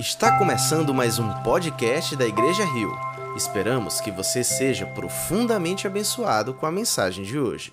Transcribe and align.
Está 0.00 0.38
começando 0.38 0.94
mais 0.94 1.18
um 1.18 1.28
podcast 1.42 2.16
da 2.16 2.26
Igreja 2.26 2.64
Rio. 2.64 2.90
Esperamos 3.36 4.00
que 4.00 4.10
você 4.10 4.42
seja 4.42 4.86
profundamente 4.86 5.86
abençoado 5.86 6.54
com 6.54 6.64
a 6.64 6.72
mensagem 6.72 7.22
de 7.22 7.38
hoje. 7.38 7.70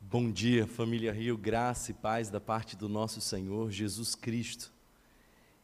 Bom 0.00 0.30
dia, 0.30 0.68
família 0.68 1.12
Rio, 1.12 1.36
graça 1.36 1.90
e 1.90 1.94
paz 1.94 2.30
da 2.30 2.40
parte 2.40 2.76
do 2.76 2.88
nosso 2.88 3.20
Senhor 3.20 3.72
Jesus 3.72 4.14
Cristo. 4.14 4.72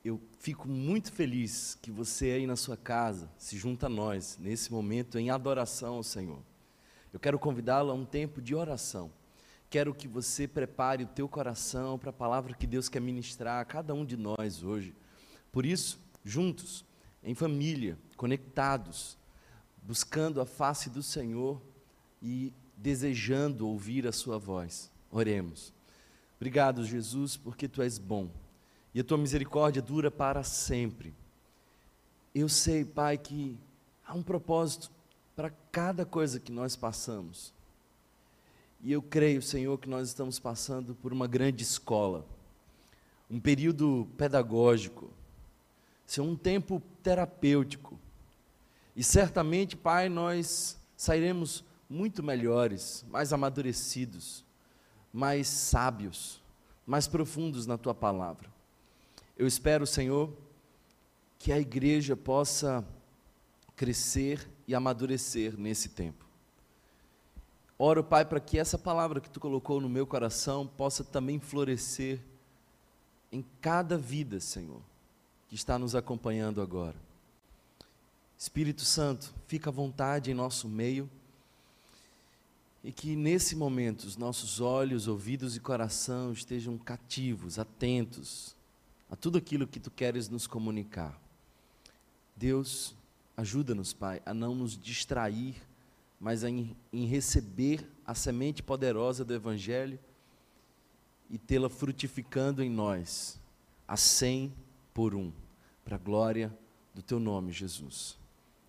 Eu 0.05 0.21
fico 0.41 0.67
muito 0.67 1.13
feliz 1.13 1.79
que 1.81 1.93
você 1.93 2.33
aí 2.33 2.45
na 2.45 2.57
sua 2.57 2.77
casa 2.77 3.31
se 3.39 3.57
junta 3.57 3.87
a 3.87 3.89
nós 3.89 4.37
nesse 4.41 4.73
momento 4.73 5.17
em 5.17 5.31
adoração 5.31 5.95
ao 5.95 6.03
Senhor. 6.03 6.41
Eu 7.13 7.21
quero 7.21 7.39
convidá-lo 7.39 7.93
a 7.93 7.95
um 7.95 8.05
tempo 8.05 8.43
de 8.43 8.53
oração. 8.53 9.13
Quero 9.75 9.93
que 9.93 10.07
você 10.07 10.47
prepare 10.47 11.03
o 11.03 11.09
teu 11.09 11.29
coração 11.29 11.99
para 11.99 12.11
a 12.11 12.13
palavra 12.13 12.55
que 12.55 12.65
Deus 12.65 12.89
quer 12.89 13.01
ministrar 13.01 13.61
a 13.61 13.65
cada 13.65 13.93
um 13.93 14.05
de 14.05 14.17
nós 14.17 14.63
hoje. 14.63 14.95
Por 15.51 15.67
isso, 15.67 15.99
juntos, 16.25 16.85
em 17.25 17.35
família, 17.35 17.99
conectados, 18.17 19.19
buscando 19.83 20.41
a 20.41 20.47
face 20.47 20.89
do 20.89 21.03
Senhor 21.03 21.61
e 22.23 22.53
desejando 22.77 23.67
ouvir 23.67 24.07
a 24.07 24.13
sua 24.13 24.39
voz. 24.39 24.93
Oremos. 25.11 25.73
Obrigado, 26.37 26.85
Jesus, 26.85 27.37
porque 27.37 27.67
tu 27.67 27.83
és 27.83 27.99
bom 27.99 28.31
e 28.95 29.01
a 29.01 29.05
tua 29.05 29.19
misericórdia 29.19 29.83
dura 29.83 30.09
para 30.09 30.45
sempre. 30.45 31.13
Eu 32.33 32.49
sei, 32.49 32.85
Pai, 32.85 33.19
que 33.19 33.59
há 34.07 34.15
um 34.15 34.23
propósito 34.23 34.89
para 35.35 35.51
cada 35.73 36.07
coisa 36.07 36.39
que 36.39 36.53
nós 36.53 36.77
passamos. 36.77 37.53
E 38.85 38.93
eu 38.93 39.01
creio, 39.01 39.41
Senhor, 39.41 39.79
que 39.79 39.89
nós 39.89 40.09
estamos 40.09 40.39
passando 40.39 40.95
por 40.95 41.11
uma 41.11 41.27
grande 41.27 41.63
escola, 41.63 42.27
um 43.31 43.41
período 43.41 44.07
pedagógico, 44.19 45.11
Senhor, 46.07 46.27
um 46.27 46.37
tempo 46.37 46.83
terapêutico. 47.03 47.99
E 48.95 49.03
certamente, 49.03 49.75
Pai, 49.75 50.11
nós 50.11 50.79
sairemos 50.99 51.65
muito 51.89 52.23
melhores, 52.23 53.07
mais 53.09 53.33
amadurecidos, 53.33 54.45
mais 55.11 55.49
sábios, 55.49 56.43
mais 56.87 57.09
profundos 57.09 57.67
na 57.67 57.79
tua 57.79 57.95
palavra. 57.95 58.53
Eu 59.35 59.47
espero, 59.47 59.87
Senhor, 59.87 60.31
que 61.39 61.51
a 61.53 61.59
igreja 61.59 62.15
possa 62.15 62.87
crescer 63.75 64.47
e 64.69 64.75
amadurecer 64.75 65.59
nesse 65.59 65.89
tempo. 65.89 66.24
Oro, 67.85 68.03
Pai, 68.03 68.25
para 68.25 68.41
que 68.41 68.59
essa 68.59 68.79
palavra 68.79 69.21
que 69.21 69.29
tu 69.29 69.39
colocou 69.39 69.79
no 69.79 69.91
meu 69.91 70.07
coração 70.07 70.67
possa 70.67 71.05
também 71.05 71.39
florescer 71.39 72.19
em 73.31 73.45
cada 73.61 73.99
vida, 73.99 74.41
Senhor, 74.41 74.81
que 75.51 75.55
está 75.55 75.79
nos 75.79 75.95
acompanhando 75.95 76.63
agora. 76.63 76.97
Espírito 78.39 78.87
Santo, 78.87 79.35
fica 79.47 79.69
à 79.69 79.73
vontade 79.73 80.31
em 80.31 80.35
nosso 80.35 80.67
meio 80.67 81.11
e 82.83 82.91
que 82.91 83.15
nesse 83.15 83.55
momento 83.55 84.05
os 84.05 84.17
nossos 84.17 84.63
olhos, 84.63 85.07
ouvidos 85.07 85.55
e 85.55 85.61
coração 85.61 86.33
estejam 86.33 86.79
cativos, 86.79 87.59
atentos 87.59 88.57
a 89.11 89.15
tudo 89.15 89.37
aquilo 89.37 89.67
que 89.67 89.79
tu 89.79 89.91
queres 89.91 90.31
nos 90.31 90.47
comunicar. 90.47 91.21
Deus, 92.35 92.95
ajuda-nos, 93.37 93.93
Pai, 93.93 94.23
a 94.25 94.33
não 94.33 94.55
nos 94.55 94.75
distrair, 94.75 95.55
mas 96.25 96.43
em, 96.43 96.75
em 96.91 97.05
receber 97.05 97.87
a 98.03 98.15
semente 98.15 98.63
poderosa 98.63 99.27
do 99.27 99.35
Evangelho 99.35 99.99
e 101.29 101.37
tê-la 101.37 101.69
frutificando 101.69 102.63
em 102.63 102.71
nós, 102.71 103.39
a 103.87 103.95
cem 103.95 104.51
por 104.95 105.15
um, 105.15 105.31
para 105.85 105.97
a 105.97 105.99
glória 105.99 106.51
do 106.95 107.03
teu 107.03 107.21
nome, 107.21 107.53
Jesus. 107.53 108.17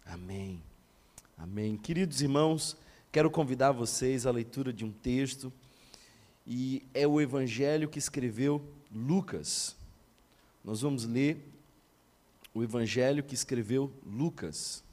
Amém. 0.06 0.62
Amém. 1.38 1.78
Queridos 1.78 2.22
irmãos, 2.22 2.76
quero 3.10 3.32
convidar 3.32 3.72
vocês 3.72 4.26
à 4.26 4.32
leitura 4.32 4.74
de 4.74 4.84
um 4.84 4.92
texto, 4.92 5.50
e 6.46 6.84
é 6.94 7.08
o 7.08 7.22
Evangelho 7.22 7.88
que 7.88 8.00
escreveu 8.00 8.62
Lucas. 8.94 9.78
Nós 10.62 10.82
vamos 10.82 11.06
ler 11.06 11.42
o 12.54 12.62
evangelho 12.62 13.24
que 13.24 13.34
escreveu 13.34 13.94
Lucas. 14.06 14.84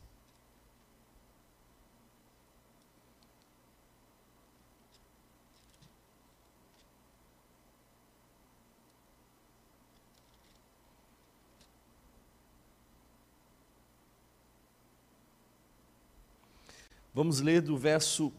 Vamos 17.15 17.41
ler 17.41 17.61
do 17.61 17.77
verso 17.77 18.33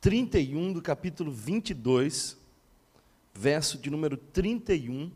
31 0.00 0.72
do 0.72 0.82
capítulo 0.82 1.30
22, 1.30 2.36
verso 3.34 3.78
de 3.78 3.90
número 3.90 4.16
31 4.16 5.10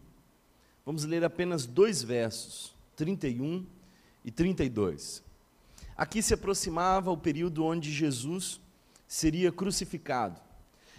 Vamos 0.85 1.05
ler 1.05 1.23
apenas 1.23 1.67
dois 1.67 2.03
versos, 2.03 2.75
31 2.97 3.65
e 4.25 4.31
32. 4.31 5.23
Aqui 5.97 6.23
se 6.23 6.35
aproximava 6.35 7.11
o 7.11 7.17
período 7.17 7.65
onde 7.65 7.93
Jesus 7.93 8.61
seria 9.07 9.53
crucificado. 9.53 10.41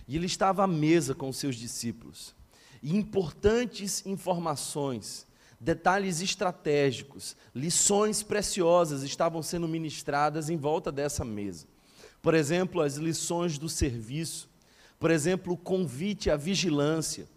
E 0.07 0.15
ele 0.15 0.27
estava 0.27 0.63
à 0.63 0.67
mesa 0.67 1.15
com 1.15 1.29
os 1.29 1.37
seus 1.37 1.55
discípulos. 1.55 2.35
E 2.81 2.95
importantes 2.95 4.05
informações, 4.05 5.27
detalhes 5.59 6.21
estratégicos, 6.21 7.35
lições 7.53 8.23
preciosas 8.23 9.03
estavam 9.03 9.41
sendo 9.41 9.67
ministradas 9.67 10.49
em 10.49 10.57
volta 10.57 10.91
dessa 10.91 11.25
mesa. 11.25 11.67
Por 12.21 12.33
exemplo, 12.33 12.81
as 12.81 12.95
lições 12.95 13.57
do 13.57 13.67
serviço, 13.67 14.49
por 14.99 15.09
exemplo, 15.09 15.53
o 15.53 15.57
convite 15.57 16.29
à 16.29 16.37
vigilância. 16.37 17.27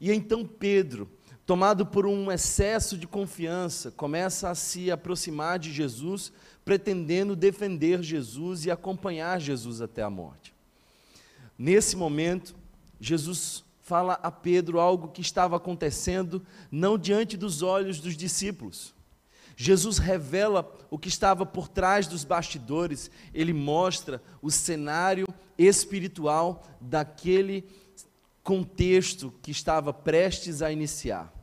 E 0.00 0.10
então 0.10 0.44
Pedro, 0.44 1.08
tomado 1.46 1.86
por 1.86 2.06
um 2.06 2.30
excesso 2.32 2.98
de 2.98 3.06
confiança, 3.06 3.92
começa 3.92 4.50
a 4.50 4.54
se 4.54 4.90
aproximar 4.90 5.58
de 5.58 5.72
Jesus, 5.72 6.32
pretendendo 6.64 7.36
defender 7.36 8.02
Jesus 8.02 8.64
e 8.64 8.70
acompanhar 8.70 9.40
Jesus 9.40 9.80
até 9.80 10.02
a 10.02 10.10
morte. 10.10 10.52
Nesse 11.56 11.96
momento, 11.96 12.56
Jesus 13.00 13.64
fala 13.80 14.14
a 14.14 14.32
Pedro 14.32 14.80
algo 14.80 15.08
que 15.08 15.20
estava 15.20 15.56
acontecendo 15.56 16.44
não 16.72 16.98
diante 16.98 17.36
dos 17.36 17.62
olhos 17.62 18.00
dos 18.00 18.16
discípulos. 18.16 18.92
Jesus 19.56 19.98
revela 19.98 20.70
o 20.90 20.98
que 20.98 21.08
estava 21.08 21.46
por 21.46 21.66
trás 21.66 22.06
dos 22.06 22.22
bastidores, 22.22 23.10
ele 23.32 23.52
mostra 23.52 24.22
o 24.42 24.50
cenário 24.50 25.26
espiritual 25.56 26.62
daquele 26.80 27.64
contexto 28.42 29.32
que 29.42 29.50
estava 29.50 29.92
prestes 29.92 30.60
a 30.60 30.70
iniciar 30.70 31.34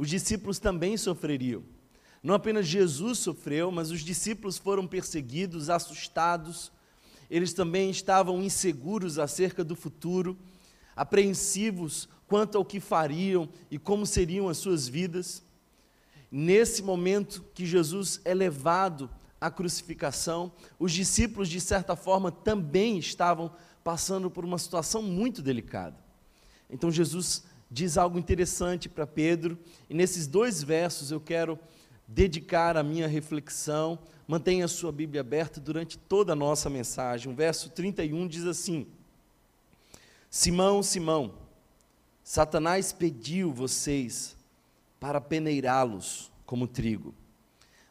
os 0.00 0.08
discípulos 0.08 0.58
também 0.58 0.96
sofreriam. 0.96 1.62
Não 2.22 2.34
apenas 2.34 2.66
Jesus 2.66 3.18
sofreu, 3.18 3.70
mas 3.70 3.90
os 3.90 4.00
discípulos 4.00 4.56
foram 4.56 4.86
perseguidos, 4.86 5.68
assustados, 5.68 6.72
eles 7.30 7.52
também 7.52 7.90
estavam 7.90 8.42
inseguros 8.42 9.18
acerca 9.18 9.62
do 9.62 9.76
futuro, 9.76 10.38
apreensivos 10.96 12.08
quanto 12.26 12.56
ao 12.56 12.64
que 12.64 12.80
fariam 12.80 13.46
e 13.70 13.78
como 13.78 14.06
seriam 14.06 14.48
as 14.48 14.56
suas 14.56 14.88
vidas. 14.88 15.42
Nesse 16.30 16.82
momento 16.82 17.44
que 17.54 17.66
Jesus 17.66 18.20
é 18.24 18.32
levado 18.32 19.10
à 19.40 19.50
crucificação, 19.50 20.52
os 20.78 20.92
discípulos, 20.92 21.48
de 21.48 21.60
certa 21.60 21.96
forma, 21.96 22.30
também 22.30 22.98
estavam 22.98 23.50
passando 23.82 24.30
por 24.30 24.44
uma 24.44 24.58
situação 24.58 25.02
muito 25.02 25.42
delicada. 25.42 25.96
Então 26.68 26.90
Jesus 26.90 27.44
diz 27.70 27.96
algo 27.96 28.18
interessante 28.18 28.88
para 28.88 29.06
Pedro, 29.06 29.58
e 29.88 29.94
nesses 29.94 30.26
dois 30.26 30.62
versos 30.62 31.10
eu 31.10 31.20
quero 31.20 31.58
dedicar 32.06 32.76
a 32.76 32.82
minha 32.82 33.08
reflexão. 33.08 33.98
Mantenha 34.26 34.64
a 34.64 34.68
sua 34.68 34.92
Bíblia 34.92 35.20
aberta 35.20 35.60
durante 35.60 35.98
toda 35.98 36.32
a 36.32 36.36
nossa 36.36 36.70
mensagem. 36.70 37.32
O 37.32 37.34
verso 37.34 37.70
31 37.70 38.28
diz 38.28 38.44
assim: 38.44 38.86
Simão, 40.28 40.82
Simão, 40.82 41.34
Satanás 42.22 42.92
pediu 42.92 43.52
vocês 43.52 44.36
para 45.00 45.20
peneirá-los 45.20 46.30
como 46.44 46.68
trigo, 46.68 47.14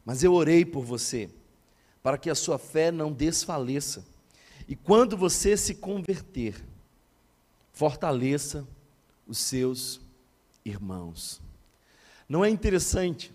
mas 0.04 0.22
eu 0.22 0.32
orei 0.32 0.64
por 0.64 0.84
você, 0.84 1.28
para 2.02 2.16
que 2.16 2.30
a 2.30 2.34
sua 2.34 2.58
fé 2.58 2.92
não 2.92 3.12
desfaleça, 3.12 4.06
e 4.68 4.76
quando 4.76 5.16
você 5.16 5.56
se 5.56 5.74
converter, 5.74 6.64
fortaleça 7.72 8.66
os 9.26 9.38
seus 9.38 10.00
irmãos. 10.64 11.42
Não 12.28 12.44
é 12.44 12.48
interessante 12.48 13.32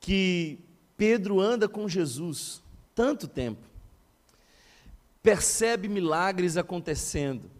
que 0.00 0.58
Pedro 0.96 1.40
anda 1.40 1.68
com 1.68 1.86
Jesus 1.86 2.62
tanto 2.94 3.28
tempo, 3.28 3.60
percebe 5.22 5.86
milagres 5.86 6.56
acontecendo, 6.56 7.50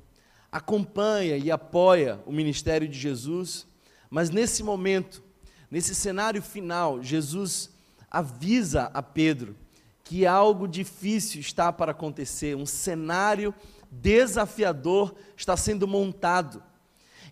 acompanha 0.51 1.37
e 1.37 1.51
apoia 1.51 2.23
o 2.25 2.33
ministério 2.33 2.89
de 2.89 2.99
Jesus, 2.99 3.67
mas 4.09 4.31
nesse 4.31 4.63
momento 4.63 5.26
nesse 5.71 5.95
cenário 5.95 6.43
final, 6.43 7.03
Jesus 7.03 7.71
avisa 8.11 8.91
a 8.95 9.03
Pedro 9.03 9.57
que 10.05 10.25
algo 10.25 10.69
difícil 10.69 11.41
está 11.41 11.73
para 11.73 11.91
acontecer, 11.91 12.57
um 12.57 12.65
cenário 12.65 13.53
desafiador 13.91 15.15
está 15.37 15.57
sendo 15.57 15.87
montado. 15.87 16.63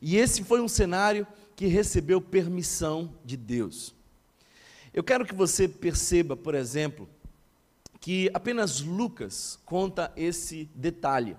E 0.02 0.16
esse 0.16 0.42
foi 0.42 0.60
um 0.60 0.68
cenário 0.68 1.26
que 1.54 1.66
recebeu 1.66 2.20
permissão 2.20 3.14
de 3.24 3.36
Deus. 3.36 3.94
Eu 4.92 5.04
quero 5.04 5.24
que 5.24 5.34
você 5.34 5.68
perceba, 5.68 6.36
por 6.36 6.54
exemplo, 6.54 7.08
que 8.00 8.30
apenas 8.34 8.80
Lucas 8.80 9.58
conta 9.64 10.12
esse 10.16 10.68
detalhe. 10.74 11.36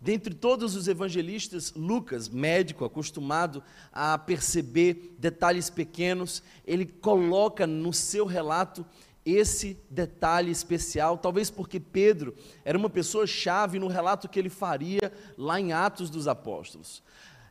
Dentre 0.00 0.34
todos 0.34 0.76
os 0.76 0.88
evangelistas, 0.88 1.72
Lucas, 1.74 2.28
médico 2.28 2.84
acostumado 2.84 3.62
a 3.92 4.18
perceber 4.18 5.14
detalhes 5.18 5.70
pequenos, 5.70 6.42
ele 6.66 6.84
coloca 6.84 7.66
no 7.66 7.92
seu 7.92 8.26
relato 8.26 8.84
esse 9.24 9.76
detalhe 9.90 10.52
especial, 10.52 11.18
talvez 11.18 11.50
porque 11.50 11.80
Pedro 11.80 12.36
era 12.64 12.78
uma 12.78 12.88
pessoa 12.88 13.26
chave 13.26 13.78
no 13.78 13.88
relato 13.88 14.28
que 14.28 14.38
ele 14.38 14.48
faria 14.48 15.12
lá 15.36 15.58
em 15.58 15.72
Atos 15.72 16.08
dos 16.08 16.28
Apóstolos. 16.28 17.02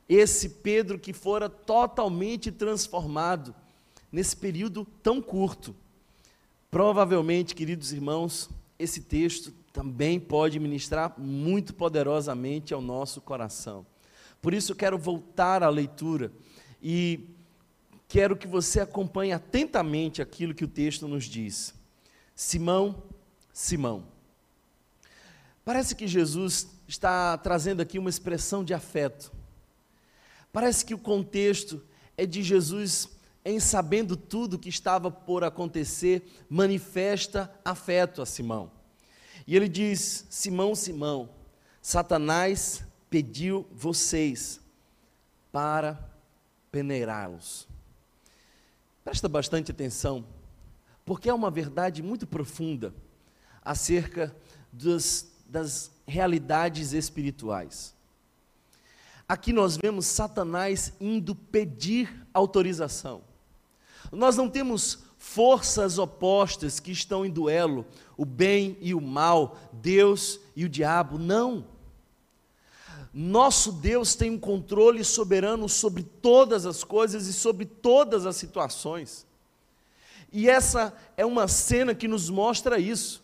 Esse 0.07 0.47
Pedro 0.47 0.97
que 0.97 1.11
fora 1.11 1.49
totalmente 1.49 2.51
transformado 2.51 3.53
nesse 4.11 4.37
período 4.37 4.87
tão 5.03 5.21
curto. 5.21 5.75
Provavelmente, 6.71 7.55
queridos 7.55 7.91
irmãos, 7.91 8.49
esse 8.79 9.01
texto 9.01 9.53
também 9.75 10.21
pode 10.21 10.57
ministrar 10.57 11.19
muito 11.19 11.73
poderosamente 11.73 12.73
ao 12.73 12.79
nosso 12.79 13.19
coração. 13.19 13.85
Por 14.41 14.53
isso, 14.53 14.73
quero 14.73 14.97
voltar 14.97 15.61
à 15.63 15.67
leitura 15.67 16.31
e 16.81 17.27
quero 18.07 18.37
que 18.37 18.47
você 18.47 18.79
acompanhe 18.79 19.33
atentamente 19.33 20.21
aquilo 20.21 20.55
que 20.55 20.63
o 20.63 20.67
texto 20.69 21.09
nos 21.09 21.25
diz. 21.25 21.73
Simão, 22.33 23.03
Simão. 23.51 24.05
Parece 25.65 25.93
que 25.93 26.07
Jesus 26.07 26.69
está 26.87 27.37
trazendo 27.37 27.81
aqui 27.81 27.99
uma 27.99 28.09
expressão 28.09 28.63
de 28.63 28.73
afeto. 28.73 29.29
Parece 30.53 30.85
que 30.85 30.93
o 30.93 30.99
contexto 30.99 31.83
é 32.15 32.25
de 32.25 32.41
Jesus, 32.41 33.09
em 33.43 33.59
sabendo 33.59 34.15
tudo 34.15 34.57
que 34.57 34.69
estava 34.69 35.11
por 35.11 35.43
acontecer, 35.43 36.25
manifesta 36.49 37.53
afeto 37.65 38.21
a 38.21 38.25
Simão. 38.25 38.74
E 39.47 39.55
ele 39.55 39.69
diz: 39.69 40.25
Simão, 40.29 40.73
Simão, 40.75 41.29
Satanás 41.81 42.83
pediu 43.09 43.67
vocês 43.71 44.59
para 45.51 45.99
peneirá-los. 46.71 47.67
Presta 49.03 49.29
bastante 49.29 49.71
atenção, 49.71 50.25
porque 51.05 51.29
é 51.29 51.33
uma 51.33 51.51
verdade 51.51 52.01
muito 52.01 52.25
profunda 52.25 52.93
acerca 53.61 54.35
dos, 54.71 55.31
das 55.47 55.91
realidades 56.07 56.91
espirituais. 56.91 57.95
Aqui 59.27 59.53
nós 59.53 59.77
vemos 59.77 60.05
Satanás 60.05 60.93
indo 60.99 61.33
pedir 61.33 62.27
autorização. 62.33 63.23
Nós 64.11 64.37
não 64.37 64.49
temos 64.49 64.99
forças 65.17 65.97
opostas 65.97 66.79
que 66.79 66.91
estão 66.91 67.25
em 67.25 67.31
duelo, 67.31 67.85
o 68.17 68.25
bem 68.25 68.77
e 68.81 68.93
o 68.93 69.01
mal, 69.01 69.57
Deus 69.73 70.39
e 70.55 70.65
o 70.65 70.69
diabo, 70.69 71.17
não. 71.17 71.65
Nosso 73.13 73.71
Deus 73.71 74.13
tem 74.15 74.31
um 74.31 74.39
controle 74.39 75.03
soberano 75.03 75.69
sobre 75.69 76.03
todas 76.03 76.65
as 76.65 76.83
coisas 76.83 77.27
e 77.27 77.33
sobre 77.33 77.65
todas 77.65 78.25
as 78.25 78.35
situações. 78.35 79.25
E 80.31 80.49
essa 80.49 80.93
é 81.15 81.25
uma 81.25 81.47
cena 81.47 81.95
que 81.95 82.07
nos 82.09 82.29
mostra 82.29 82.77
isso. 82.77 83.23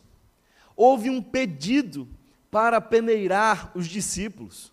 Houve 0.77 1.09
um 1.09 1.21
pedido 1.21 2.07
para 2.49 2.79
peneirar 2.79 3.71
os 3.75 3.85
discípulos. 3.87 4.71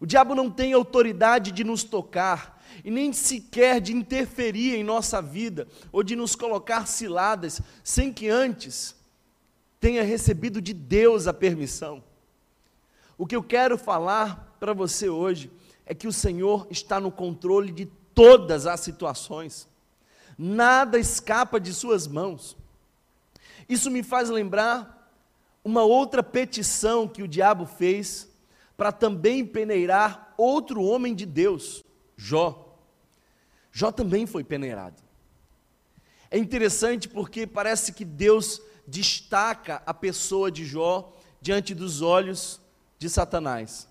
O 0.00 0.06
diabo 0.06 0.34
não 0.34 0.48
tem 0.48 0.72
autoridade 0.72 1.50
de 1.50 1.64
nos 1.64 1.82
tocar 1.82 2.62
e 2.84 2.90
nem 2.90 3.12
sequer 3.12 3.80
de 3.80 3.92
interferir 3.92 4.76
em 4.76 4.84
nossa 4.84 5.20
vida 5.20 5.66
ou 5.90 6.04
de 6.04 6.14
nos 6.14 6.36
colocar 6.36 6.86
ciladas 6.86 7.60
sem 7.82 8.12
que 8.12 8.28
antes 8.28 8.94
tenha 9.80 10.02
recebido 10.02 10.60
de 10.60 10.72
Deus 10.72 11.26
a 11.26 11.32
permissão. 11.32 12.02
O 13.16 13.26
que 13.26 13.36
eu 13.36 13.42
quero 13.42 13.76
falar 13.78 14.56
para 14.60 14.72
você 14.72 15.08
hoje 15.08 15.50
é 15.86 15.94
que 15.94 16.06
o 16.06 16.12
Senhor 16.12 16.66
está 16.70 17.00
no 17.00 17.10
controle 17.10 17.72
de 17.72 17.86
todas 18.14 18.66
as 18.66 18.80
situações, 18.80 19.68
nada 20.36 20.98
escapa 20.98 21.58
de 21.58 21.72
Suas 21.72 22.06
mãos. 22.06 22.56
Isso 23.68 23.90
me 23.90 24.02
faz 24.02 24.28
lembrar 24.28 25.12
uma 25.64 25.82
outra 25.82 26.22
petição 26.22 27.06
que 27.06 27.22
o 27.22 27.28
diabo 27.28 27.66
fez 27.66 28.28
para 28.76 28.92
também 28.92 29.44
peneirar 29.44 30.34
outro 30.36 30.82
homem 30.82 31.14
de 31.14 31.26
Deus, 31.26 31.84
Jó. 32.16 32.76
Jó 33.70 33.92
também 33.92 34.26
foi 34.26 34.42
peneirado. 34.42 35.02
É 36.30 36.38
interessante 36.38 37.08
porque 37.08 37.46
parece 37.46 37.92
que 37.92 38.04
Deus 38.04 38.60
destaca 38.88 39.82
a 39.84 39.92
pessoa 39.92 40.50
de 40.50 40.64
Jó 40.64 41.14
diante 41.40 41.74
dos 41.74 42.00
olhos 42.00 42.60
de 42.98 43.08
Satanás: 43.08 43.86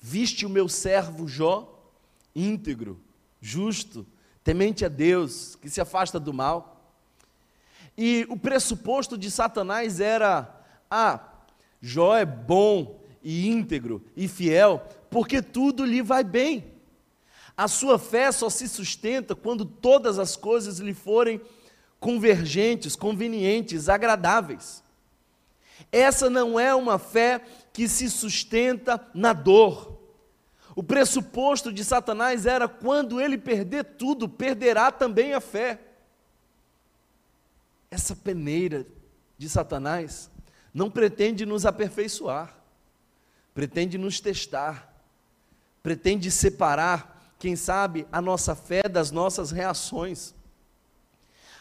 Viste 0.00 0.46
o 0.46 0.50
meu 0.50 0.68
servo 0.68 1.26
Jó, 1.26 1.92
íntegro, 2.34 3.00
justo, 3.40 4.06
temente 4.44 4.84
a 4.84 4.88
Deus, 4.88 5.56
que 5.56 5.68
se 5.68 5.80
afasta 5.80 6.20
do 6.20 6.32
mal. 6.32 6.80
E 7.98 8.24
o 8.30 8.36
pressuposto 8.36 9.18
de 9.18 9.30
Satanás 9.30 10.00
era: 10.00 10.64
ah, 10.88 11.20
Jó 11.82 12.16
é 12.16 12.24
bom 12.24 13.00
e 13.22 13.48
íntegro 13.48 14.02
e 14.16 14.28
fiel, 14.28 14.80
porque 15.10 15.42
tudo 15.42 15.84
lhe 15.84 16.02
vai 16.02 16.22
bem. 16.22 16.72
A 17.56 17.66
sua 17.66 17.98
fé 17.98 18.30
só 18.30 18.48
se 18.48 18.68
sustenta 18.68 19.34
quando 19.34 19.66
todas 19.66 20.18
as 20.18 20.36
coisas 20.36 20.78
lhe 20.78 20.94
forem 20.94 21.40
convergentes, 22.00 22.96
convenientes, 22.96 23.88
agradáveis. 23.88 24.82
Essa 25.92 26.30
não 26.30 26.58
é 26.58 26.74
uma 26.74 26.98
fé 26.98 27.42
que 27.72 27.86
se 27.86 28.08
sustenta 28.10 29.00
na 29.14 29.32
dor. 29.32 30.00
O 30.74 30.82
pressuposto 30.82 31.72
de 31.72 31.84
Satanás 31.84 32.46
era 32.46 32.66
quando 32.66 33.20
ele 33.20 33.36
perder 33.36 33.84
tudo, 33.84 34.28
perderá 34.28 34.90
também 34.90 35.34
a 35.34 35.40
fé. 35.40 35.78
Essa 37.90 38.16
peneira 38.16 38.86
de 39.36 39.48
Satanás 39.48 40.30
não 40.72 40.90
pretende 40.90 41.44
nos 41.44 41.66
aperfeiçoar, 41.66 42.56
pretende 43.52 43.98
nos 43.98 44.20
testar, 44.20 44.94
pretende 45.82 46.30
separar, 46.30 47.34
quem 47.38 47.56
sabe, 47.56 48.06
a 48.12 48.20
nossa 48.22 48.54
fé 48.54 48.82
das 48.88 49.10
nossas 49.10 49.50
reações. 49.50 50.34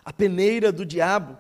A 0.10 0.12
peneira 0.12 0.72
do 0.72 0.84
diabo, 0.84 1.38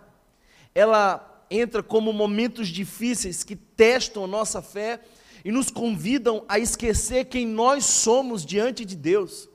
ela 0.76 1.44
entra 1.50 1.82
como 1.82 2.14
momentos 2.14 2.68
difíceis 2.68 3.44
que 3.44 3.56
testam 3.56 4.26
a 4.26 4.28
nossa 4.28 4.62
fé 4.62 5.02
e 5.44 5.52
nos 5.52 5.72
convidam 5.72 6.46
a 6.48 6.60
esquecer 6.60 7.26
quem 7.26 7.48
nós 7.48 7.84
somos 7.84 8.46
diante 8.46 8.86
de 8.86 8.96
Deus. 8.96 9.50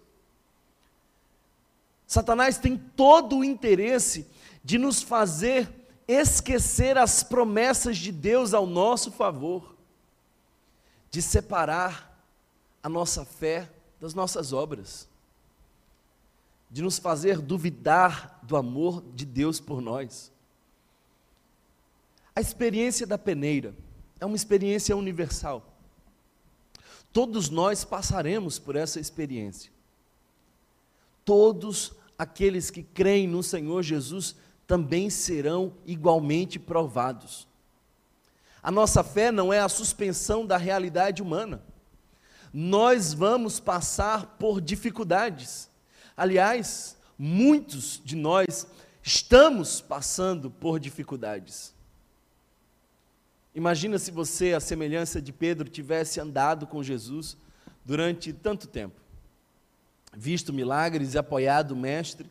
Satanás 2.09 2.59
tem 2.59 2.77
todo 2.77 3.39
o 3.39 3.45
interesse 3.45 4.27
de 4.65 4.79
nos 4.79 5.01
fazer 5.01 5.71
esquecer 6.09 6.99
as 6.99 7.23
promessas 7.23 7.97
de 7.99 8.11
Deus 8.11 8.53
ao 8.53 8.67
nosso 8.67 9.13
favor, 9.13 9.77
de 11.09 11.23
separar 11.23 12.21
a 12.83 12.89
nossa 12.89 13.25
fé 13.25 13.71
das 14.01 14.13
nossas 14.13 14.53
obras, 14.53 15.09
de 16.75 16.83
nos 16.83 16.99
fazer 16.99 17.41
duvidar 17.41 18.41
do 18.43 18.57
amor 18.57 19.01
de 19.15 19.25
Deus 19.25 19.61
por 19.61 19.81
nós. 19.81 20.33
A 22.35 22.41
experiência 22.41 23.07
da 23.07 23.17
peneira 23.17 23.77
é 24.19 24.27
uma 24.27 24.35
experiência 24.35 24.97
universal. 24.97 25.73
Todos 27.13 27.49
nós 27.49 27.85
passaremos 27.85 28.59
por 28.59 28.75
essa 28.75 28.99
experiência. 28.99 29.71
Todos 31.25 31.93
aqueles 32.19 32.73
que 32.73 32.83
creem 32.83 33.29
no 33.29 33.41
Senhor 33.41 33.81
Jesus 33.85 34.35
também 34.67 35.09
serão 35.09 35.75
igualmente 35.87 36.59
provados. 36.59 37.47
A 38.61 38.73
nossa 38.73 39.05
fé 39.05 39.31
não 39.31 39.53
é 39.53 39.61
a 39.61 39.69
suspensão 39.69 40.45
da 40.45 40.57
realidade 40.57 41.23
humana. 41.23 41.63
Nós 42.53 43.15
vamos 43.15 43.61
passar 43.61 44.27
por 44.41 44.61
dificuldades. 44.61 45.73
Aliás, 46.17 46.97
muitos 47.19 48.01
de 48.05 48.17
nós 48.17 48.67
estamos 49.03 49.81
passando 49.81 50.51
por 50.51 50.79
dificuldades. 50.79 51.75
Imagina 53.55 53.99
se 53.99 54.11
você, 54.11 54.53
a 54.53 54.61
semelhança 54.61 55.21
de 55.21 55.33
Pedro, 55.33 55.69
tivesse 55.69 56.21
andado 56.21 56.67
com 56.67 56.83
Jesus 56.83 57.37
durante 57.85 58.33
tanto 58.33 58.67
tempo, 58.67 59.01
visto 60.13 60.53
milagres 60.53 61.15
e 61.15 61.19
apoiado 61.19 61.73
o 61.73 61.77
Mestre, 61.77 62.29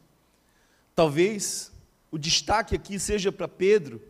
Talvez 0.96 1.72
o 2.12 2.18
destaque 2.18 2.76
aqui 2.76 3.00
seja 3.00 3.32
para 3.32 3.48
Pedro, 3.48 4.02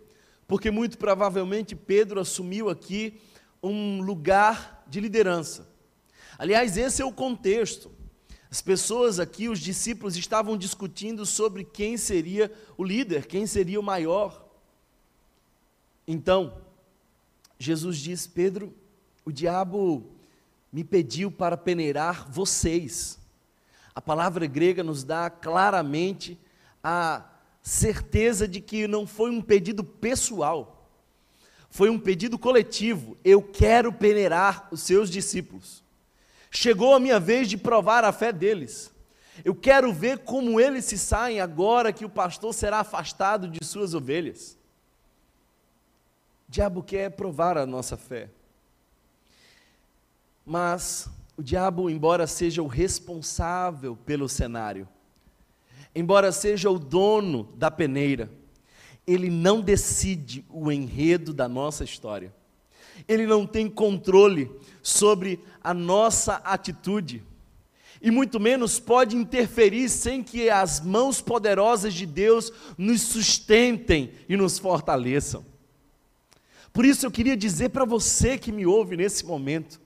porque 0.47 0.69
muito 0.69 0.97
provavelmente 0.97 1.75
Pedro 1.75 2.19
assumiu 2.19 2.69
aqui 2.69 3.21
um 3.61 4.01
lugar 4.01 4.83
de 4.87 4.99
liderança. 4.99 5.67
Aliás, 6.37 6.75
esse 6.75 7.01
é 7.01 7.05
o 7.05 7.13
contexto. 7.13 7.89
As 8.53 8.61
pessoas 8.61 9.19
aqui, 9.19 9.49
os 9.49 9.57
discípulos, 9.57 10.15
estavam 10.15 10.55
discutindo 10.55 11.25
sobre 11.25 11.63
quem 11.63 11.97
seria 11.97 12.53
o 12.77 12.83
líder, 12.83 13.25
quem 13.25 13.47
seria 13.47 13.79
o 13.79 13.83
maior. 13.83 14.45
Então, 16.07 16.61
Jesus 17.57 17.97
diz: 17.97 18.27
Pedro, 18.27 18.71
o 19.25 19.31
diabo 19.31 20.05
me 20.71 20.83
pediu 20.83 21.31
para 21.31 21.57
peneirar 21.57 22.29
vocês. 22.29 23.17
A 23.95 23.99
palavra 23.99 24.45
grega 24.45 24.83
nos 24.83 25.03
dá 25.03 25.31
claramente 25.31 26.39
a 26.83 27.27
certeza 27.59 28.47
de 28.47 28.61
que 28.61 28.87
não 28.87 29.07
foi 29.07 29.31
um 29.31 29.41
pedido 29.41 29.83
pessoal, 29.83 30.87
foi 31.71 31.89
um 31.89 31.97
pedido 31.97 32.37
coletivo. 32.37 33.17
Eu 33.25 33.41
quero 33.41 33.91
peneirar 33.91 34.67
os 34.71 34.81
seus 34.81 35.09
discípulos. 35.09 35.82
Chegou 36.53 36.93
a 36.93 36.99
minha 36.99 37.19
vez 37.19 37.49
de 37.49 37.57
provar 37.57 38.03
a 38.03 38.11
fé 38.11 38.31
deles. 38.31 38.93
Eu 39.43 39.55
quero 39.55 39.91
ver 39.91 40.19
como 40.19 40.61
eles 40.61 40.85
se 40.85 40.99
saem 40.99 41.41
agora 41.41 41.91
que 41.91 42.05
o 42.05 42.09
pastor 42.09 42.53
será 42.53 42.79
afastado 42.79 43.47
de 43.47 43.65
suas 43.65 43.95
ovelhas. 43.95 44.55
O 46.47 46.51
diabo 46.51 46.83
quer 46.83 47.09
provar 47.09 47.57
a 47.57 47.65
nossa 47.65 47.97
fé. 47.97 48.29
Mas 50.45 51.09
o 51.35 51.41
diabo, 51.41 51.89
embora 51.89 52.27
seja 52.27 52.61
o 52.61 52.67
responsável 52.67 53.95
pelo 53.95 54.29
cenário, 54.29 54.87
embora 55.95 56.31
seja 56.31 56.69
o 56.69 56.77
dono 56.77 57.51
da 57.55 57.71
peneira, 57.71 58.29
ele 59.07 59.31
não 59.31 59.59
decide 59.59 60.45
o 60.47 60.71
enredo 60.71 61.33
da 61.33 61.49
nossa 61.49 61.83
história. 61.83 62.31
Ele 63.07 63.25
não 63.25 63.45
tem 63.45 63.69
controle 63.69 64.49
sobre 64.81 65.39
a 65.63 65.73
nossa 65.73 66.35
atitude. 66.43 67.23
E 68.01 68.11
muito 68.11 68.37
menos 68.37 68.79
pode 68.79 69.15
interferir 69.15 69.87
sem 69.87 70.21
que 70.21 70.49
as 70.49 70.81
mãos 70.81 71.21
poderosas 71.21 71.93
de 71.93 72.05
Deus 72.05 72.51
nos 72.77 73.01
sustentem 73.01 74.11
e 74.27 74.35
nos 74.35 74.59
fortaleçam. 74.59 75.45
Por 76.73 76.83
isso 76.83 77.05
eu 77.05 77.11
queria 77.11 77.37
dizer 77.37 77.69
para 77.69 77.85
você 77.85 78.37
que 78.37 78.51
me 78.51 78.65
ouve 78.65 78.97
nesse 78.97 79.25
momento, 79.25 79.79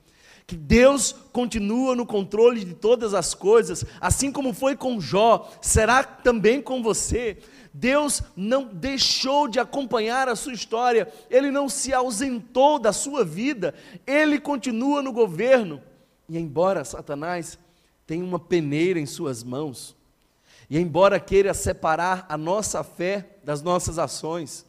que 0.48 0.56
Deus 0.56 1.14
continua 1.34 1.94
no 1.94 2.06
controle 2.06 2.64
de 2.64 2.74
todas 2.74 3.14
as 3.14 3.36
coisas, 3.36 3.86
assim 4.00 4.32
como 4.32 4.54
foi 4.54 4.78
com 4.78 5.00
Jó, 5.00 5.52
será 5.62 6.02
também 6.04 6.62
com 6.62 6.82
você. 6.82 7.38
Deus 7.80 8.24
não 8.36 8.66
deixou 8.66 9.48
de 9.48 9.60
acompanhar 9.60 10.28
a 10.28 10.36
sua 10.36 10.54
história, 10.54 11.08
ele 11.30 11.52
não 11.52 11.70
se 11.70 11.94
ausentou 11.94 12.80
da 12.80 12.92
sua 12.92 13.24
vida, 13.24 13.76
ele 14.06 14.40
continua 14.40 15.04
no 15.04 15.12
governo. 15.12 15.80
E 16.28 16.40
embora 16.40 16.84
Satanás 16.84 17.60
tenha 18.08 18.26
uma 18.26 18.40
peneira 18.40 19.00
em 19.00 19.06
suas 19.06 19.44
mãos, 19.44 19.96
e 20.68 20.80
embora 20.80 21.20
queira 21.20 21.54
separar 21.54 22.26
a 22.28 22.36
nossa 22.36 22.84
fé 22.84 23.38
das 23.44 23.62
nossas 23.62 24.00
ações, 24.00 24.66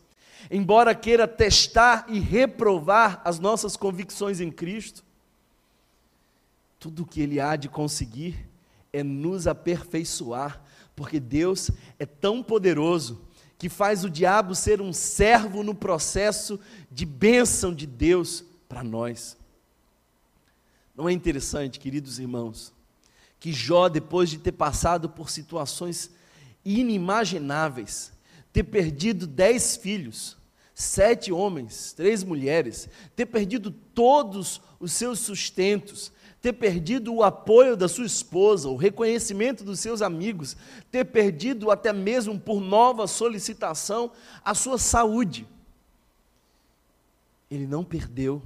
embora 0.50 0.95
queira 0.95 1.27
testar 1.27 2.05
e 2.09 2.21
reprovar 2.21 3.23
as 3.25 3.38
nossas 3.38 3.75
convicções 3.75 4.38
em 4.38 4.50
Cristo, 4.50 5.03
tudo 6.79 7.05
o 7.05 7.07
que 7.07 7.23
ele 7.23 7.41
há 7.41 7.57
de 7.57 7.71
conseguir 7.71 8.47
é 8.93 9.03
nos 9.03 9.47
aperfeiçoar 9.47 10.62
porque 10.99 11.21
Deus 11.21 11.71
é 11.97 12.05
tão 12.05 12.43
poderoso 12.43 13.21
que 13.57 13.69
faz 13.69 14.02
o 14.02 14.11
diabo 14.11 14.52
ser 14.52 14.83
um 14.83 14.93
servo 14.93 15.62
no 15.62 15.73
processo 15.73 16.59
de 16.90 17.07
bênção 17.07 17.73
de 17.73 17.87
Deus 17.87 18.45
para 18.69 18.83
nós. 18.83 19.37
Não 20.97 21.09
é 21.09 21.12
interessante, 21.12 21.78
queridos 21.78 22.19
irmãos, 22.19 22.73
que 23.38 23.52
Jó, 23.52 23.88
depois 23.88 24.28
de 24.28 24.38
ter 24.38 24.50
passado 24.50 25.09
por 25.09 25.31
situações 25.31 26.11
inimagináveis, 26.64 28.11
ter 28.52 28.64
perdido 28.64 29.25
dez 29.25 29.76
filhos, 29.76 30.37
sete 30.75 31.31
homens, 31.31 31.93
três 31.93 32.25
mulheres, 32.25 32.88
ter 33.14 33.26
perdido 33.26 33.71
todos 33.71 34.61
os 34.81 34.90
seus 34.90 35.21
sustentos, 35.21 36.11
ter 36.40 36.52
perdido 36.52 37.12
o 37.12 37.23
apoio 37.23 37.76
da 37.76 37.88
sua 37.88 38.07
esposa, 38.07 38.68
o 38.68 38.76
reconhecimento 38.76 39.64
dos 39.64 39.80
seus 39.80 40.02
amigos, 40.02 40.57
ter 40.90 41.04
perdido 41.04 41.71
até 41.71 41.92
mesmo 41.92 42.38
por 42.38 42.61
nova 42.61 43.07
solicitação 43.07 44.12
a 44.45 44.54
sua 44.54 44.78
saúde. 44.78 45.47
Ele 47.50 47.66
não 47.66 47.85
perdeu 47.85 48.42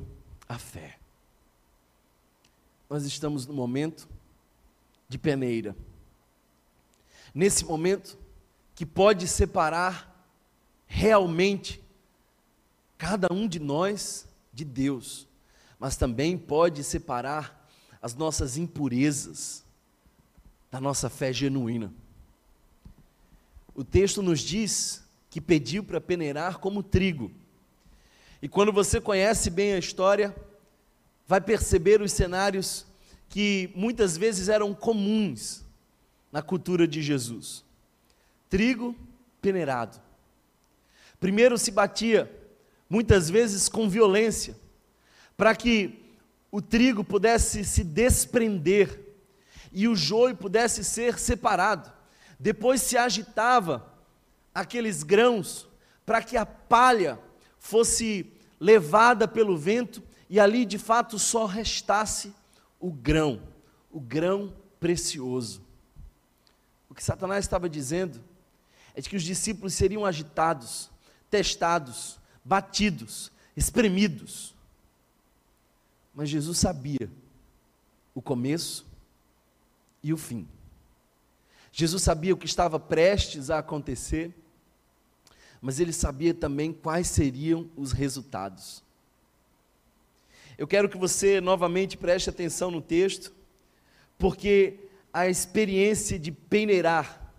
a 0.49 0.59
fé. 0.59 0.99
Nós 2.89 3.05
estamos 3.05 3.47
no 3.47 3.55
momento 3.55 4.09
de 5.09 5.19
peneira. 5.19 5.77
Nesse 7.35 7.65
momento 7.65 8.19
que 8.75 8.87
pode 8.87 9.29
separar 9.29 10.27
realmente 10.87 11.83
cada 12.97 13.29
um 13.33 13.49
de 13.49 13.59
nós 13.59 14.27
de 14.53 14.65
Deus, 14.65 15.27
mas 15.79 15.97
também 15.97 16.39
pode 16.39 16.85
separar 16.85 17.62
as 18.03 18.15
nossas 18.15 18.57
impurezas 18.57 19.65
da 20.71 20.81
nossa 20.81 21.09
fé 21.09 21.33
genuína. 21.33 21.93
O 23.75 23.85
texto 23.85 24.21
nos 24.21 24.41
diz 24.41 25.05
que 25.31 25.41
pediu 25.41 25.85
para 25.85 26.01
peneirar 26.01 26.59
como 26.59 26.83
trigo. 26.83 27.31
E 28.43 28.49
quando 28.49 28.73
você 28.73 29.01
conhece 29.01 29.49
bem 29.49 29.73
a 29.73 29.79
história, 29.79 30.35
vai 31.29 31.41
perceber 31.41 32.03
os 32.03 32.13
cenários 32.13 32.85
que 33.29 33.71
muitas 33.75 34.17
vezes 34.17 34.49
eram 34.49 34.75
comuns 34.75 35.65
na 36.31 36.43
cultura 36.43 36.89
de 36.89 37.01
Jesus. 37.01 37.65
Trigo 38.51 38.97
peneirado. 39.41 39.99
Primeiro 41.21 41.57
se 41.57 41.71
batia, 41.71 42.31
muitas 42.91 43.31
vezes 43.31 43.69
com 43.69 43.89
violência, 43.89 44.57
para 45.37 45.55
que 45.55 46.02
o 46.53 46.61
trigo 46.61 47.03
pudesse 47.03 47.65
se 47.65 47.83
desprender 47.83 49.01
e 49.73 49.89
o 49.89 49.97
joio 49.97 50.37
pudesse 50.37 50.85
ser 50.85 51.19
separado. 51.19 51.91
Depois 52.39 52.83
se 52.83 52.99
agitava 52.99 53.91
aqueles 54.55 55.03
grãos 55.03 55.67
para 56.05 56.23
que 56.23 56.37
a 56.37 56.45
palha 56.45 57.19
fosse 57.59 58.31
levada 58.61 59.27
pelo 59.27 59.57
vento 59.57 60.03
e 60.29 60.39
ali 60.39 60.67
de 60.67 60.77
fato 60.79 61.19
só 61.19 61.47
restasse 61.47 62.35
o 62.79 62.93
grão, 62.93 63.41
o 63.91 63.99
grão 63.99 64.53
precioso. 64.79 65.63
O 66.87 66.95
que 66.95 67.03
Satanás 67.03 67.47
estava 67.47 67.67
dizendo 67.67 68.23
é 68.95 69.01
de 69.01 69.09
que 69.09 69.17
os 69.17 69.23
discípulos 69.23 69.73
seriam 69.73 70.05
agitados, 70.05 70.91
testados, 71.31 72.21
batidos, 72.45 73.33
espremidos 73.57 74.52
mas 76.15 76.29
Jesus 76.29 76.59
sabia 76.59 77.11
o 78.15 78.21
começo 78.21 78.87
e 80.03 80.13
o 80.13 80.17
fim. 80.17 80.47
Jesus 81.71 82.03
sabia 82.03 82.35
o 82.35 82.37
que 82.37 82.47
estava 82.47 82.79
prestes 82.79 83.49
a 83.49 83.59
acontecer, 83.59 84.35
mas 85.61 85.81
ele 85.81 85.93
sabia 85.93 86.35
também 86.35 86.73
quais 86.73 87.07
seriam 87.07 87.71
os 87.77 87.93
resultados. 87.93 88.83
Eu 90.59 90.67
quero 90.67 90.89
que 90.89 90.99
você 90.99 91.41
novamente 91.41 91.97
preste 91.97 92.29
atenção 92.29 92.71
no 92.71 92.83
texto, 92.83 93.33
porque 94.19 94.81
a 95.13 95.29
experiência 95.29 96.19
de 96.19 96.31
peneirar 96.31 97.33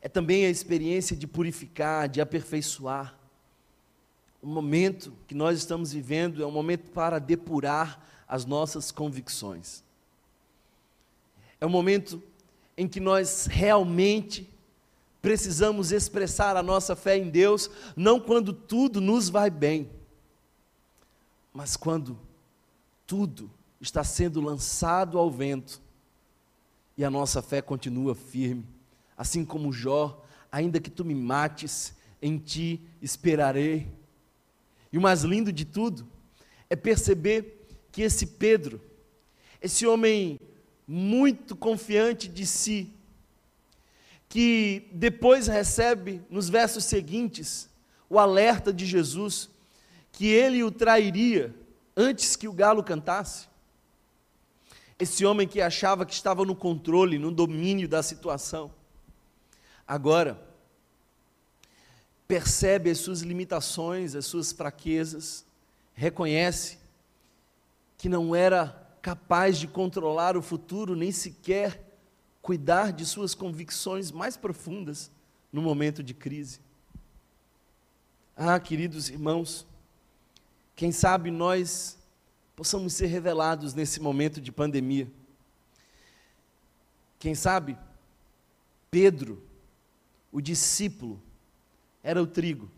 é 0.00 0.08
também 0.08 0.46
a 0.46 0.50
experiência 0.50 1.14
de 1.14 1.26
purificar, 1.26 2.08
de 2.08 2.20
aperfeiçoar 2.20 3.19
o 4.42 4.46
momento 4.46 5.12
que 5.26 5.34
nós 5.34 5.58
estamos 5.58 5.92
vivendo 5.92 6.42
é 6.42 6.46
um 6.46 6.50
momento 6.50 6.90
para 6.90 7.18
depurar 7.18 8.06
as 8.26 8.44
nossas 8.44 8.90
convicções. 8.90 9.82
É 11.60 11.66
um 11.66 11.70
momento 11.70 12.22
em 12.76 12.88
que 12.88 13.00
nós 13.00 13.46
realmente 13.46 14.48
precisamos 15.20 15.92
expressar 15.92 16.56
a 16.56 16.62
nossa 16.62 16.96
fé 16.96 17.18
em 17.18 17.28
Deus, 17.28 17.70
não 17.94 18.18
quando 18.18 18.52
tudo 18.52 19.00
nos 19.00 19.28
vai 19.28 19.50
bem, 19.50 19.90
mas 21.52 21.76
quando 21.76 22.18
tudo 23.06 23.50
está 23.80 24.02
sendo 24.02 24.40
lançado 24.40 25.18
ao 25.18 25.30
vento 25.30 25.82
e 26.96 27.04
a 27.04 27.10
nossa 27.10 27.42
fé 27.42 27.60
continua 27.60 28.14
firme, 28.14 28.64
assim 29.16 29.44
como 29.44 29.72
Jó, 29.72 30.24
ainda 30.50 30.80
que 30.80 30.90
tu 30.90 31.04
me 31.04 31.14
mates, 31.14 31.94
em 32.22 32.38
ti 32.38 32.80
esperarei. 33.02 33.99
E 34.92 34.98
o 34.98 35.00
mais 35.00 35.22
lindo 35.22 35.52
de 35.52 35.64
tudo 35.64 36.06
é 36.68 36.76
perceber 36.76 37.66
que 37.92 38.02
esse 38.02 38.26
Pedro, 38.26 38.80
esse 39.60 39.86
homem 39.86 40.38
muito 40.86 41.54
confiante 41.54 42.28
de 42.28 42.46
si, 42.46 42.92
que 44.28 44.88
depois 44.92 45.46
recebe, 45.46 46.22
nos 46.30 46.48
versos 46.48 46.84
seguintes, 46.84 47.68
o 48.08 48.18
alerta 48.18 48.72
de 48.72 48.86
Jesus 48.86 49.50
que 50.12 50.26
ele 50.26 50.62
o 50.62 50.70
trairia 50.70 51.54
antes 51.96 52.36
que 52.36 52.48
o 52.48 52.52
galo 52.52 52.82
cantasse. 52.82 53.48
Esse 54.98 55.24
homem 55.24 55.48
que 55.48 55.60
achava 55.60 56.04
que 56.04 56.12
estava 56.12 56.44
no 56.44 56.54
controle, 56.54 57.18
no 57.18 57.30
domínio 57.30 57.88
da 57.88 58.02
situação, 58.02 58.70
agora 59.86 60.49
percebe 62.30 62.88
as 62.90 62.98
suas 62.98 63.22
limitações, 63.22 64.14
as 64.14 64.24
suas 64.24 64.52
fraquezas, 64.52 65.44
reconhece 65.92 66.78
que 67.98 68.08
não 68.08 68.36
era 68.36 68.68
capaz 69.02 69.58
de 69.58 69.66
controlar 69.66 70.36
o 70.36 70.42
futuro, 70.42 70.94
nem 70.94 71.10
sequer 71.10 71.98
cuidar 72.40 72.92
de 72.92 73.04
suas 73.04 73.34
convicções 73.34 74.12
mais 74.12 74.36
profundas 74.36 75.10
no 75.52 75.60
momento 75.60 76.04
de 76.04 76.14
crise. 76.14 76.60
Ah, 78.36 78.60
queridos 78.60 79.08
irmãos, 79.08 79.66
quem 80.76 80.92
sabe 80.92 81.32
nós 81.32 81.98
possamos 82.54 82.92
ser 82.92 83.06
revelados 83.06 83.74
nesse 83.74 83.98
momento 83.98 84.40
de 84.40 84.52
pandemia. 84.52 85.10
Quem 87.18 87.34
sabe 87.34 87.76
Pedro, 88.88 89.42
o 90.30 90.40
discípulo, 90.40 91.20
era 92.02 92.22
o 92.22 92.26
trigo, 92.26 92.70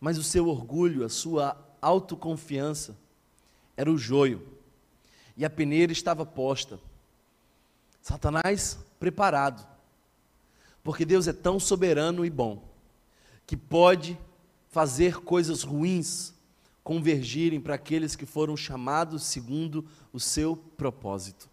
mas 0.00 0.18
o 0.18 0.22
seu 0.22 0.48
orgulho, 0.48 1.04
a 1.04 1.08
sua 1.08 1.56
autoconfiança 1.80 2.96
era 3.76 3.90
o 3.90 3.98
joio, 3.98 4.46
e 5.36 5.44
a 5.44 5.50
peneira 5.50 5.92
estava 5.92 6.24
posta. 6.24 6.78
Satanás 8.00 8.78
preparado, 8.98 9.66
porque 10.82 11.04
Deus 11.04 11.26
é 11.26 11.32
tão 11.32 11.58
soberano 11.58 12.24
e 12.24 12.30
bom, 12.30 12.68
que 13.46 13.56
pode 13.56 14.18
fazer 14.70 15.20
coisas 15.20 15.62
ruins 15.62 16.34
convergirem 16.82 17.58
para 17.58 17.76
aqueles 17.76 18.14
que 18.14 18.26
foram 18.26 18.56
chamados 18.56 19.24
segundo 19.24 19.86
o 20.12 20.20
seu 20.20 20.54
propósito. 20.54 21.48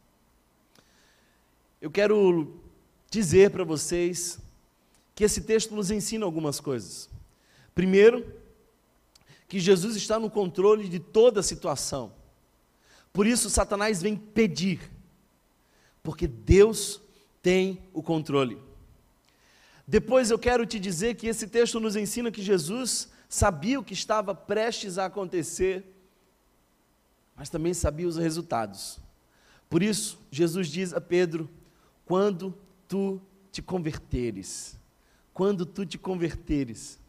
Eu 1.81 1.89
quero 1.89 2.59
dizer 3.09 3.49
para 3.49 3.63
vocês 3.63 4.39
que 5.21 5.25
esse 5.25 5.41
texto 5.41 5.75
nos 5.75 5.91
ensina 5.91 6.25
algumas 6.25 6.59
coisas. 6.59 7.07
Primeiro, 7.75 8.25
que 9.47 9.59
Jesus 9.59 9.95
está 9.95 10.17
no 10.17 10.31
controle 10.31 10.89
de 10.89 10.97
toda 10.97 11.41
a 11.41 11.43
situação. 11.43 12.11
Por 13.13 13.27
isso, 13.27 13.47
Satanás 13.47 14.01
vem 14.01 14.15
pedir, 14.15 14.81
porque 16.01 16.25
Deus 16.25 16.99
tem 17.39 17.83
o 17.93 18.01
controle. 18.01 18.57
Depois 19.87 20.31
eu 20.31 20.39
quero 20.39 20.65
te 20.65 20.79
dizer 20.79 21.13
que 21.13 21.27
esse 21.27 21.45
texto 21.47 21.79
nos 21.79 21.95
ensina 21.95 22.31
que 22.31 22.41
Jesus 22.41 23.07
sabia 23.29 23.79
o 23.79 23.83
que 23.83 23.93
estava 23.93 24.33
prestes 24.33 24.97
a 24.97 25.05
acontecer, 25.05 25.85
mas 27.35 27.47
também 27.47 27.75
sabia 27.75 28.07
os 28.07 28.17
resultados. 28.17 28.99
Por 29.69 29.83
isso, 29.83 30.17
Jesus 30.31 30.67
diz 30.67 30.95
a 30.95 30.99
Pedro: 30.99 31.47
quando 32.07 32.57
tu 32.87 33.21
te 33.51 33.61
converteres, 33.61 34.80
quando 35.33 35.65
tu 35.65 35.85
te 35.85 35.97
converteres. 35.97 36.99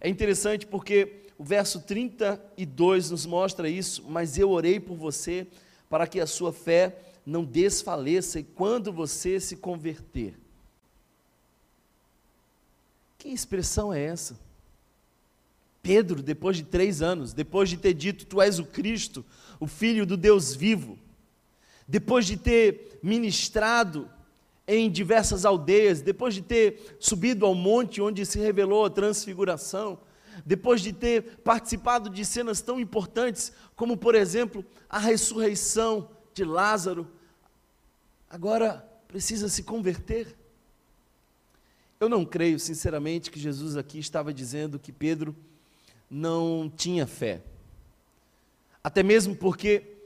É 0.00 0.08
interessante 0.08 0.66
porque 0.66 1.22
o 1.38 1.44
verso 1.44 1.80
32 1.80 3.10
nos 3.10 3.26
mostra 3.26 3.68
isso, 3.68 4.04
mas 4.08 4.38
eu 4.38 4.50
orei 4.50 4.78
por 4.80 4.96
você 4.96 5.46
para 5.88 6.06
que 6.06 6.20
a 6.20 6.26
sua 6.26 6.52
fé 6.52 6.96
não 7.24 7.44
desfaleça 7.44 8.40
e 8.40 8.44
quando 8.44 8.92
você 8.92 9.38
se 9.38 9.56
converter. 9.56 10.34
Que 13.18 13.28
expressão 13.28 13.92
é 13.92 14.02
essa? 14.02 14.36
Pedro, 15.82 16.22
depois 16.22 16.56
de 16.56 16.64
três 16.64 17.02
anos, 17.02 17.32
depois 17.32 17.68
de 17.68 17.76
ter 17.76 17.94
dito: 17.94 18.24
Tu 18.24 18.40
és 18.40 18.58
o 18.58 18.64
Cristo, 18.64 19.24
o 19.60 19.66
Filho 19.66 20.06
do 20.06 20.16
Deus 20.16 20.54
vivo, 20.54 20.98
depois 21.86 22.26
de 22.26 22.36
ter 22.36 22.98
ministrado 23.02 24.08
em 24.74 24.90
diversas 24.90 25.44
aldeias, 25.44 26.00
depois 26.00 26.32
de 26.34 26.40
ter 26.40 26.96
subido 26.98 27.44
ao 27.44 27.54
monte 27.54 28.00
onde 28.00 28.24
se 28.24 28.38
revelou 28.38 28.86
a 28.86 28.90
transfiguração, 28.90 29.98
depois 30.46 30.80
de 30.80 30.94
ter 30.94 31.36
participado 31.44 32.08
de 32.08 32.24
cenas 32.24 32.62
tão 32.62 32.80
importantes 32.80 33.52
como, 33.76 33.98
por 33.98 34.14
exemplo, 34.14 34.64
a 34.88 34.98
ressurreição 34.98 36.08
de 36.32 36.42
Lázaro, 36.42 37.06
agora 38.30 38.82
precisa 39.06 39.46
se 39.50 39.62
converter. 39.62 40.34
Eu 42.00 42.08
não 42.08 42.24
creio, 42.24 42.58
sinceramente, 42.58 43.30
que 43.30 43.38
Jesus 43.38 43.76
aqui 43.76 43.98
estava 43.98 44.32
dizendo 44.32 44.78
que 44.78 44.90
Pedro 44.90 45.36
não 46.10 46.72
tinha 46.74 47.06
fé. 47.06 47.42
Até 48.82 49.02
mesmo 49.02 49.36
porque 49.36 49.98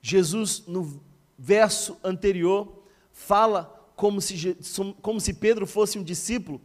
Jesus, 0.00 0.64
no 0.66 1.02
verso 1.38 1.98
anterior, 2.02 2.82
fala 3.12 3.75
como 3.96 4.20
se, 4.20 4.56
como 5.02 5.20
se 5.20 5.34
Pedro 5.34 5.66
fosse 5.66 5.98
um 5.98 6.04
discípulo 6.04 6.60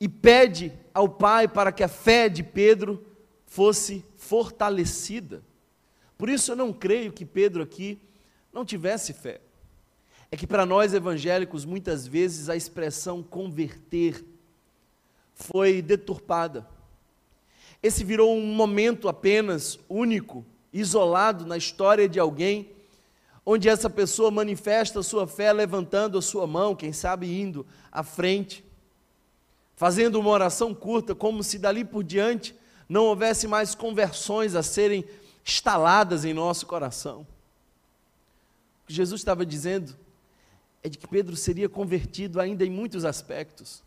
e 0.00 0.08
pede 0.08 0.72
ao 0.92 1.08
Pai 1.08 1.46
para 1.46 1.70
que 1.70 1.84
a 1.84 1.88
fé 1.88 2.28
de 2.28 2.42
Pedro 2.42 3.06
fosse 3.46 4.04
fortalecida. 4.16 5.44
Por 6.18 6.28
isso 6.28 6.50
eu 6.50 6.56
não 6.56 6.72
creio 6.72 7.12
que 7.12 7.24
Pedro 7.24 7.62
aqui 7.62 8.00
não 8.52 8.64
tivesse 8.64 9.12
fé 9.12 9.40
é 10.32 10.36
que 10.36 10.46
para 10.46 10.64
nós 10.64 10.94
evangélicos, 10.94 11.66
muitas 11.66 12.06
vezes 12.06 12.48
a 12.48 12.56
expressão 12.56 13.22
converter 13.22 14.24
foi 15.34 15.82
deturpada. 15.82 16.66
Esse 17.82 18.02
virou 18.02 18.34
um 18.34 18.46
momento 18.54 19.10
apenas 19.10 19.78
único, 19.90 20.42
isolado 20.72 21.44
na 21.44 21.58
história 21.58 22.08
de 22.08 22.18
alguém, 22.18 22.70
onde 23.44 23.68
essa 23.68 23.90
pessoa 23.90 24.30
manifesta 24.30 25.00
a 25.00 25.02
sua 25.02 25.26
fé 25.26 25.52
levantando 25.52 26.18
a 26.18 26.22
sua 26.22 26.46
mão, 26.46 26.74
quem 26.74 26.92
sabe 26.92 27.40
indo 27.40 27.66
à 27.90 28.02
frente, 28.02 28.64
fazendo 29.74 30.20
uma 30.20 30.30
oração 30.30 30.74
curta, 30.74 31.14
como 31.14 31.42
se 31.42 31.58
dali 31.58 31.84
por 31.84 32.04
diante 32.04 32.54
não 32.92 33.06
houvesse 33.06 33.48
mais 33.48 33.74
conversões 33.74 34.54
a 34.54 34.62
serem 34.62 35.02
instaladas 35.46 36.26
em 36.26 36.34
nosso 36.34 36.66
coração. 36.66 37.26
O 38.82 38.86
que 38.86 38.92
Jesus 38.92 39.22
estava 39.22 39.46
dizendo 39.46 39.96
é 40.82 40.90
de 40.90 40.98
que 40.98 41.08
Pedro 41.08 41.34
seria 41.34 41.70
convertido 41.70 42.38
ainda 42.38 42.66
em 42.66 42.70
muitos 42.70 43.06
aspectos. 43.06 43.82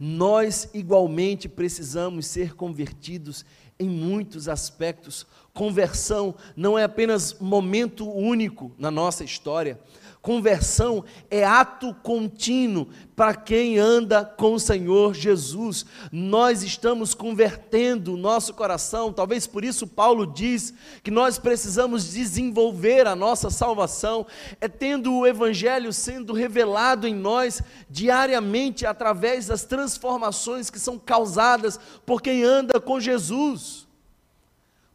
Nós 0.00 0.70
igualmente 0.72 1.50
precisamos 1.50 2.26
ser 2.26 2.54
convertidos 2.54 3.44
em 3.78 3.88
muitos 3.88 4.48
aspectos. 4.48 5.26
Conversão 5.52 6.34
não 6.56 6.78
é 6.78 6.84
apenas 6.84 7.34
momento 7.38 8.10
único 8.10 8.72
na 8.78 8.90
nossa 8.90 9.24
história, 9.24 9.80
Conversão 10.26 11.04
é 11.30 11.44
ato 11.44 11.94
contínuo 12.02 12.88
para 13.14 13.32
quem 13.32 13.78
anda 13.78 14.24
com 14.24 14.54
o 14.54 14.58
Senhor 14.58 15.14
Jesus. 15.14 15.86
Nós 16.10 16.64
estamos 16.64 17.14
convertendo 17.14 18.12
o 18.12 18.16
nosso 18.16 18.52
coração, 18.52 19.12
talvez 19.12 19.46
por 19.46 19.64
isso 19.64 19.86
Paulo 19.86 20.26
diz 20.26 20.74
que 21.04 21.12
nós 21.12 21.38
precisamos 21.38 22.12
desenvolver 22.12 23.06
a 23.06 23.14
nossa 23.14 23.50
salvação, 23.50 24.26
é 24.60 24.66
tendo 24.66 25.14
o 25.14 25.24
Evangelho 25.24 25.92
sendo 25.92 26.32
revelado 26.32 27.06
em 27.06 27.14
nós 27.14 27.62
diariamente 27.88 28.84
através 28.84 29.46
das 29.46 29.62
transformações 29.62 30.70
que 30.70 30.80
são 30.80 30.98
causadas 30.98 31.78
por 32.04 32.20
quem 32.20 32.42
anda 32.42 32.80
com 32.80 32.98
Jesus. 32.98 33.86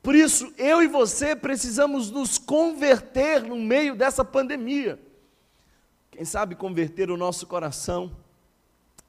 Por 0.04 0.14
isso, 0.14 0.52
eu 0.58 0.84
e 0.84 0.88
você 0.88 1.38
precisamos 1.38 2.12
nos 2.12 2.38
converter 2.38 3.44
no 3.44 3.56
meio 3.56 3.96
dessa 3.96 4.26
pandemia. 4.26 5.00
Quem 6.12 6.26
sabe 6.26 6.56
converter 6.56 7.10
o 7.10 7.18
nosso 7.18 7.48
coração 7.48 8.16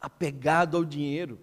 apegado 0.00 0.76
ao 0.76 0.84
dinheiro. 0.84 1.38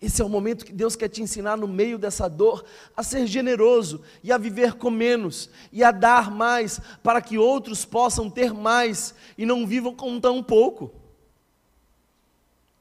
Esse 0.00 0.20
é 0.20 0.24
o 0.24 0.28
momento 0.28 0.64
que 0.64 0.72
Deus 0.72 0.96
quer 0.96 1.08
te 1.08 1.22
ensinar 1.22 1.56
no 1.56 1.68
meio 1.68 1.96
dessa 1.96 2.28
dor 2.28 2.64
a 2.96 3.02
ser 3.04 3.26
generoso 3.26 4.02
e 4.22 4.32
a 4.32 4.38
viver 4.38 4.74
com 4.74 4.90
menos 4.90 5.48
e 5.72 5.82
a 5.84 5.92
dar 5.92 6.30
mais 6.30 6.80
para 7.02 7.20
que 7.22 7.38
outros 7.38 7.84
possam 7.84 8.28
ter 8.28 8.52
mais 8.52 9.14
e 9.38 9.46
não 9.46 9.66
vivam 9.66 9.94
com 9.94 10.20
tão 10.20 10.42
pouco. 10.42 10.92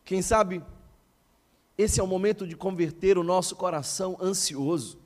Quem 0.04 0.22
sabe 0.22 0.64
esse 1.78 2.00
é 2.00 2.04
o 2.04 2.08
momento 2.08 2.48
de 2.48 2.56
converter 2.56 3.18
o 3.18 3.24
nosso 3.24 3.56
coração 3.56 4.18
ansioso. 4.20 5.00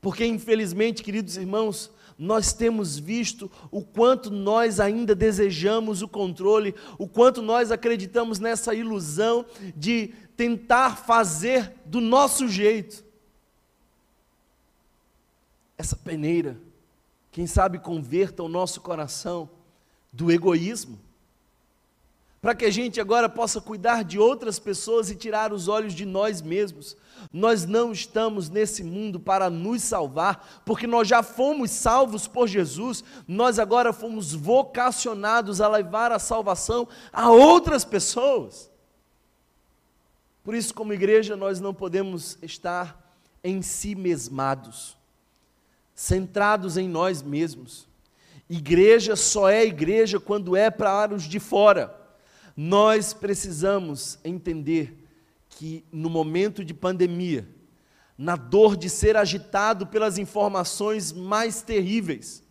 Porque 0.00 0.24
infelizmente, 0.24 1.02
queridos 1.02 1.36
irmãos, 1.36 1.90
nós 2.18 2.52
temos 2.52 2.98
visto 2.98 3.50
o 3.70 3.82
quanto 3.82 4.30
nós 4.30 4.80
ainda 4.80 5.14
desejamos 5.14 6.00
o 6.00 6.08
controle, 6.08 6.74
o 6.98 7.06
quanto 7.06 7.42
nós 7.42 7.70
acreditamos 7.70 8.38
nessa 8.38 8.74
ilusão 8.74 9.44
de 9.76 10.14
tentar 10.36 10.96
fazer 10.96 11.74
do 11.84 12.00
nosso 12.00 12.48
jeito. 12.48 13.04
Essa 15.76 15.96
peneira, 15.96 16.58
quem 17.30 17.46
sabe 17.46 17.78
converta 17.78 18.42
o 18.42 18.48
nosso 18.48 18.80
coração 18.80 19.50
do 20.10 20.32
egoísmo, 20.32 20.98
para 22.40 22.54
que 22.54 22.64
a 22.64 22.70
gente 22.70 23.00
agora 23.00 23.28
possa 23.28 23.60
cuidar 23.60 24.04
de 24.04 24.18
outras 24.18 24.58
pessoas 24.58 25.10
e 25.10 25.16
tirar 25.16 25.52
os 25.52 25.68
olhos 25.68 25.94
de 25.94 26.04
nós 26.04 26.42
mesmos. 26.42 26.96
Nós 27.32 27.64
não 27.64 27.92
estamos 27.92 28.48
nesse 28.48 28.84
mundo 28.84 29.18
para 29.18 29.50
nos 29.50 29.82
salvar, 29.82 30.62
porque 30.64 30.86
nós 30.86 31.08
já 31.08 31.22
fomos 31.22 31.70
salvos 31.70 32.28
por 32.28 32.46
Jesus, 32.46 33.02
nós 33.26 33.58
agora 33.58 33.92
fomos 33.92 34.32
vocacionados 34.32 35.60
a 35.60 35.68
levar 35.68 36.12
a 36.12 36.18
salvação 36.18 36.86
a 37.12 37.30
outras 37.30 37.84
pessoas. 37.84 38.70
Por 40.44 40.54
isso, 40.54 40.72
como 40.72 40.92
igreja, 40.92 41.34
nós 41.34 41.58
não 41.58 41.74
podemos 41.74 42.38
estar 42.40 43.04
em 43.42 43.62
si 43.62 43.94
mesmados, 43.96 44.96
centrados 45.94 46.76
em 46.76 46.88
nós 46.88 47.22
mesmos. 47.22 47.88
Igreja 48.48 49.16
só 49.16 49.48
é 49.48 49.64
igreja 49.64 50.20
quando 50.20 50.54
é 50.54 50.70
para 50.70 51.12
os 51.12 51.24
de 51.24 51.40
fora. 51.40 52.05
Nós 52.56 53.12
precisamos 53.12 54.18
entender 54.24 55.06
que 55.50 55.84
no 55.92 56.08
momento 56.08 56.64
de 56.64 56.72
pandemia, 56.72 57.46
na 58.16 58.34
dor 58.34 58.76
de 58.76 58.88
ser 58.88 59.16
agitado 59.16 59.86
pelas 59.86 60.16
informações 60.16 61.12
mais 61.12 61.60
terríveis, 61.60 62.42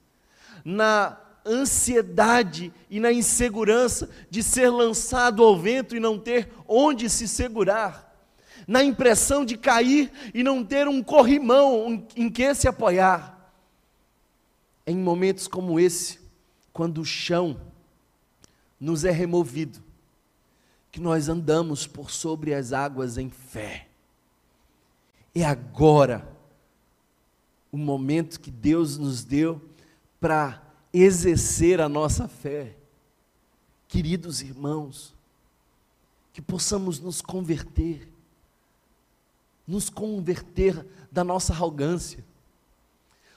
na 0.63 1.18
ansiedade 1.46 2.74
e 2.89 3.00
na 3.00 3.12
insegurança 3.12 4.10
de 4.30 4.41
ser 4.41 4.70
lançado 4.70 5.44
ao 5.44 5.58
vento 5.58 5.96
e 5.96 6.00
não 6.00 6.20
ter 6.20 6.52
onde 6.68 7.10
se 7.10 7.28
segurar, 7.28 8.06
na 8.68 8.84
impressão 8.84 9.46
de 9.46 9.58
cair 9.58 10.12
e 10.34 10.44
não 10.44 10.63
ter 10.63 10.88
um 10.88 11.04
corrimão 11.04 12.06
em 12.15 12.30
que 12.30 12.54
se 12.56 12.68
apoiar. 12.68 13.54
Em 14.88 14.98
momentos 14.98 15.48
como 15.48 15.80
esse, 15.80 16.20
quando 16.74 17.02
o 17.02 17.06
chão 17.06 17.60
nos 18.80 19.04
é 19.04 19.12
removido, 19.12 19.85
que 20.95 21.01
nós 21.01 21.27
andamos 21.27 21.86
por 21.86 22.10
sobre 22.10 22.53
as 22.53 22.71
águas 22.71 23.17
em 23.17 23.29
fé. 23.29 23.89
É 25.36 25.43
agora 25.43 26.25
o 27.69 27.75
momento 27.75 28.39
que 28.39 28.49
Deus 28.49 28.97
nos 28.97 29.21
deu 29.25 29.62
para 30.21 30.63
exercer 30.93 31.81
a 31.81 31.89
nossa 31.89 32.29
fé. 32.29 32.77
Queridos 33.89 34.41
irmãos, 34.41 35.13
que 36.31 36.41
possamos 36.41 36.97
nos 37.01 37.21
converter, 37.21 38.08
nos 39.67 39.89
converter 39.89 40.88
da 41.12 41.25
nossa 41.25 41.51
arrogância. 41.51 42.23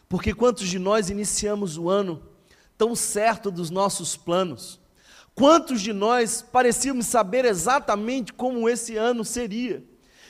Porque 0.09 0.33
quantos 0.33 0.69
de 0.69 0.79
nós 0.79 1.11
iniciamos 1.11 1.77
o 1.77 1.91
ano 1.91 2.23
tão 2.77 2.95
certo 2.95 3.51
dos 3.51 3.69
nossos 3.69 4.17
planos, 4.17 4.79
Quantos 5.39 5.81
de 5.81 5.93
nós 5.93 6.43
parecíamos 6.43 7.07
saber 7.07 7.45
exatamente 7.45 8.33
como 8.33 8.69
esse 8.69 8.97
ano 8.97 9.25
seria? 9.25 9.85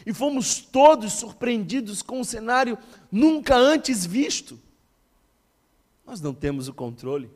E 0.05 0.13
fomos 0.13 0.61
todos 0.61 1.15
surpreendidos 1.15 2.03
com 2.03 2.21
um 2.21 2.25
cenário 2.25 2.77
nunca 3.11 3.57
antes 3.57 4.05
visto. 4.05 4.61
Nós 6.07 6.21
não 6.21 6.35
temos 6.35 6.69
o 6.69 6.75
controle, 6.75 7.31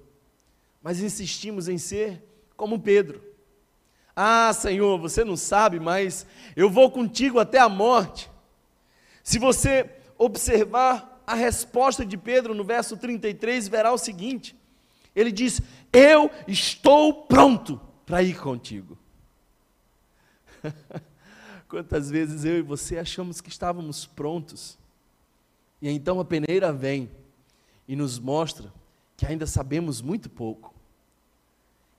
mas 0.83 1.01
insistimos 1.01 1.67
em 1.67 1.79
ser 1.79 2.23
como 2.59 2.79
Pedro. 2.79 3.23
Ah, 4.15 4.53
Senhor, 4.53 4.99
você 4.99 5.25
não 5.25 5.35
sabe, 5.35 5.81
mas 5.81 6.27
eu 6.55 6.69
vou 6.69 6.91
contigo 6.91 7.41
até 7.41 7.59
a 7.59 7.71
morte. 7.71 8.31
Se 9.25 9.39
você 9.39 9.89
observar 10.19 11.23
a 11.27 11.35
resposta 11.35 12.05
de 12.05 12.19
Pedro 12.19 12.55
no 12.55 12.65
verso 12.65 12.99
33, 12.99 13.67
verá 13.67 13.95
o 13.95 13.99
seguinte: 13.99 14.55
ele 15.15 15.33
diz: 15.33 15.61
Eu 15.93 16.31
estou 16.47 17.27
pronto 17.27 17.81
para 18.07 18.23
ir 18.23 18.39
contigo. 18.39 18.99
Quantas 21.69 22.11
vezes 22.11 22.45
eu 22.45 22.59
e 22.59 22.63
você 22.63 22.99
achamos 22.99 23.41
que 23.41 23.49
estávamos 23.49 24.07
prontos, 24.07 24.79
e 25.81 25.89
então 25.89 26.21
a 26.21 26.25
peneira 26.25 26.73
vem 26.73 27.11
e 27.89 27.97
nos 27.97 28.19
mostra 28.19 28.73
que 29.17 29.27
ainda 29.27 29.47
sabemos 29.47 30.01
muito 30.01 30.29
pouco, 30.29 30.75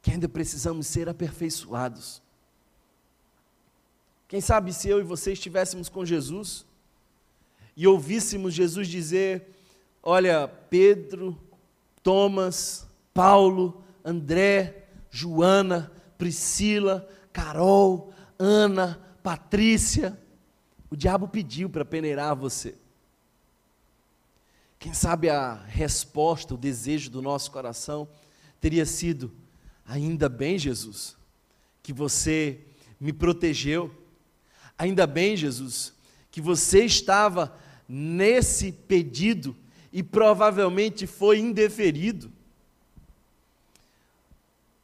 que 0.02 0.12
ainda 0.12 0.30
precisamos 0.30 0.88
ser 0.88 1.10
aperfeiçoados. 1.10 2.22
Quem 4.28 4.42
sabe 4.42 4.74
se 4.74 4.90
eu 4.90 5.00
e 5.00 5.04
você 5.04 5.34
estivéssemos 5.34 5.90
com 5.90 6.06
Jesus 6.06 6.66
e 7.76 7.88
ouvíssemos 7.88 8.54
Jesus 8.54 8.88
dizer: 8.88 9.48
Olha, 10.02 10.48
Pedro, 10.48 11.38
Thomas, 12.02 12.88
Paulo, 13.14 13.84
André, 14.04 14.88
Joana, 15.10 15.92
Priscila, 16.18 17.08
Carol, 17.32 18.14
Ana, 18.40 19.00
Patrícia. 19.22 20.20
O 20.90 20.96
diabo 20.96 21.28
pediu 21.28 21.70
para 21.70 21.86
peneirar 21.86 22.36
você. 22.36 22.76
Quem 24.80 24.94
sabe 24.94 25.30
a 25.30 25.54
resposta, 25.54 26.54
o 26.54 26.58
desejo 26.58 27.10
do 27.10 27.22
nosso 27.22 27.52
coração 27.52 28.08
teria 28.60 28.86
sido: 28.86 29.32
ainda 29.86 30.28
bem, 30.28 30.58
Jesus, 30.58 31.16
que 31.82 31.94
você 31.94 32.60
me 33.00 33.14
protegeu. 33.14 33.94
Ainda 34.78 35.06
bem, 35.06 35.38
Jesus, 35.38 35.94
que 36.32 36.42
você 36.42 36.84
estava 36.84 37.56
nesse 37.88 38.72
pedido 38.72 39.56
e 39.92 40.02
provavelmente 40.02 41.06
foi 41.06 41.40
indeferido. 41.40 42.32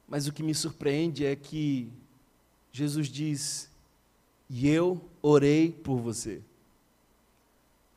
Mas 0.09 0.27
o 0.27 0.33
que 0.33 0.41
me 0.41 0.55
surpreende 0.55 1.23
é 1.23 1.35
que 1.35 1.87
Jesus 2.71 3.07
diz: 3.07 3.69
E 4.49 4.67
eu 4.67 5.07
orei 5.21 5.71
por 5.71 5.99
você. 5.99 6.41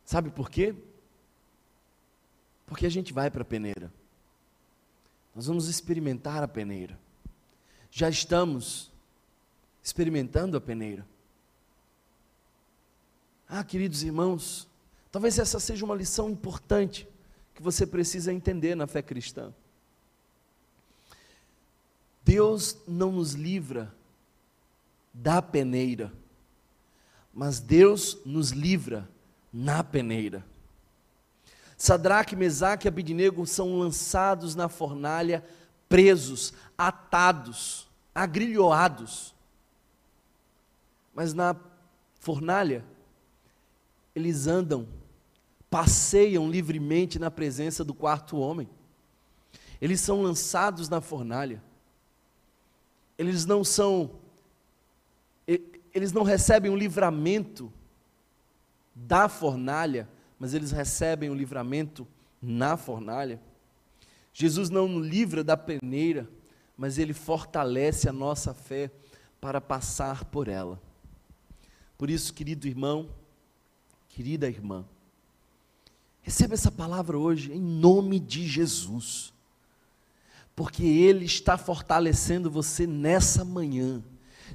Sabe 0.05 0.31
por 0.31 0.51
quê? 0.51 0.75
Porque 2.67 2.85
a 2.85 2.91
gente 2.91 3.15
vai 3.15 3.31
para 3.31 3.43
a 3.43 3.47
peneira. 3.47 3.91
Nós 5.35 5.47
vamos 5.47 5.69
experimentar 5.69 6.43
a 6.43 6.49
peneira. 6.49 6.99
Já 7.91 8.11
estamos 8.11 8.91
experimentando 9.83 10.57
a 10.57 10.61
peneira. 10.61 11.07
Ah, 13.49 13.65
queridos 13.65 14.03
irmãos, 14.03 14.69
talvez 15.11 15.39
essa 15.39 15.59
seja 15.59 15.85
uma 15.85 15.95
lição 15.95 16.29
importante 16.29 17.09
que 17.55 17.63
você 17.63 17.87
precisa 17.87 18.33
entender 18.33 18.75
na 18.75 18.87
fé 18.87 19.01
cristã. 19.01 19.53
Deus 22.33 22.79
não 22.89 23.13
nos 23.13 23.35
livra 23.35 23.95
da 25.13 25.43
peneira, 25.43 26.11
mas 27.31 27.61
Deus 27.61 28.21
nos 28.25 28.53
livra 28.53 29.07
na 29.53 29.85
peneira. 29.85 30.43
Sadraque, 31.77 32.35
Mesaque 32.35 32.87
e 32.87 32.89
Abidnego 32.89 33.47
são 33.47 33.79
lançados 33.79 34.55
na 34.55 34.67
fornalha, 34.71 35.45
presos, 35.91 36.55
atados, 36.79 37.87
agrilhoados. 38.15 39.35
Mas 41.15 41.35
na 41.35 41.55
fornalha, 42.19 42.83
eles 44.15 44.47
andam, 44.47 44.89
passeiam 45.69 46.51
livremente 46.51 47.19
na 47.19 47.31
presença 47.31 47.85
do 47.85 47.93
quarto 47.93 48.39
homem. 48.39 48.67
Eles 49.83 50.01
são 50.01 50.23
lançados 50.23 50.89
na 50.89 51.03
fornalha 51.03 51.63
eles 53.29 53.47
não 53.47 53.63
são, 53.65 54.11
eles 55.95 56.13
não 56.13 56.23
recebem 56.23 56.71
o 56.71 56.77
livramento 56.77 57.73
da 58.95 59.29
fornalha, 59.29 60.09
mas 60.39 60.55
eles 60.55 60.71
recebem 60.71 61.31
o 61.31 61.35
livramento 61.35 62.07
na 62.41 62.77
fornalha. 62.77 63.41
Jesus 64.33 64.71
não 64.71 64.89
nos 64.89 65.07
livra 65.07 65.45
da 65.45 65.57
peneira, 65.57 66.29
mas 66.77 66.99
ele 66.99 67.13
fortalece 67.13 68.09
a 68.09 68.13
nossa 68.13 68.53
fé 68.55 68.91
para 69.41 69.61
passar 69.61 70.25
por 70.25 70.49
ela. 70.49 70.81
Por 71.99 72.11
isso, 72.11 72.33
querido 72.33 72.67
irmão, 72.67 73.09
querida 74.09 74.49
irmã, 74.49 74.85
receba 76.23 76.55
essa 76.55 76.71
palavra 76.71 77.19
hoje 77.19 77.53
em 77.53 77.61
nome 77.61 78.19
de 78.19 78.47
Jesus 78.47 79.33
porque 80.55 80.85
Ele 80.85 81.25
está 81.25 81.57
fortalecendo 81.57 82.51
você 82.51 82.87
nessa 82.87 83.45
manhã. 83.45 84.03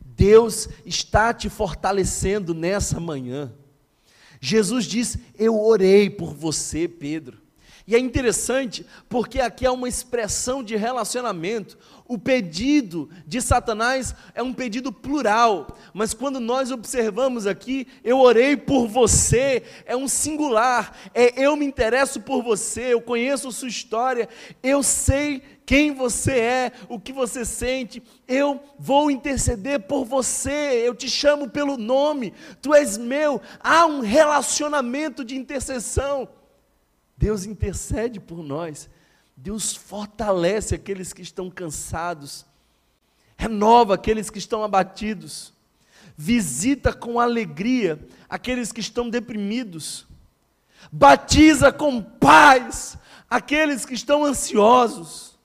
Deus 0.03 0.67
está 0.85 1.33
te 1.33 1.49
fortalecendo 1.49 2.53
nessa 2.53 2.99
manhã. 2.99 3.53
Jesus 4.39 4.85
diz: 4.85 5.17
Eu 5.37 5.59
orei 5.59 6.09
por 6.09 6.33
você, 6.33 6.87
Pedro. 6.87 7.46
E 7.87 7.95
é 7.95 7.99
interessante 7.99 8.85
porque 9.07 9.39
aqui 9.39 9.65
é 9.65 9.71
uma 9.71 9.87
expressão 9.87 10.61
de 10.61 10.75
relacionamento. 10.75 11.77
O 12.05 12.17
pedido 12.19 13.09
de 13.25 13.41
Satanás 13.41 14.13
é 14.35 14.43
um 14.43 14.53
pedido 14.53 14.91
plural, 14.91 15.77
mas 15.93 16.13
quando 16.13 16.37
nós 16.37 16.69
observamos 16.69 17.47
aqui, 17.47 17.87
eu 18.03 18.19
orei 18.19 18.57
por 18.57 18.87
você, 18.87 19.63
é 19.85 19.95
um 19.95 20.07
singular, 20.07 20.97
é 21.13 21.41
eu 21.41 21.55
me 21.55 21.65
interesso 21.65 22.19
por 22.19 22.43
você, 22.43 22.93
eu 22.93 23.01
conheço 23.01 23.51
sua 23.53 23.69
história, 23.69 24.27
eu 24.61 24.83
sei 24.83 25.41
quem 25.65 25.93
você 25.93 26.31
é, 26.31 26.71
o 26.89 26.99
que 26.99 27.13
você 27.13 27.45
sente, 27.45 28.03
eu 28.27 28.61
vou 28.77 29.09
interceder 29.09 29.81
por 29.81 30.03
você, 30.03 30.83
eu 30.85 30.93
te 30.93 31.09
chamo 31.09 31.49
pelo 31.49 31.77
nome, 31.77 32.33
tu 32.61 32.73
és 32.73 32.97
meu, 32.97 33.41
há 33.61 33.85
um 33.85 34.01
relacionamento 34.01 35.23
de 35.23 35.37
intercessão. 35.37 36.27
Deus 37.17 37.45
intercede 37.45 38.19
por 38.19 38.43
nós, 38.43 38.87
Deus 39.35 39.75
fortalece 39.75 40.75
aqueles 40.75 41.11
que 41.11 41.21
estão 41.21 41.49
cansados, 41.49 42.45
renova 43.35 43.95
aqueles 43.95 44.29
que 44.29 44.37
estão 44.37 44.63
abatidos, 44.63 45.51
visita 46.15 46.93
com 46.93 47.19
alegria 47.19 47.99
aqueles 48.29 48.71
que 48.71 48.81
estão 48.81 49.09
deprimidos, 49.09 50.05
batiza 50.91 51.71
com 51.71 52.01
paz 52.01 52.97
aqueles 53.29 53.83
que 53.83 53.95
estão 53.95 54.23
ansiosos. 54.23 55.37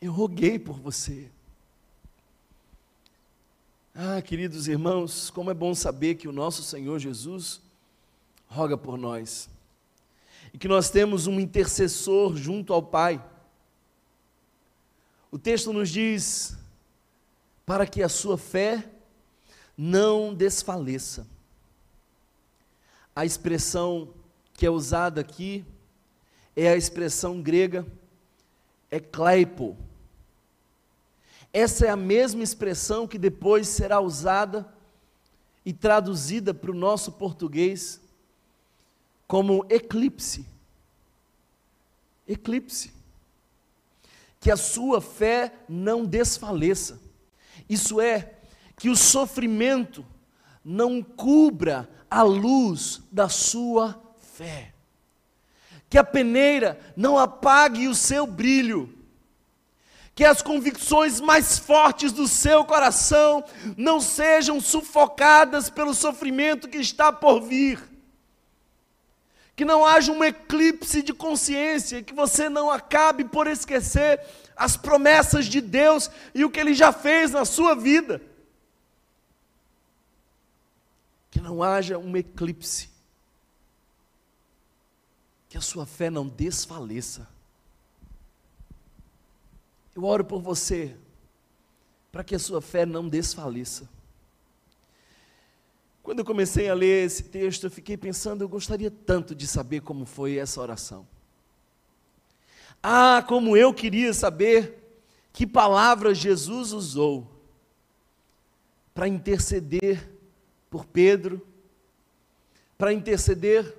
Eu 0.00 0.12
roguei 0.12 0.58
por 0.58 0.78
você. 0.78 1.30
Ah, 3.92 4.20
queridos 4.20 4.68
irmãos, 4.68 5.30
como 5.30 5.50
é 5.50 5.54
bom 5.54 5.74
saber 5.74 6.16
que 6.16 6.28
o 6.28 6.32
nosso 6.32 6.62
Senhor 6.62 6.98
Jesus 6.98 7.60
roga 8.46 8.76
por 8.76 8.96
nós 8.98 9.48
e 10.56 10.58
que 10.58 10.68
nós 10.68 10.88
temos 10.88 11.26
um 11.26 11.38
intercessor 11.38 12.34
junto 12.34 12.72
ao 12.72 12.82
Pai. 12.82 13.22
O 15.30 15.38
texto 15.38 15.70
nos 15.70 15.90
diz: 15.90 16.56
para 17.66 17.86
que 17.86 18.02
a 18.02 18.08
sua 18.08 18.38
fé 18.38 18.88
não 19.76 20.32
desfaleça. 20.32 21.26
A 23.14 23.26
expressão 23.26 24.14
que 24.54 24.64
é 24.64 24.70
usada 24.70 25.20
aqui 25.20 25.62
é 26.56 26.70
a 26.70 26.76
expressão 26.76 27.42
grega 27.42 27.86
ekleipo. 28.90 29.76
Essa 31.52 31.84
é 31.84 31.90
a 31.90 31.96
mesma 31.96 32.42
expressão 32.42 33.06
que 33.06 33.18
depois 33.18 33.68
será 33.68 34.00
usada 34.00 34.66
e 35.66 35.74
traduzida 35.74 36.54
para 36.54 36.70
o 36.70 36.74
nosso 36.74 37.12
português 37.12 38.00
como 39.26 39.66
eclipse. 39.68 40.46
Eclipse. 42.26 42.92
Que 44.40 44.50
a 44.50 44.56
sua 44.56 45.00
fé 45.00 45.52
não 45.68 46.04
desfaleça. 46.04 47.00
Isso 47.68 48.00
é, 48.00 48.34
que 48.76 48.88
o 48.88 48.96
sofrimento 48.96 50.06
não 50.64 51.02
cubra 51.02 51.88
a 52.10 52.22
luz 52.22 53.02
da 53.10 53.28
sua 53.28 54.00
fé. 54.34 54.72
Que 55.88 55.98
a 55.98 56.04
peneira 56.04 56.78
não 56.96 57.18
apague 57.18 57.88
o 57.88 57.94
seu 57.94 58.26
brilho. 58.26 58.92
Que 60.14 60.24
as 60.24 60.40
convicções 60.40 61.20
mais 61.20 61.58
fortes 61.58 62.12
do 62.12 62.26
seu 62.26 62.64
coração 62.64 63.44
não 63.76 64.00
sejam 64.00 64.60
sufocadas 64.60 65.68
pelo 65.68 65.92
sofrimento 65.92 66.68
que 66.68 66.78
está 66.78 67.12
por 67.12 67.40
vir 67.40 67.95
que 69.56 69.64
não 69.64 69.86
haja 69.86 70.12
um 70.12 70.22
eclipse 70.22 71.02
de 71.02 71.14
consciência, 71.14 72.02
que 72.02 72.12
você 72.12 72.46
não 72.46 72.70
acabe 72.70 73.24
por 73.24 73.46
esquecer 73.46 74.20
as 74.54 74.76
promessas 74.76 75.46
de 75.46 75.62
Deus 75.62 76.10
e 76.34 76.44
o 76.44 76.50
que 76.50 76.60
Ele 76.60 76.74
já 76.74 76.92
fez 76.92 77.30
na 77.30 77.46
sua 77.46 77.74
vida. 77.74 78.20
Que 81.30 81.40
não 81.40 81.62
haja 81.62 81.96
um 81.96 82.14
eclipse, 82.14 82.90
que 85.48 85.56
a 85.56 85.62
sua 85.62 85.86
fé 85.86 86.10
não 86.10 86.28
desfaleça. 86.28 87.26
Eu 89.94 90.04
oro 90.04 90.22
por 90.22 90.42
você, 90.42 90.94
para 92.12 92.22
que 92.22 92.34
a 92.34 92.38
sua 92.38 92.60
fé 92.60 92.84
não 92.84 93.08
desfaleça. 93.08 93.88
Quando 96.06 96.20
eu 96.20 96.24
comecei 96.24 96.68
a 96.68 96.74
ler 96.74 97.04
esse 97.04 97.24
texto, 97.24 97.64
eu 97.64 97.70
fiquei 97.70 97.96
pensando, 97.96 98.44
eu 98.44 98.48
gostaria 98.48 98.92
tanto 98.92 99.34
de 99.34 99.44
saber 99.44 99.80
como 99.80 100.06
foi 100.06 100.36
essa 100.36 100.60
oração. 100.60 101.04
Ah, 102.80 103.24
como 103.26 103.56
eu 103.56 103.74
queria 103.74 104.14
saber 104.14 105.00
que 105.32 105.44
palavras 105.44 106.16
Jesus 106.16 106.70
usou 106.70 107.28
para 108.94 109.08
interceder 109.08 110.08
por 110.70 110.86
Pedro, 110.86 111.44
para 112.78 112.92
interceder 112.92 113.76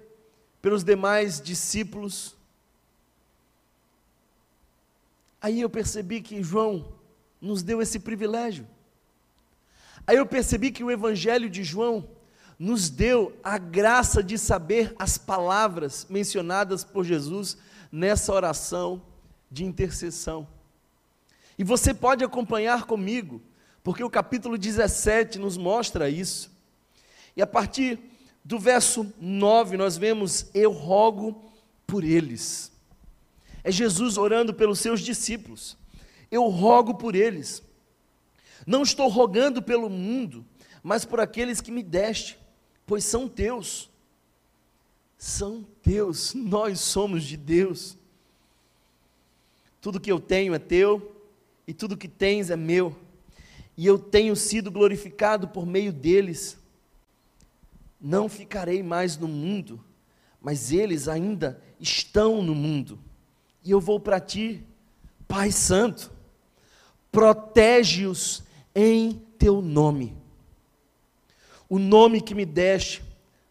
pelos 0.61 0.83
demais 0.83 1.39
discípulos. 1.39 2.35
Aí 5.41 5.61
eu 5.61 5.69
percebi 5.69 6.21
que 6.21 6.43
João 6.43 6.93
nos 7.39 7.63
deu 7.63 7.81
esse 7.81 7.99
privilégio. 7.99 8.67
Aí 10.05 10.17
eu 10.17 10.25
percebi 10.25 10.71
que 10.71 10.83
o 10.83 10.91
Evangelho 10.91 11.49
de 11.49 11.63
João 11.63 12.16
nos 12.59 12.89
deu 12.89 13.37
a 13.43 13.57
graça 13.57 14.23
de 14.23 14.37
saber 14.37 14.95
as 14.97 15.17
palavras 15.17 16.07
mencionadas 16.09 16.83
por 16.83 17.03
Jesus 17.03 17.57
nessa 17.91 18.33
oração 18.33 19.01
de 19.49 19.63
intercessão. 19.63 20.47
E 21.57 21.63
você 21.63 21.93
pode 21.93 22.23
acompanhar 22.23 22.85
comigo, 22.85 23.41
porque 23.83 24.03
o 24.03 24.09
capítulo 24.09 24.57
17 24.57 25.39
nos 25.39 25.57
mostra 25.57 26.09
isso. 26.09 26.51
E 27.35 27.41
a 27.41 27.47
partir 27.47 27.99
do 28.43 28.57
verso 28.57 29.11
9, 29.19 29.77
nós 29.77 29.97
vemos: 29.97 30.47
Eu 30.53 30.71
rogo 30.71 31.51
por 31.85 32.03
eles. 32.03 32.71
É 33.63 33.71
Jesus 33.71 34.17
orando 34.17 34.53
pelos 34.53 34.79
seus 34.79 35.01
discípulos. 35.01 35.77
Eu 36.31 36.47
rogo 36.47 36.95
por 36.95 37.15
eles. 37.15 37.61
Não 38.65 38.81
estou 38.81 39.07
rogando 39.07 39.61
pelo 39.61 39.89
mundo, 39.89 40.45
mas 40.83 41.05
por 41.05 41.19
aqueles 41.19 41.61
que 41.61 41.71
me 41.71 41.83
deste 41.83 42.37
pois 42.87 43.03
são 43.03 43.27
teus. 43.27 43.89
São 45.17 45.63
teus, 45.83 46.33
nós 46.33 46.79
somos 46.79 47.23
de 47.23 47.35
Deus. 47.35 47.97
Tudo 49.81 49.99
que 49.99 50.11
eu 50.11 50.19
tenho 50.19 50.55
é 50.55 50.59
teu, 50.59 51.15
e 51.67 51.73
tudo 51.73 51.97
que 51.97 52.07
tens 52.07 52.49
é 52.49 52.55
meu, 52.55 52.95
e 53.75 53.85
eu 53.85 53.99
tenho 53.99 54.35
sido 54.35 54.71
glorificado 54.71 55.47
por 55.49 55.65
meio 55.65 55.91
deles. 55.91 56.57
Não 57.99 58.29
ficarei 58.29 58.81
mais 58.81 59.17
no 59.17 59.27
mundo, 59.27 59.83
mas 60.41 60.71
eles 60.71 61.07
ainda 61.07 61.61
estão 61.79 62.41
no 62.41 62.55
mundo, 62.55 62.97
e 63.63 63.71
eu 63.71 63.81
vou 63.81 63.99
para 63.99 64.19
ti, 64.19 64.63
Pai 65.27 65.51
Santo, 65.51 66.11
protege-os 67.11 68.43
em 68.73 69.21
teu 69.37 69.61
nome 69.61 70.15
o 71.69 71.79
nome 71.79 72.21
que 72.21 72.35
me 72.35 72.45
deste, 72.45 73.03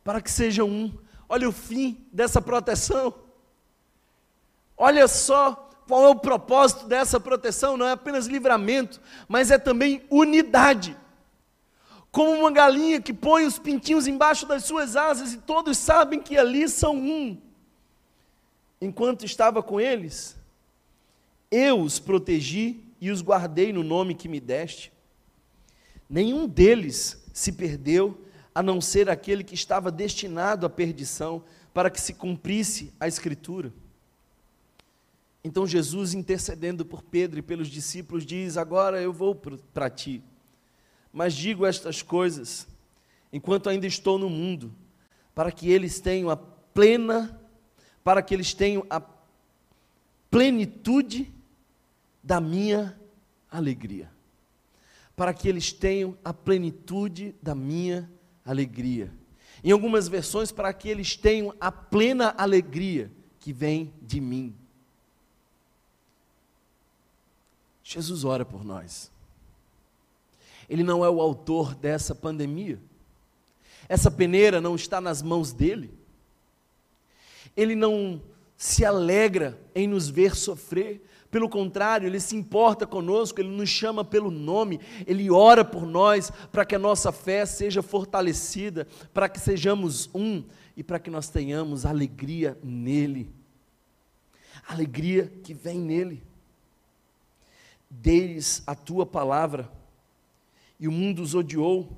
para 0.02 0.20
que 0.20 0.30
sejam 0.30 0.68
um. 0.68 0.92
Olha 1.28 1.48
o 1.48 1.52
fim 1.52 2.04
dessa 2.12 2.40
proteção. 2.40 3.14
Olha 4.76 5.08
só 5.08 5.70
qual 5.86 6.04
é 6.04 6.08
o 6.08 6.16
propósito 6.16 6.86
dessa 6.86 7.18
proteção: 7.18 7.76
não 7.76 7.86
é 7.86 7.92
apenas 7.92 8.26
livramento, 8.26 9.00
mas 9.28 9.50
é 9.50 9.58
também 9.58 10.02
unidade. 10.10 10.96
Como 12.10 12.30
uma 12.30 12.50
galinha 12.50 13.00
que 13.00 13.12
põe 13.12 13.44
os 13.44 13.58
pintinhos 13.58 14.06
embaixo 14.06 14.46
das 14.46 14.64
suas 14.64 14.96
asas 14.96 15.34
e 15.34 15.38
todos 15.38 15.76
sabem 15.76 16.20
que 16.20 16.38
ali 16.38 16.68
são 16.68 16.96
um. 16.96 17.36
Enquanto 18.80 19.24
estava 19.24 19.62
com 19.62 19.80
eles, 19.80 20.36
eu 21.50 21.80
os 21.80 21.98
protegi 21.98 22.82
e 23.00 23.10
os 23.10 23.20
guardei 23.20 23.72
no 23.72 23.82
nome 23.82 24.14
que 24.14 24.28
me 24.28 24.40
deste. 24.40 24.92
Nenhum 26.08 26.46
deles 26.46 27.25
se 27.36 27.52
perdeu, 27.52 28.18
a 28.54 28.62
não 28.62 28.80
ser 28.80 29.10
aquele 29.10 29.44
que 29.44 29.54
estava 29.54 29.92
destinado 29.92 30.64
à 30.64 30.70
perdição, 30.70 31.44
para 31.74 31.90
que 31.90 32.00
se 32.00 32.14
cumprisse 32.14 32.94
a 32.98 33.06
Escritura. 33.06 33.70
Então 35.44 35.66
Jesus, 35.66 36.14
intercedendo 36.14 36.82
por 36.82 37.02
Pedro 37.02 37.38
e 37.38 37.42
pelos 37.42 37.68
discípulos, 37.68 38.24
diz: 38.24 38.56
Agora 38.56 39.02
eu 39.02 39.12
vou 39.12 39.34
para 39.34 39.90
ti, 39.90 40.24
mas 41.12 41.34
digo 41.34 41.66
estas 41.66 42.00
coisas 42.00 42.66
enquanto 43.30 43.68
ainda 43.68 43.86
estou 43.86 44.18
no 44.18 44.30
mundo, 44.30 44.74
para 45.34 45.52
que 45.52 45.70
eles 45.70 46.00
tenham 46.00 46.30
a 46.30 46.38
plena, 46.38 47.38
para 48.02 48.22
que 48.22 48.32
eles 48.32 48.54
tenham 48.54 48.86
a 48.88 49.02
plenitude 50.30 51.30
da 52.22 52.40
minha 52.40 52.98
alegria 53.50 54.15
para 55.16 55.32
que 55.32 55.48
eles 55.48 55.72
tenham 55.72 56.16
a 56.22 56.32
plenitude 56.32 57.34
da 57.42 57.54
minha 57.54 58.08
alegria. 58.44 59.10
Em 59.64 59.72
algumas 59.72 60.06
versões, 60.06 60.52
para 60.52 60.72
que 60.72 60.88
eles 60.88 61.16
tenham 61.16 61.54
a 61.58 61.72
plena 61.72 62.34
alegria 62.36 63.10
que 63.40 63.52
vem 63.52 63.92
de 64.02 64.20
mim. 64.20 64.54
Jesus 67.82 68.24
ora 68.24 68.44
por 68.44 68.62
nós. 68.62 69.10
Ele 70.68 70.82
não 70.82 71.04
é 71.04 71.08
o 71.08 71.20
autor 71.20 71.74
dessa 71.74 72.14
pandemia. 72.14 72.78
Essa 73.88 74.10
peneira 74.10 74.60
não 74.60 74.74
está 74.74 75.00
nas 75.00 75.22
mãos 75.22 75.52
dele. 75.52 75.96
Ele 77.56 77.74
não 77.74 78.20
se 78.56 78.84
alegra 78.84 79.58
em 79.74 79.86
nos 79.86 80.08
ver 80.08 80.34
sofrer. 80.34 81.00
Pelo 81.30 81.48
contrário, 81.48 82.06
ele 82.06 82.20
se 82.20 82.36
importa 82.36 82.86
conosco, 82.86 83.40
ele 83.40 83.48
nos 83.48 83.68
chama 83.68 84.04
pelo 84.04 84.30
nome, 84.30 84.80
ele 85.06 85.30
ora 85.30 85.64
por 85.64 85.84
nós 85.86 86.30
para 86.52 86.64
que 86.64 86.74
a 86.74 86.78
nossa 86.78 87.10
fé 87.10 87.44
seja 87.44 87.82
fortalecida, 87.82 88.86
para 89.12 89.28
que 89.28 89.40
sejamos 89.40 90.08
um 90.14 90.44
e 90.76 90.82
para 90.82 90.98
que 90.98 91.10
nós 91.10 91.28
tenhamos 91.28 91.84
alegria 91.84 92.56
nele. 92.62 93.30
Alegria 94.68 95.32
que 95.42 95.52
vem 95.52 95.78
nele. 95.78 96.22
Deles 97.88 98.62
a 98.66 98.74
tua 98.74 99.06
palavra, 99.06 99.70
e 100.78 100.86
o 100.86 100.92
mundo 100.92 101.22
os 101.22 101.34
odiou, 101.34 101.96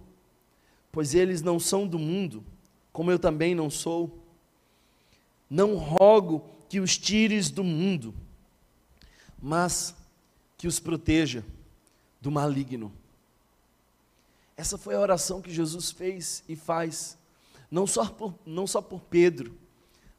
pois 0.92 1.14
eles 1.14 1.42
não 1.42 1.58
são 1.58 1.86
do 1.86 1.98
mundo, 1.98 2.44
como 2.92 3.10
eu 3.10 3.18
também 3.18 3.54
não 3.54 3.68
sou. 3.68 4.18
Não 5.50 5.76
rogo 5.76 6.44
que 6.68 6.78
os 6.78 6.96
tires 6.96 7.50
do 7.50 7.64
mundo, 7.64 8.14
mas 9.40 9.94
que 10.56 10.66
os 10.66 10.80
proteja 10.80 11.44
do 12.20 12.30
maligno. 12.30 12.92
Essa 14.56 14.76
foi 14.76 14.94
a 14.96 15.00
oração 15.00 15.40
que 15.40 15.52
Jesus 15.52 15.92
fez 15.92 16.42
e 16.48 16.56
faz, 16.56 17.16
não 17.70 17.86
só 17.86 18.06
por, 18.06 18.34
não 18.44 18.66
só 18.66 18.82
por 18.82 19.00
Pedro, 19.02 19.56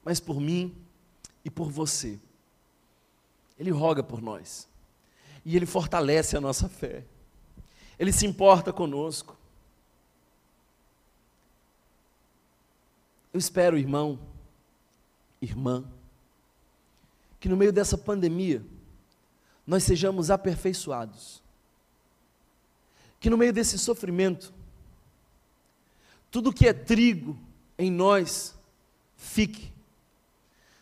mas 0.03 0.19
por 0.19 0.39
mim 0.39 0.73
e 1.43 1.49
por 1.49 1.69
você. 1.69 2.17
Ele 3.59 3.69
roga 3.69 4.01
por 4.01 4.21
nós, 4.21 4.67
e 5.43 5.57
ele 5.57 5.65
fortalece 5.65 6.37
a 6.37 6.41
nossa 6.41 6.69
fé, 6.69 7.03
ele 7.97 8.13
se 8.13 8.25
importa 8.25 8.71
conosco. 8.71 9.35
Eu 13.33 13.37
espero, 13.37 13.77
irmão, 13.77 14.17
irmã, 15.41 15.83
que 17.39 17.49
no 17.49 17.57
meio 17.57 17.73
dessa 17.73 17.97
pandemia 17.97 18.63
nós 19.69 19.83
sejamos 19.83 20.31
aperfeiçoados. 20.31 21.43
Que 23.19 23.29
no 23.29 23.37
meio 23.37 23.53
desse 23.53 23.77
sofrimento, 23.77 24.51
tudo 26.31 26.51
que 26.51 26.67
é 26.67 26.73
trigo 26.73 27.37
em 27.77 27.91
nós 27.91 28.57
fique, 29.15 29.71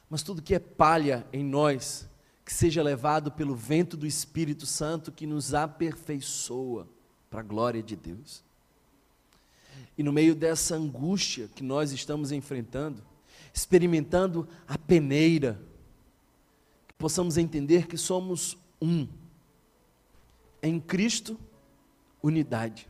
mas 0.10 0.24
tudo 0.24 0.42
que 0.42 0.56
é 0.56 0.60
palha 0.60 1.28
em 1.34 1.44
nós, 1.44 2.08
que 2.46 2.54
seja 2.54 2.82
levado 2.82 3.30
pelo 3.30 3.54
vento 3.54 3.98
do 3.98 4.08
Espírito 4.08 4.66
Santo 4.66 5.12
que 5.12 5.28
nos 5.28 5.54
aperfeiçoa 5.54 6.88
para 7.30 7.42
a 7.42 7.44
glória 7.44 7.84
de 7.84 7.94
Deus. 7.98 8.42
E 9.98 10.02
no 10.02 10.14
meio 10.14 10.34
dessa 10.34 10.76
angústia 10.76 11.50
que 11.54 11.62
nós 11.62 11.92
estamos 11.92 12.32
enfrentando, 12.32 13.04
experimentando 13.54 14.48
a 14.66 14.78
peneira, 14.78 15.60
que 16.88 16.94
possamos 16.94 17.38
entender 17.38 17.86
que 17.86 17.98
somos 17.98 18.58
um. 18.82 19.08
Em 20.62 20.80
Cristo, 20.80 21.40
unidade. 22.22 22.90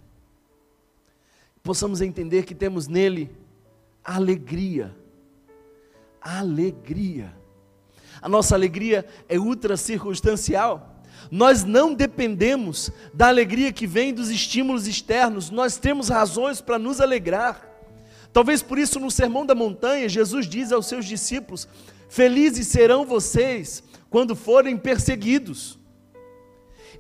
Possamos 1.64 2.02
entender 2.02 2.46
que 2.46 2.56
temos 2.56 2.88
nele 2.88 3.30
alegria. 4.04 4.96
Alegria. 6.22 7.36
A 8.22 8.30
nossa 8.30 8.56
alegria 8.56 9.06
é 9.28 9.38
ultra 9.38 9.78
circunstancial. 9.78 10.96
Nós 11.30 11.64
não 11.64 11.94
dependemos 11.94 12.92
da 13.14 13.28
alegria 13.28 13.74
que 13.74 13.86
vem 13.86 14.14
dos 14.14 14.30
estímulos 14.30 14.88
externos, 14.88 15.50
nós 15.50 15.78
temos 15.78 16.10
razões 16.10 16.62
para 16.62 16.80
nos 16.80 17.02
alegrar. 17.02 17.68
Talvez 18.32 18.62
por 18.62 18.78
isso, 18.78 19.00
no 19.00 19.10
Sermão 19.10 19.46
da 19.46 19.56
Montanha, 19.56 20.08
Jesus 20.08 20.48
diz 20.48 20.72
aos 20.72 20.86
seus 20.86 21.06
discípulos: 21.06 21.68
Felizes 22.08 22.68
serão 22.68 23.06
vocês 23.06 23.84
quando 24.10 24.36
forem 24.36 24.78
perseguidos. 24.78 25.78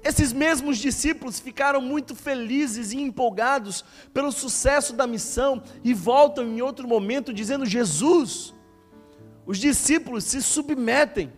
Esses 0.04 0.32
mesmos 0.32 0.78
discípulos 0.78 1.40
ficaram 1.40 1.82
muito 1.82 2.16
felizes 2.16 2.92
e 2.92 2.98
empolgados 3.02 3.84
pelo 4.14 4.32
sucesso 4.32 4.94
da 4.94 5.08
missão 5.08 5.62
e 5.84 5.94
voltam 5.94 6.46
em 6.46 6.62
outro 6.62 6.88
momento 6.88 7.34
dizendo: 7.34 7.66
Jesus, 7.66 8.54
os 9.46 9.58
discípulos 9.58 10.24
se 10.24 10.42
submetem, 10.42 11.32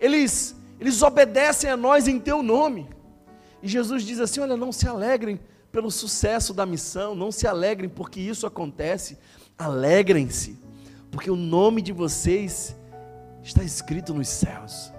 eles, 0.00 0.56
eles 0.80 1.02
obedecem 1.02 1.70
a 1.70 1.76
nós 1.76 2.08
em 2.08 2.18
teu 2.18 2.42
nome. 2.42 2.88
E 3.62 3.68
Jesus 3.68 4.02
diz 4.02 4.20
assim: 4.20 4.40
Olha, 4.40 4.56
não 4.56 4.72
se 4.72 4.88
alegrem 4.88 5.38
pelo 5.70 5.90
sucesso 5.90 6.54
da 6.54 6.64
missão, 6.64 7.14
não 7.14 7.30
se 7.30 7.46
alegrem 7.46 7.90
porque 7.90 8.20
isso 8.20 8.46
acontece, 8.46 9.18
alegrem-se, 9.58 10.58
porque 11.10 11.30
o 11.30 11.36
nome 11.36 11.82
de 11.82 11.92
vocês 11.92 12.76
está 13.42 13.62
escrito 13.62 14.12
nos 14.14 14.28
céus. 14.28 14.92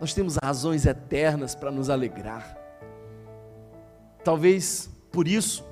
Nós 0.00 0.14
temos 0.14 0.36
razões 0.42 0.86
eternas 0.86 1.54
para 1.54 1.70
nos 1.70 1.88
alegrar. 1.88 2.56
Talvez 4.24 4.90
por 5.10 5.28
isso, 5.28 5.64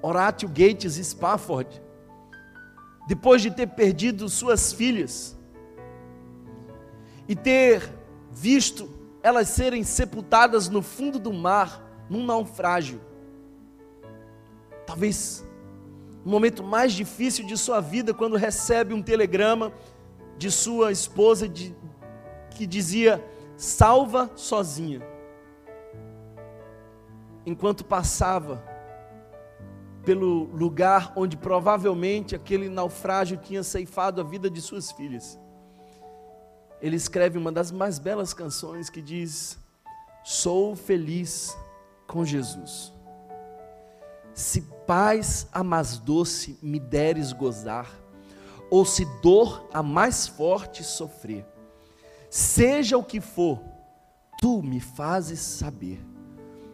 Horatio 0.00 0.48
Gates 0.48 0.94
Spafford, 0.94 1.82
depois 3.06 3.42
de 3.42 3.50
ter 3.50 3.68
perdido 3.68 4.28
suas 4.28 4.72
filhas 4.72 5.36
e 7.28 7.34
ter 7.34 7.82
visto 8.30 8.88
elas 9.22 9.48
serem 9.48 9.84
sepultadas 9.84 10.68
no 10.68 10.82
fundo 10.82 11.18
do 11.18 11.32
mar, 11.32 11.80
num 12.10 12.24
naufrágio, 12.24 13.00
talvez 14.84 15.44
o 16.24 16.28
momento 16.28 16.62
mais 16.62 16.92
difícil 16.92 17.44
de 17.44 17.56
sua 17.56 17.80
vida, 17.80 18.14
quando 18.14 18.36
recebe 18.36 18.94
um 18.94 19.02
telegrama 19.02 19.72
de 20.38 20.50
sua 20.50 20.92
esposa 20.92 21.48
de, 21.48 21.74
que 22.50 22.66
dizia: 22.66 23.22
salva 23.56 24.30
sozinha. 24.36 25.02
Enquanto 27.44 27.84
passava 27.84 28.62
pelo 30.04 30.44
lugar 30.44 31.12
onde 31.16 31.36
provavelmente 31.36 32.34
aquele 32.34 32.68
naufrágio 32.68 33.36
tinha 33.36 33.62
ceifado 33.62 34.20
a 34.20 34.24
vida 34.24 34.48
de 34.48 34.60
suas 34.60 34.92
filhas, 34.92 35.38
ele 36.80 36.96
escreve 36.96 37.38
uma 37.38 37.50
das 37.50 37.72
mais 37.72 37.98
belas 37.98 38.32
canções 38.32 38.88
que 38.88 39.02
diz: 39.02 39.58
Sou 40.22 40.76
feliz 40.76 41.56
com 42.06 42.24
Jesus. 42.24 42.92
Se 44.34 44.62
paz 44.86 45.46
a 45.52 45.62
mais 45.62 45.98
doce 45.98 46.58
me 46.62 46.80
deres 46.80 47.32
gozar, 47.32 47.90
ou 48.70 48.84
se 48.84 49.04
dor 49.20 49.68
a 49.72 49.82
mais 49.82 50.26
forte 50.26 50.82
sofrer, 50.82 51.46
seja 52.30 52.96
o 52.96 53.04
que 53.04 53.20
for, 53.20 53.60
tu 54.40 54.62
me 54.62 54.80
fazes 54.80 55.40
saber 55.40 56.04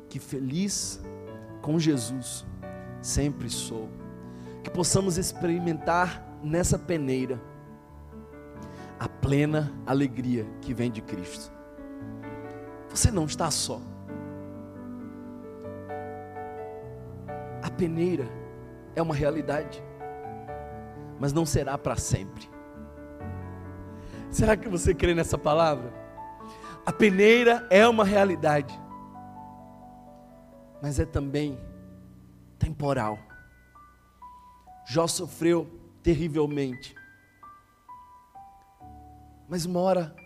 que 0.08 0.18
feliz 0.18 1.00
com 1.60 1.78
Jesus 1.78 2.46
sempre 3.02 3.50
sou. 3.50 3.88
Que 4.62 4.70
possamos 4.70 5.18
experimentar 5.18 6.24
nessa 6.42 6.78
peneira 6.78 7.40
a 8.98 9.08
plena 9.08 9.72
alegria 9.86 10.46
que 10.60 10.74
vem 10.74 10.90
de 10.90 11.00
Cristo. 11.02 11.52
Você 12.88 13.10
não 13.10 13.24
está 13.24 13.50
só. 13.50 13.80
A 17.68 17.70
peneira 17.70 18.26
é 18.96 19.02
uma 19.02 19.14
realidade, 19.14 19.84
mas 21.20 21.34
não 21.34 21.44
será 21.44 21.76
para 21.76 21.96
sempre. 21.96 22.48
Será 24.30 24.56
que 24.56 24.70
você 24.70 24.94
crê 24.94 25.14
nessa 25.14 25.36
palavra? 25.36 25.92
A 26.86 26.90
peneira 26.90 27.66
é 27.68 27.86
uma 27.86 28.06
realidade, 28.06 28.72
mas 30.80 30.98
é 30.98 31.04
também 31.04 31.60
temporal. 32.58 33.18
Jó 34.86 35.06
sofreu 35.06 35.68
terrivelmente, 36.02 36.94
mas 39.46 39.66
uma 39.66 39.80
hora 39.80 40.16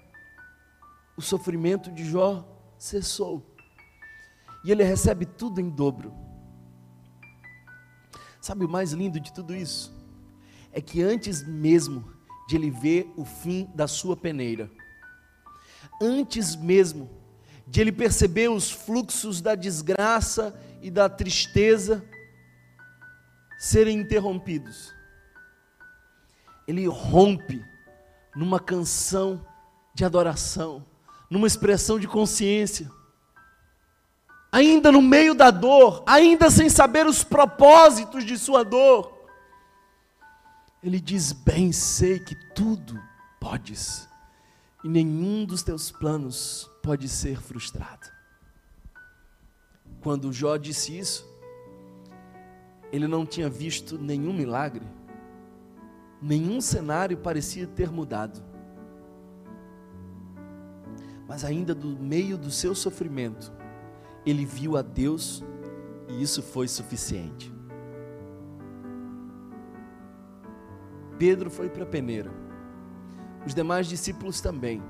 o 1.17 1.21
sofrimento 1.21 1.91
de 1.91 2.05
Jó 2.05 2.47
cessou 2.79 3.45
e 4.65 4.71
ele 4.71 4.85
recebe 4.85 5.27
tudo 5.27 5.61
em 5.61 5.69
dobro. 5.69 6.23
Sabe 8.43 8.65
o 8.65 8.69
mais 8.69 8.91
lindo 8.91 9.21
de 9.21 9.33
tudo 9.33 9.55
isso? 9.55 9.95
É 10.73 10.81
que 10.81 11.01
antes 11.01 11.47
mesmo 11.47 12.13
de 12.49 12.57
ele 12.57 12.73
ver 12.73 13.09
o 13.17 13.25
fim 13.25 13.71
da 13.73 13.87
sua 13.87 14.17
peneira. 14.17 14.69
Antes 16.03 16.57
mesmo 16.57 17.09
de 17.69 17.81
ele 17.81 17.93
perceber 17.93 18.51
os 18.51 18.69
fluxos 18.69 19.41
da 19.41 19.55
desgraça 19.55 20.61
e 20.83 20.91
da 20.91 21.09
tristeza 21.09 22.05
serem 23.61 24.01
interrompidos, 24.01 24.93
ele 26.67 26.85
rompe 26.89 27.65
numa 28.35 28.59
canção 28.59 29.47
de 29.95 30.05
adoração, 30.05 30.85
numa 31.31 31.47
expressão 31.47 31.97
de 31.97 32.09
consciência. 32.09 32.91
Ainda 34.53 34.93
no 34.93 35.01
meio 35.01 35.35
da 35.35 35.51
dor, 35.51 36.05
ainda 36.07 36.51
sem 36.51 36.69
saber 36.69 37.07
os 37.07 37.25
propósitos 37.25 38.23
de 38.23 38.37
sua 38.37 38.63
dor, 38.63 39.11
ele 40.83 41.01
diz: 41.01 41.33
Bem 41.33 41.73
sei 41.73 42.19
que 42.19 42.35
tudo 42.55 43.01
podes, 43.41 44.07
e 44.85 44.89
nenhum 44.89 45.47
dos 45.47 45.63
teus 45.63 45.91
planos 45.91 46.71
pode 46.83 47.09
ser 47.09 47.41
frustrado. 47.41 48.07
Quando 50.03 50.31
Jó 50.33 50.59
disse 50.59 50.99
isso, 50.99 51.27
ele 52.93 53.07
não 53.07 53.25
tinha 53.25 53.49
visto 53.49 53.97
nenhum 53.97 54.35
milagre, 54.35 54.85
nenhum 56.21 56.61
cenário 56.61 57.17
parecia 57.17 57.67
ter 57.67 57.91
mudado. 57.91 58.45
Mas 61.27 61.43
ainda 61.43 61.75
do 61.75 61.89
meio 61.99 62.37
do 62.37 62.51
seu 62.51 62.75
sofrimento, 62.75 63.51
ele 64.25 64.45
viu 64.45 64.77
a 64.77 64.83
Deus 64.83 65.43
e 66.09 66.23
isso 66.23 66.43
foi 66.43 66.69
suficiente. 66.69 67.53
Pedro 71.19 71.51
foi 71.51 71.69
para 71.69 71.85
a 71.85 71.87
peneira, 71.87 72.31
os 73.47 73.55
demais 73.55 73.87
discípulos 73.87 74.41
também, 74.41 74.83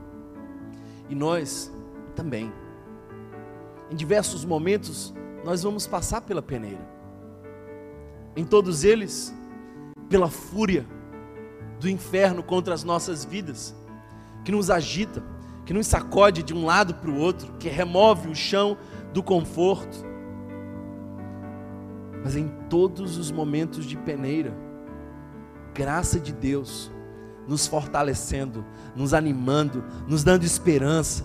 e 1.09 1.15
nós 1.15 1.71
também. 2.15 2.53
Em 3.91 3.95
diversos 3.95 4.45
momentos, 4.45 5.13
nós 5.45 5.63
vamos 5.63 5.87
passar 5.87 6.23
pela 6.23 6.41
peneira. 6.41 6.91
Em 8.35 8.45
todos 8.45 8.85
eles, 8.85 9.35
pela 10.09 10.29
fúria 10.29 10.87
do 11.79 11.89
inferno 11.89 12.43
contra 12.43 12.73
as 12.73 12.85
nossas 12.85 13.25
vidas, 13.25 13.75
que 14.45 14.53
nos 14.53 14.71
agita, 14.71 15.23
que 15.65 15.73
nos 15.73 15.87
sacode 15.87 16.43
de 16.43 16.55
um 16.55 16.65
lado 16.65 16.95
para 16.95 17.11
o 17.11 17.19
outro, 17.19 17.53
que 17.59 17.69
remove 17.69 18.29
o 18.29 18.35
chão 18.35 18.77
do 19.13 19.23
conforto. 19.23 20.05
Mas 22.25 22.37
em 22.37 22.49
todos 22.69 23.17
os 23.17 23.31
momentos 23.31 23.85
de 23.85 23.97
peneira, 23.97 24.55
graça 25.75 26.21
de 26.21 26.33
Deus 26.33 26.91
nos 27.47 27.67
fortalecendo, 27.67 28.65
nos 28.95 29.13
animando, 29.13 29.85
nos 30.07 30.23
dando 30.23 30.45
esperança, 30.45 31.25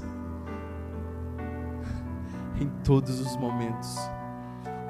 em 2.60 2.68
todos 2.84 3.20
os 3.20 3.36
momentos. 3.38 3.96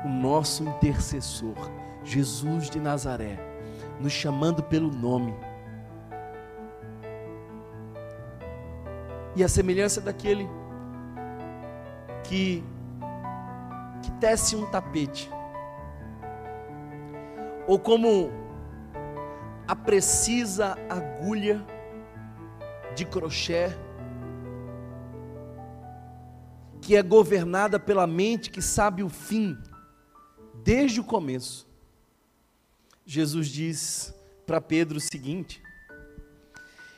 O 0.05 0.09
nosso 0.09 0.63
intercessor, 0.63 1.55
Jesus 2.03 2.69
de 2.69 2.79
Nazaré, 2.79 3.39
nos 3.99 4.13
chamando 4.13 4.63
pelo 4.63 4.89
nome. 4.89 5.33
E 9.37 9.43
a 9.43 9.47
semelhança 9.47 10.01
daquele 10.01 10.49
que 12.23 12.63
que 14.01 14.11
tece 14.19 14.55
um 14.55 14.65
tapete, 14.65 15.29
ou 17.67 17.77
como 17.77 18.31
a 19.67 19.75
precisa 19.75 20.75
agulha 20.89 21.63
de 22.95 23.05
crochê 23.05 23.69
que 26.81 26.95
é 26.95 27.03
governada 27.03 27.79
pela 27.79 28.07
mente 28.07 28.49
que 28.49 28.61
sabe 28.61 29.03
o 29.03 29.09
fim, 29.09 29.55
desde 30.63 30.99
o 30.99 31.03
começo. 31.03 31.67
Jesus 33.05 33.49
diz 33.49 34.15
para 34.47 34.59
Pedro 34.59 34.97
o 34.97 35.01
seguinte: 35.01 35.61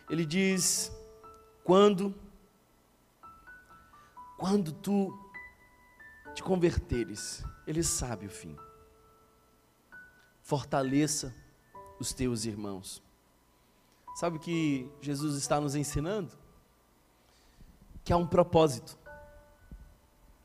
ele 0.10 0.26
diz, 0.26 0.90
quando, 1.66 2.16
quando 4.40 4.72
tu 4.72 5.14
te 6.34 6.42
converteres, 6.42 7.44
ele 7.68 7.84
sabe 7.84 8.26
o 8.26 8.30
fim. 8.30 8.58
Fortaleça 10.42 11.36
os 12.00 12.14
teus 12.14 12.46
irmãos. 12.46 13.04
Sabe 14.16 14.38
o 14.38 14.40
que 14.40 14.90
Jesus 15.02 15.36
está 15.36 15.62
nos 15.62 15.76
ensinando? 15.76 16.36
Que 18.04 18.12
há 18.12 18.18
um 18.18 18.26
propósito 18.26 18.98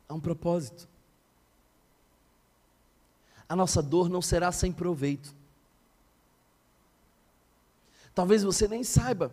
há 0.09 0.15
um 0.15 0.21
propósito. 0.21 0.89
A 3.49 3.57
nossa 3.57 3.83
dor 3.83 4.09
não 4.09 4.23
será 4.23 4.51
sem 4.53 4.73
proveito. 4.73 5.35
Talvez 8.15 8.43
você 8.43 8.69
nem 8.69 8.85
saiba 8.85 9.33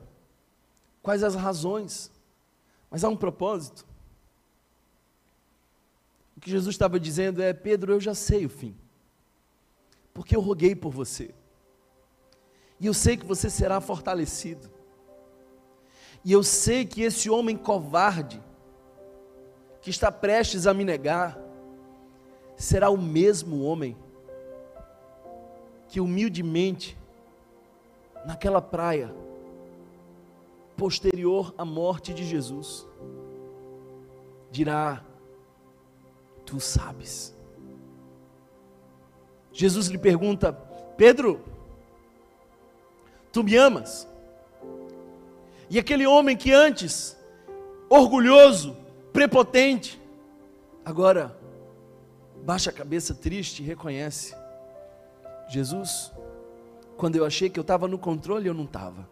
quais 1.02 1.24
as 1.24 1.36
razões, 1.36 2.12
mas 2.90 3.04
há 3.04 3.10
um 3.10 3.16
propósito. 3.16 3.86
O 6.42 6.44
que 6.44 6.50
Jesus 6.50 6.74
estava 6.74 7.00
dizendo 7.00 7.40
é: 7.40 7.54
Pedro, 7.54 7.94
eu 7.94 8.00
já 8.00 8.16
sei 8.16 8.48
o 8.48 8.50
fim, 8.50 8.76
porque 10.12 10.36
eu 10.36 10.42
roguei 10.42 10.76
por 10.76 10.92
você, 10.92 11.36
e 12.80 12.88
eu 12.88 12.96
sei 12.96 13.16
que 13.16 13.24
você 13.24 13.48
será 13.48 13.80
fortalecido, 13.80 14.68
e 16.26 16.32
eu 16.32 16.42
sei 16.42 16.84
que 16.84 17.04
esse 17.04 17.30
homem 17.30 17.56
covarde, 17.56 18.42
que 19.82 19.92
está 19.92 20.12
prestes 20.12 20.66
a 20.66 20.74
me 20.74 20.84
negar, 20.84 21.40
será 22.58 22.90
o 22.90 22.98
mesmo 22.98 23.62
homem 23.64 23.96
que 25.90 26.02
humildemente, 26.02 26.98
naquela 28.26 28.64
praia, 28.64 29.14
posterior 30.76 31.54
à 31.56 31.64
morte 31.64 32.16
de 32.16 32.24
Jesus, 32.24 32.88
dirá: 34.50 35.06
Tu 36.52 36.60
sabes. 36.60 37.34
Jesus 39.54 39.88
lhe 39.88 39.98
pergunta: 39.98 40.52
Pedro, 40.98 41.40
tu 43.32 43.42
me 43.42 43.56
amas? 43.56 44.06
E 45.70 45.80
aquele 45.80 46.06
homem 46.06 46.36
que 46.36 46.52
antes, 46.52 47.16
orgulhoso, 47.90 48.76
prepotente. 49.14 49.98
Agora, 50.84 51.40
baixa 52.44 52.70
a 52.70 52.74
cabeça 52.74 53.16
triste 53.16 53.64
e 53.64 53.66
reconhece: 53.66 54.36
Jesus, 55.48 56.12
quando 56.98 57.16
eu 57.16 57.24
achei 57.24 57.50
que 57.50 57.58
eu 57.58 57.62
estava 57.62 57.88
no 57.88 57.98
controle, 57.98 58.50
eu 58.50 58.54
não 58.54 58.66
estava. 58.66 59.08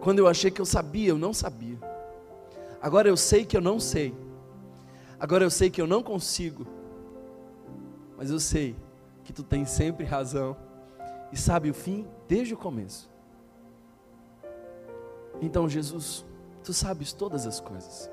Quando 0.00 0.20
eu 0.20 0.26
achei 0.26 0.50
que 0.50 0.62
eu 0.62 0.66
sabia, 0.66 1.10
eu 1.10 1.18
não 1.18 1.34
sabia. 1.34 1.76
Agora 2.80 3.06
eu 3.06 3.18
sei 3.18 3.44
que 3.44 3.54
eu 3.54 3.60
não 3.60 3.78
sei. 3.78 4.14
Agora 5.22 5.44
eu 5.44 5.50
sei 5.50 5.70
que 5.70 5.80
eu 5.80 5.86
não 5.86 6.02
consigo. 6.02 6.66
Mas 8.16 8.28
eu 8.28 8.40
sei 8.40 8.74
que 9.22 9.32
tu 9.32 9.44
tens 9.44 9.70
sempre 9.70 10.04
razão 10.04 10.56
e 11.30 11.36
sabe 11.36 11.70
o 11.70 11.74
fim 11.74 12.08
desde 12.26 12.54
o 12.54 12.56
começo. 12.56 13.08
Então, 15.40 15.68
Jesus, 15.68 16.24
tu 16.64 16.72
sabes 16.72 17.12
todas 17.12 17.46
as 17.46 17.60
coisas. 17.60 18.10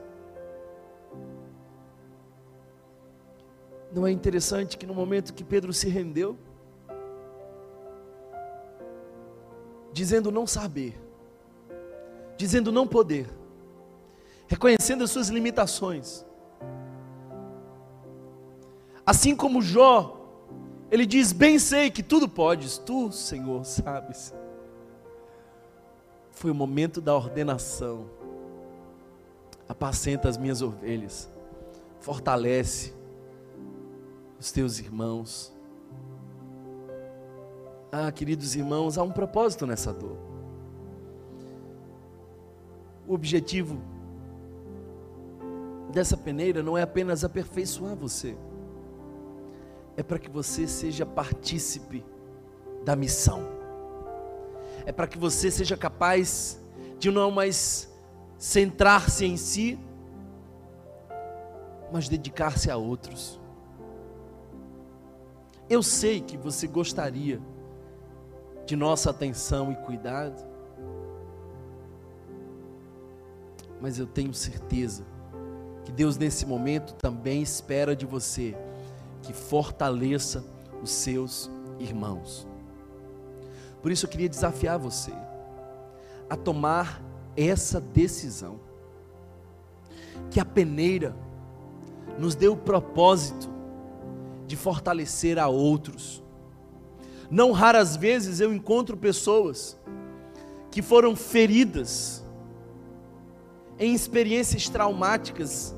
Não 3.91 4.05
é 4.05 4.11
interessante 4.11 4.77
que 4.77 4.85
no 4.85 4.93
momento 4.93 5.33
que 5.33 5.43
Pedro 5.43 5.73
se 5.73 5.89
rendeu, 5.89 6.37
dizendo 9.91 10.31
não 10.31 10.45
saber, 10.45 10.95
dizendo 12.37 12.71
não 12.71 12.87
poder, 12.87 13.27
reconhecendo 14.47 15.03
as 15.03 15.09
suas 15.09 15.29
limitações, 15.29 16.28
assim 19.09 19.35
como 19.35 19.59
Jó, 19.59 20.15
ele 20.91 21.03
diz: 21.03 21.31
Bem 21.31 21.57
sei 21.57 21.89
que 21.89 22.03
tudo 22.03 22.29
podes, 22.29 22.77
tu, 22.77 23.11
Senhor, 23.11 23.65
sabes. 23.65 24.31
Foi 26.29 26.51
o 26.51 26.55
momento 26.55 27.01
da 27.01 27.15
ordenação. 27.15 28.05
Apacenta 29.67 30.29
as 30.29 30.37
minhas 30.37 30.61
ovelhas, 30.61 31.27
fortalece, 31.99 32.93
os 34.39 34.51
teus 34.51 34.77
irmãos. 34.79 35.51
Ah, 37.91 38.11
queridos 38.11 38.55
irmãos, 38.55 38.97
há 38.99 39.03
um 39.03 39.11
propósito 39.11 39.65
nessa 39.65 39.91
dor. 39.91 40.17
O 43.07 43.13
objetivo 43.15 43.81
dessa 45.91 46.15
peneira 46.15 46.61
não 46.61 46.77
é 46.77 46.83
apenas 46.83 47.23
aperfeiçoar 47.23 47.95
você, 47.95 48.37
é 49.99 50.03
para 50.03 50.17
que 50.17 50.29
você 50.29 50.65
seja 50.65 51.05
partícipe 51.05 52.05
da 52.85 52.95
missão, 52.95 53.43
é 54.85 54.93
para 54.93 55.05
que 55.05 55.17
você 55.17 55.51
seja 55.51 55.75
capaz 55.75 56.57
de 56.97 57.11
não 57.11 57.29
mais 57.29 57.93
centrar-se 58.37 59.25
em 59.25 59.35
si, 59.35 59.77
mas 61.91 62.07
dedicar-se 62.07 62.71
a 62.71 62.77
outros. 62.77 63.41
Eu 65.69 65.83
sei 65.83 66.21
que 66.21 66.37
você 66.37 66.65
gostaria 66.65 67.41
de 68.65 68.77
nossa 68.77 69.09
atenção 69.09 69.69
e 69.69 69.75
cuidado. 69.75 70.47
mas 73.81 73.97
eu 73.97 74.05
tenho 74.05 74.33
certeza 74.33 75.05
que 75.85 75.91
Deus 75.93 76.17
nesse 76.17 76.45
momento 76.45 76.93
também 76.95 77.41
espera 77.41 77.95
de 77.95 78.05
você 78.05 78.53
que 79.21 79.33
fortaleça 79.33 80.43
os 80.81 80.91
seus 80.91 81.49
irmãos. 81.79 82.47
Por 83.81 83.91
isso 83.91 84.05
eu 84.05 84.09
queria 84.09 84.29
desafiar 84.29 84.77
você 84.77 85.13
a 86.29 86.35
tomar 86.35 87.01
essa 87.35 87.79
decisão. 87.79 88.59
Que 90.29 90.39
a 90.39 90.45
peneira 90.45 91.15
nos 92.17 92.35
dê 92.35 92.47
o 92.47 92.57
propósito 92.57 93.49
de 94.45 94.55
fortalecer 94.55 95.39
a 95.39 95.47
outros. 95.47 96.21
Não 97.29 97.51
raras 97.51 97.95
vezes 97.95 98.39
eu 98.39 98.53
encontro 98.53 98.97
pessoas 98.97 99.77
que 100.71 100.81
foram 100.81 101.15
feridas 101.15 102.23
em 103.77 103.93
experiências 103.93 104.67
traumáticas 104.67 105.75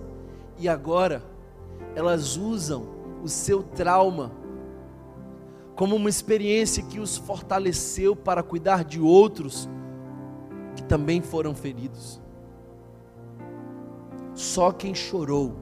e 0.58 0.68
agora 0.68 1.24
elas 1.96 2.36
usam 2.36 3.01
o 3.22 3.28
seu 3.28 3.64
trauma 3.64 4.32
como 5.76 5.96
uma 5.96 6.10
experiência 6.10 6.84
que 6.84 7.00
os 7.00 7.18
fortaleceu 7.18 8.16
para 8.16 8.44
cuidar 8.44 8.84
de 8.84 9.00
outros 9.00 9.68
que 10.76 10.84
também 10.84 11.22
foram 11.22 11.56
feridos. 11.56 12.22
Só 14.34 14.72
quem 14.72 14.94
chorou 14.94 15.56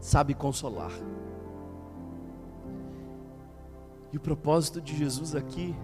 sabe 0.00 0.34
consolar. 0.34 0.92
E 4.12 4.16
o 4.16 4.20
propósito 4.20 4.80
de 4.80 4.96
Jesus 4.96 5.34
aqui 5.34 5.76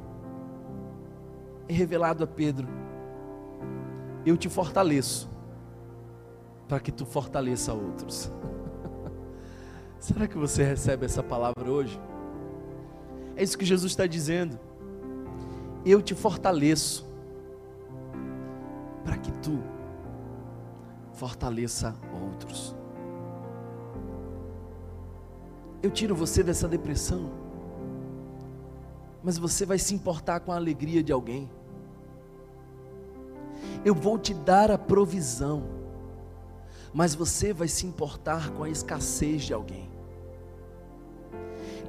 é 1.68 1.72
revelado 1.72 2.24
a 2.24 2.26
Pedro. 2.26 2.66
Eu 4.24 4.36
te 4.36 4.48
fortaleço 4.48 5.30
para 6.66 6.80
que 6.80 6.90
tu 6.90 7.06
fortaleça 7.06 7.72
outros. 7.72 8.30
Será 10.06 10.28
que 10.28 10.38
você 10.38 10.62
recebe 10.62 11.04
essa 11.04 11.20
palavra 11.20 11.68
hoje? 11.68 12.00
É 13.34 13.42
isso 13.42 13.58
que 13.58 13.64
Jesus 13.64 13.90
está 13.90 14.06
dizendo. 14.06 14.56
Eu 15.84 16.00
te 16.00 16.14
fortaleço 16.14 17.04
para 19.02 19.16
que 19.16 19.32
tu 19.32 19.60
fortaleça 21.12 21.92
outros. 22.22 22.72
Eu 25.82 25.90
tiro 25.90 26.14
você 26.14 26.40
dessa 26.40 26.68
depressão, 26.68 27.28
mas 29.24 29.36
você 29.36 29.66
vai 29.66 29.76
se 29.76 29.92
importar 29.92 30.38
com 30.38 30.52
a 30.52 30.56
alegria 30.56 31.02
de 31.02 31.10
alguém. 31.10 31.50
Eu 33.84 33.92
vou 33.92 34.20
te 34.20 34.32
dar 34.32 34.70
a 34.70 34.78
provisão, 34.78 35.64
mas 36.94 37.12
você 37.12 37.52
vai 37.52 37.66
se 37.66 37.84
importar 37.84 38.50
com 38.50 38.62
a 38.62 38.70
escassez 38.70 39.42
de 39.42 39.52
alguém. 39.52 39.95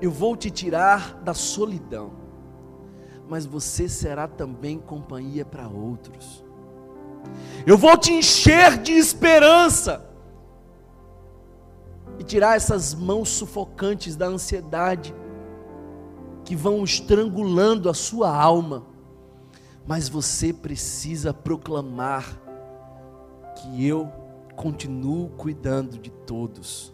Eu 0.02 0.12
vou 0.12 0.36
te 0.36 0.52
tirar 0.52 1.16
da 1.24 1.34
solidão, 1.34 2.12
mas 3.28 3.46
você 3.46 3.90
será 3.90 4.28
também 4.28 4.78
companhia 4.78 5.44
para 5.44 5.68
outros. 5.68 6.46
Eu 7.66 7.78
vou 7.78 7.98
te 7.98 8.14
encher 8.14 8.78
de 8.78 8.94
esperança 8.94 10.08
e 12.20 12.24
tirar 12.24 12.56
essas 12.56 12.94
mãos 12.94 13.30
sufocantes 13.30 14.16
da 14.16 14.28
ansiedade 14.28 15.14
que 16.44 16.56
vão 16.56 16.84
estrangulando 16.84 17.90
a 17.90 17.94
sua 17.94 18.34
alma. 18.34 18.86
Mas 19.86 20.08
você 20.08 20.54
precisa 20.54 21.34
proclamar 21.34 22.42
que 23.56 23.86
eu 23.86 24.12
continuo 24.56 25.30
cuidando 25.30 25.98
de 25.98 26.10
todos. 26.10 26.94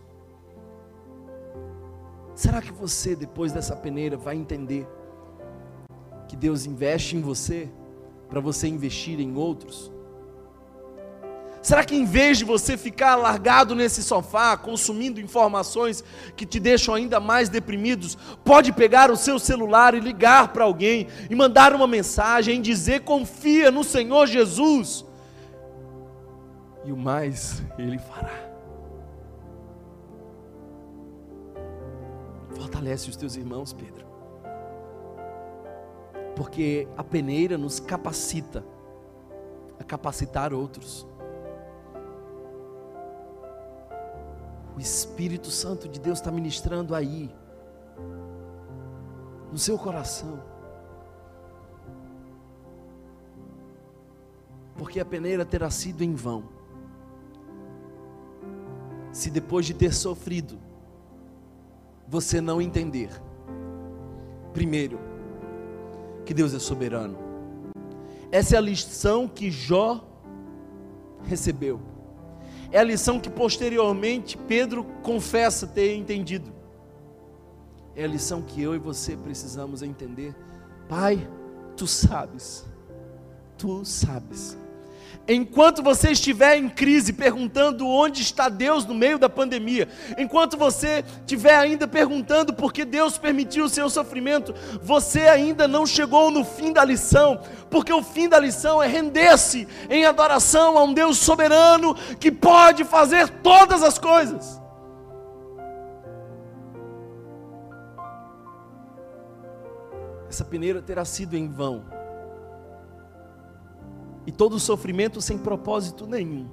Será 2.36 2.62
que 2.62 2.72
você, 2.72 3.16
depois 3.16 3.52
dessa 3.52 3.76
peneira, 3.76 4.18
vai 4.18 4.36
entender 4.36 4.88
que 6.28 6.36
Deus 6.36 6.66
investe 6.66 7.16
em 7.16 7.22
você 7.22 7.70
para 8.28 8.40
você 8.40 8.68
investir 8.68 9.20
em 9.20 9.36
outros? 9.36 9.92
Será 11.62 11.86
que 11.86 11.96
em 11.96 12.04
vez 12.04 12.40
de 12.40 12.44
você 12.44 12.76
ficar 12.76 13.16
largado 13.16 13.74
nesse 13.74 14.04
sofá, 14.04 14.58
consumindo 14.58 15.22
informações 15.22 16.04
que 16.36 16.46
te 16.46 16.60
deixam 16.60 16.94
ainda 16.94 17.22
mais 17.22 17.48
deprimidos, 17.48 18.18
pode 18.44 18.74
pegar 18.74 19.10
o 19.10 19.16
seu 19.16 19.40
celular 19.40 19.94
e 19.94 20.02
ligar 20.02 20.50
para 20.50 20.66
alguém 20.66 21.08
e 21.30 21.36
mandar 21.36 21.74
uma 21.74 21.88
mensagem, 21.88 22.62
dizer: 22.62 23.02
confia 23.02 23.72
no 23.72 23.82
Senhor 23.82 24.28
Jesus, 24.28 25.06
e 26.84 26.92
o 26.92 26.98
mais 26.98 27.64
Ele 27.78 27.98
fará. 27.98 28.53
Fortalece 32.74 33.08
os 33.08 33.16
teus 33.16 33.36
irmãos, 33.36 33.72
Pedro, 33.72 34.04
porque 36.36 36.88
a 36.98 37.04
peneira 37.04 37.56
nos 37.56 37.80
capacita 37.80 38.66
a 39.80 39.84
capacitar 39.84 40.52
outros. 40.52 41.06
O 44.76 44.80
Espírito 44.80 45.52
Santo 45.52 45.88
de 45.88 46.00
Deus 46.00 46.18
está 46.18 46.32
ministrando 46.32 46.96
aí, 46.96 47.32
no 49.52 49.58
seu 49.60 49.78
coração. 49.78 50.42
Porque 54.76 55.00
a 55.00 55.06
peneira 55.06 55.46
terá 55.46 55.70
sido 55.70 56.02
em 56.02 56.16
vão, 56.16 56.46
se 59.12 59.30
depois 59.30 59.64
de 59.64 59.76
ter 59.76 59.94
sofrido, 59.94 60.63
você 62.14 62.40
não 62.40 62.62
entender, 62.62 63.10
primeiro, 64.54 65.00
que 66.24 66.34
Deus 66.34 66.54
é 66.54 66.60
soberano. 66.60 67.18
Essa 68.32 68.56
é 68.56 68.58
a 68.60 68.62
lição 68.62 69.28
que 69.28 69.50
Jó 69.50 70.08
recebeu 71.24 71.82
é 72.74 72.80
a 72.80 72.84
lição 72.84 73.20
que 73.20 73.30
posteriormente 73.30 74.36
Pedro 74.36 74.84
confessa 75.04 75.68
ter 75.68 75.96
entendido. 75.96 76.52
É 77.96 78.04
a 78.04 78.08
lição 78.08 78.42
que 78.42 78.60
eu 78.60 78.74
e 78.74 78.80
você 78.80 79.16
precisamos 79.16 79.84
entender. 79.84 80.36
Pai, 80.90 81.30
tu 81.78 81.86
sabes, 81.86 82.66
tu 83.60 83.86
sabes 83.86 84.58
Enquanto 85.28 85.82
você 85.82 86.12
estiver 86.12 86.58
em 86.58 86.68
crise, 86.68 87.14
perguntando 87.14 87.88
onde 87.88 88.22
está 88.22 88.50
Deus 88.50 88.86
no 88.86 88.94
meio 88.94 89.18
da 89.18 89.30
pandemia, 89.30 89.88
enquanto 90.18 90.58
você 90.58 91.04
estiver 91.22 91.56
ainda 91.56 91.88
perguntando 91.88 92.54
por 92.54 92.74
que 92.74 92.84
Deus 92.84 93.18
permitiu 93.18 93.66
o 93.66 93.70
seu 93.70 93.90
sofrimento, 93.90 94.54
você 94.82 95.22
ainda 95.22 95.66
não 95.66 95.86
chegou 95.86 96.30
no 96.30 96.44
fim 96.44 96.74
da 96.74 96.84
lição, 96.84 97.40
porque 97.70 97.94
o 97.94 98.04
fim 98.04 98.28
da 98.28 98.38
lição 98.38 98.84
é 98.84 98.88
render-se 98.88 99.66
em 99.90 100.06
adoração 100.06 100.78
a 100.78 100.84
um 100.84 100.94
Deus 100.94 101.18
soberano 101.18 101.96
que 102.20 102.32
pode 102.32 102.84
fazer 102.84 103.30
todas 103.30 103.82
as 103.82 103.98
coisas. 103.98 104.62
Essa 110.28 110.44
peneira 110.44 110.82
terá 110.82 111.06
sido 111.06 111.38
em 111.38 111.48
vão 111.48 112.03
e 114.26 114.32
todo 114.32 114.60
sofrimento 114.60 115.22
sem 115.22 115.38
propósito 115.38 116.08
nenhum. 116.08 116.48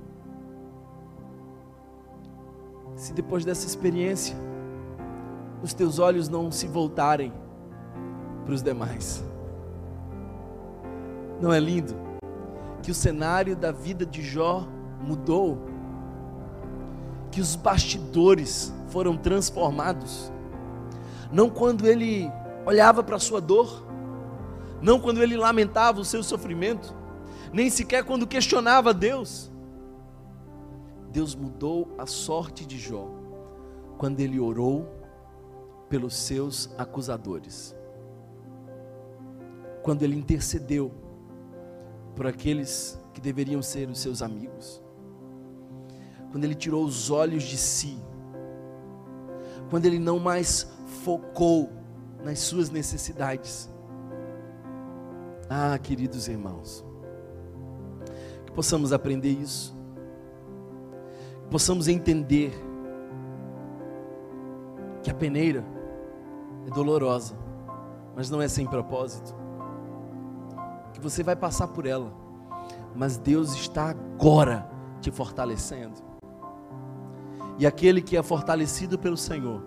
Se 2.96 3.12
depois 3.12 3.44
dessa 3.44 3.66
experiência 3.66 4.36
os 5.62 5.72
teus 5.72 5.98
olhos 5.98 6.28
não 6.28 6.50
se 6.50 6.66
voltarem 6.66 7.32
para 8.44 8.54
os 8.54 8.62
demais, 8.62 9.24
não 11.40 11.52
é 11.52 11.60
lindo 11.60 11.94
que 12.82 12.90
o 12.90 12.94
cenário 12.94 13.54
da 13.54 13.72
vida 13.72 14.04
de 14.04 14.22
Jó 14.22 14.66
mudou, 15.00 15.58
que 17.30 17.40
os 17.40 17.54
bastidores 17.54 18.72
foram 18.88 19.16
transformados, 19.16 20.32
não 21.32 21.48
quando 21.48 21.86
ele 21.86 22.30
olhava 22.66 23.02
para 23.02 23.16
a 23.16 23.20
sua 23.20 23.40
dor, 23.40 23.84
não 24.82 24.98
quando 24.98 25.22
ele 25.22 25.36
lamentava 25.36 26.00
o 26.00 26.04
seu 26.04 26.22
sofrimento, 26.22 26.94
nem 27.52 27.68
sequer 27.70 28.04
quando 28.04 28.26
questionava 28.26 28.94
Deus. 28.94 29.50
Deus 31.10 31.34
mudou 31.34 31.94
a 31.98 32.06
sorte 32.06 32.64
de 32.64 32.78
Jó 32.78 33.08
quando 33.98 34.20
ele 34.20 34.38
orou 34.38 34.88
pelos 35.88 36.14
seus 36.14 36.70
acusadores. 36.78 37.74
Quando 39.82 40.02
ele 40.02 40.16
intercedeu 40.16 40.92
por 42.14 42.26
aqueles 42.26 42.98
que 43.12 43.20
deveriam 43.20 43.60
ser 43.60 43.88
os 43.88 43.98
seus 43.98 44.22
amigos. 44.22 44.82
Quando 46.30 46.44
ele 46.44 46.54
tirou 46.54 46.84
os 46.84 47.10
olhos 47.10 47.42
de 47.42 47.56
si. 47.56 47.98
Quando 49.68 49.86
ele 49.86 49.98
não 49.98 50.18
mais 50.18 50.70
focou 51.02 51.70
nas 52.22 52.38
suas 52.38 52.70
necessidades. 52.70 53.68
Ah, 55.48 55.76
queridos 55.78 56.28
irmãos, 56.28 56.84
possamos 58.60 58.92
aprender 58.92 59.30
isso. 59.30 59.74
possamos 61.50 61.88
entender 61.88 62.52
que 65.02 65.10
a 65.10 65.14
peneira 65.14 65.64
é 66.66 66.70
dolorosa, 66.70 67.34
mas 68.14 68.28
não 68.28 68.42
é 68.42 68.48
sem 68.48 68.66
propósito. 68.66 69.34
Que 70.92 71.00
você 71.00 71.22
vai 71.22 71.34
passar 71.34 71.68
por 71.68 71.86
ela, 71.86 72.12
mas 72.94 73.16
Deus 73.16 73.54
está 73.54 73.88
agora 73.88 74.70
te 75.00 75.10
fortalecendo. 75.10 75.96
E 77.58 77.66
aquele 77.66 78.02
que 78.02 78.14
é 78.14 78.22
fortalecido 78.22 78.98
pelo 78.98 79.16
Senhor 79.16 79.62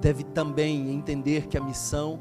deve 0.00 0.22
também 0.22 0.92
entender 0.94 1.48
que 1.48 1.58
a 1.58 1.60
missão 1.60 2.20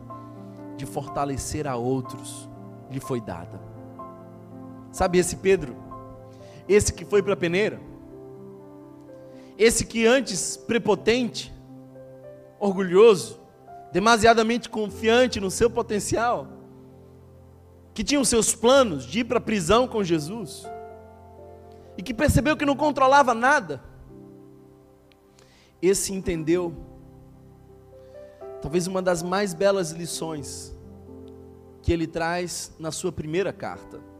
de 0.78 0.88
fortalecer 0.88 1.68
a 1.68 1.76
outros 1.76 2.50
lhe 2.90 3.00
foi 3.00 3.22
dada. 3.22 3.73
Sabe 4.94 5.18
esse 5.18 5.38
Pedro? 5.38 5.76
Esse 6.70 6.94
que 6.94 7.04
foi 7.04 7.24
para 7.24 7.34
a 7.34 7.38
peneira? 7.38 7.82
Esse 9.58 9.86
que 9.86 10.06
antes 10.06 10.56
prepotente, 10.56 11.52
orgulhoso, 12.60 13.40
demasiadamente 13.92 14.70
confiante 14.70 15.40
no 15.40 15.50
seu 15.50 15.68
potencial, 15.68 16.48
que 17.92 18.04
tinha 18.04 18.22
os 18.22 18.30
seus 18.30 18.54
planos 18.54 19.04
de 19.06 19.22
ir 19.22 19.24
para 19.24 19.40
a 19.40 19.42
prisão 19.42 19.88
com 19.88 20.04
Jesus, 20.04 20.64
e 21.98 22.04
que 22.04 22.14
percebeu 22.14 22.56
que 22.56 22.66
não 22.66 22.76
controlava 22.76 23.34
nada, 23.34 23.84
esse 25.82 26.14
entendeu 26.14 26.74
talvez 28.62 28.86
uma 28.86 29.02
das 29.02 29.24
mais 29.24 29.56
belas 29.56 29.90
lições 29.90 30.74
que 31.82 31.92
ele 31.92 32.08
traz 32.08 32.72
na 32.80 32.92
sua 32.92 33.12
primeira 33.12 33.52
carta. 33.52 34.13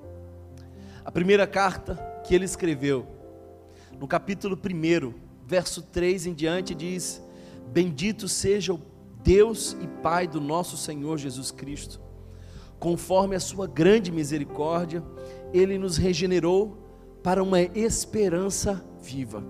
A 1.06 1.12
primeira 1.12 1.46
carta 1.46 1.96
que 2.26 2.34
ele 2.34 2.46
escreveu, 2.46 3.06
no 4.00 4.08
capítulo 4.08 4.58
1, 4.58 5.14
verso 5.46 5.82
3 5.82 6.28
em 6.28 6.34
diante, 6.34 6.74
diz: 6.74 7.22
Bendito 7.68 8.28
seja 8.28 8.74
o 8.74 8.82
Deus 9.24 9.76
e 9.82 9.88
Pai 10.02 10.28
do 10.28 10.42
nosso 10.42 10.78
Senhor 10.78 11.18
Jesus 11.18 11.52
Cristo. 11.52 12.02
Conforme 12.80 13.36
a 13.36 13.40
sua 13.40 13.68
grande 13.68 14.12
misericórdia, 14.12 15.04
ele 15.54 15.78
nos 15.78 15.98
regenerou 15.98 16.78
para 17.22 17.42
uma 17.42 17.62
esperança 17.62 18.84
viva, 19.02 19.44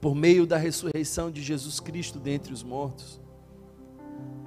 por 0.00 0.14
meio 0.14 0.46
da 0.46 0.56
ressurreição 0.56 1.30
de 1.30 1.42
Jesus 1.42 1.80
Cristo 1.80 2.18
dentre 2.18 2.52
os 2.52 2.62
mortos 2.62 3.20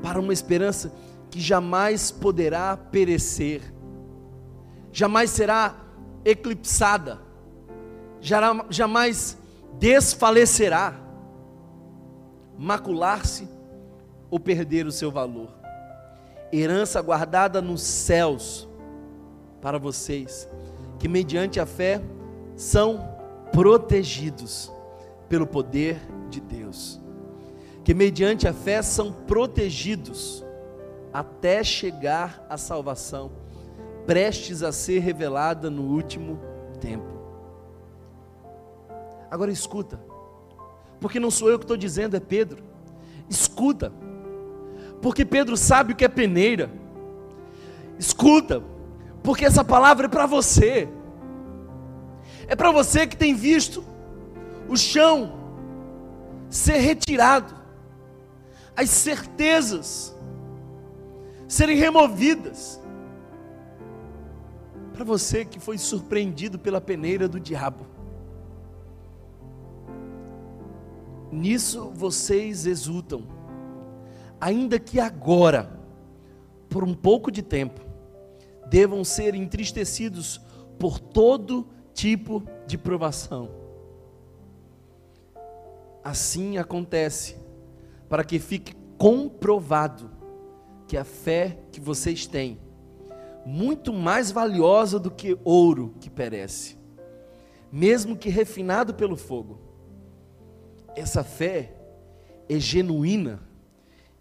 para 0.03 0.19
uma 0.19 0.33
esperança 0.33 0.93
que 1.31 1.39
jamais 1.39 2.11
poderá 2.11 2.75
perecer, 2.75 3.61
jamais 4.91 5.29
será 5.29 5.73
eclipsada, 6.25 7.19
jamais 8.69 9.37
desfalecerá, 9.77 10.95
macular-se 12.57 13.47
ou 14.29 14.39
perder 14.39 14.85
o 14.85 14.91
seu 14.91 15.11
valor. 15.11 15.49
Herança 16.51 17.01
guardada 17.01 17.61
nos 17.61 17.81
céus 17.81 18.67
para 19.61 19.77
vocês, 19.77 20.47
que 20.99 21.07
mediante 21.07 21.59
a 21.59 21.65
fé 21.65 22.01
são 22.55 23.09
protegidos 23.51 24.71
pelo 25.27 25.47
poder 25.47 25.99
de 26.29 26.39
Deus. 26.39 27.01
Que 27.83 27.93
mediante 27.93 28.47
a 28.47 28.53
fé 28.53 28.81
são 28.81 29.11
protegidos 29.11 30.45
até 31.11 31.63
chegar 31.63 32.45
à 32.49 32.57
salvação, 32.57 33.31
prestes 34.05 34.63
a 34.63 34.71
ser 34.71 34.99
revelada 34.99 35.69
no 35.69 35.83
último 35.83 36.39
tempo. 36.79 37.11
Agora 39.29 39.51
escuta, 39.51 39.99
porque 40.99 41.19
não 41.19 41.31
sou 41.31 41.49
eu 41.49 41.57
que 41.57 41.65
estou 41.65 41.77
dizendo, 41.77 42.15
é 42.15 42.19
Pedro. 42.19 42.63
Escuta, 43.29 43.91
porque 45.01 45.25
Pedro 45.25 45.57
sabe 45.57 45.93
o 45.93 45.95
que 45.95 46.05
é 46.05 46.09
peneira. 46.09 46.69
Escuta, 47.97 48.63
porque 49.23 49.45
essa 49.45 49.63
palavra 49.63 50.05
é 50.05 50.09
para 50.09 50.25
você. 50.25 50.87
É 52.47 52.55
para 52.55 52.71
você 52.71 53.07
que 53.07 53.17
tem 53.17 53.33
visto 53.33 53.83
o 54.67 54.77
chão 54.77 55.33
ser 56.49 56.77
retirado 56.77 57.63
as 58.75 58.89
certezas 58.89 60.15
serem 61.47 61.77
removidas. 61.77 62.81
Para 64.93 65.03
você 65.03 65.43
que 65.43 65.59
foi 65.59 65.77
surpreendido 65.77 66.59
pela 66.59 66.79
peneira 66.79 67.27
do 67.27 67.39
diabo, 67.39 67.85
nisso 71.31 71.91
vocês 71.95 72.67
exultam, 72.67 73.27
ainda 74.39 74.79
que 74.79 74.99
agora, 74.99 75.79
por 76.69 76.83
um 76.83 76.93
pouco 76.93 77.31
de 77.31 77.41
tempo, 77.41 77.81
devam 78.69 79.03
ser 79.03 79.33
entristecidos 79.33 80.39
por 80.77 80.99
todo 80.99 81.67
tipo 81.93 82.43
de 82.67 82.77
provação. 82.77 83.49
Assim 86.03 86.57
acontece 86.57 87.37
para 88.07 88.23
que 88.23 88.37
fique 88.37 88.75
comprovado 88.97 90.11
que 90.87 90.97
a 90.97 91.03
fé 91.03 91.57
que 91.71 91.79
vocês 91.79 92.27
têm, 92.27 92.59
muito 93.45 93.91
mais 93.91 94.31
valiosa 94.31 94.99
do 94.99 95.11
que 95.11 95.37
ouro 95.43 95.95
que 95.99 96.09
perece, 96.09 96.77
mesmo 97.71 98.15
que 98.15 98.29
refinado 98.29 98.93
pelo 98.93 99.17
fogo, 99.17 99.59
essa 100.95 101.23
fé 101.23 101.75
é 102.47 102.59
genuína 102.59 103.41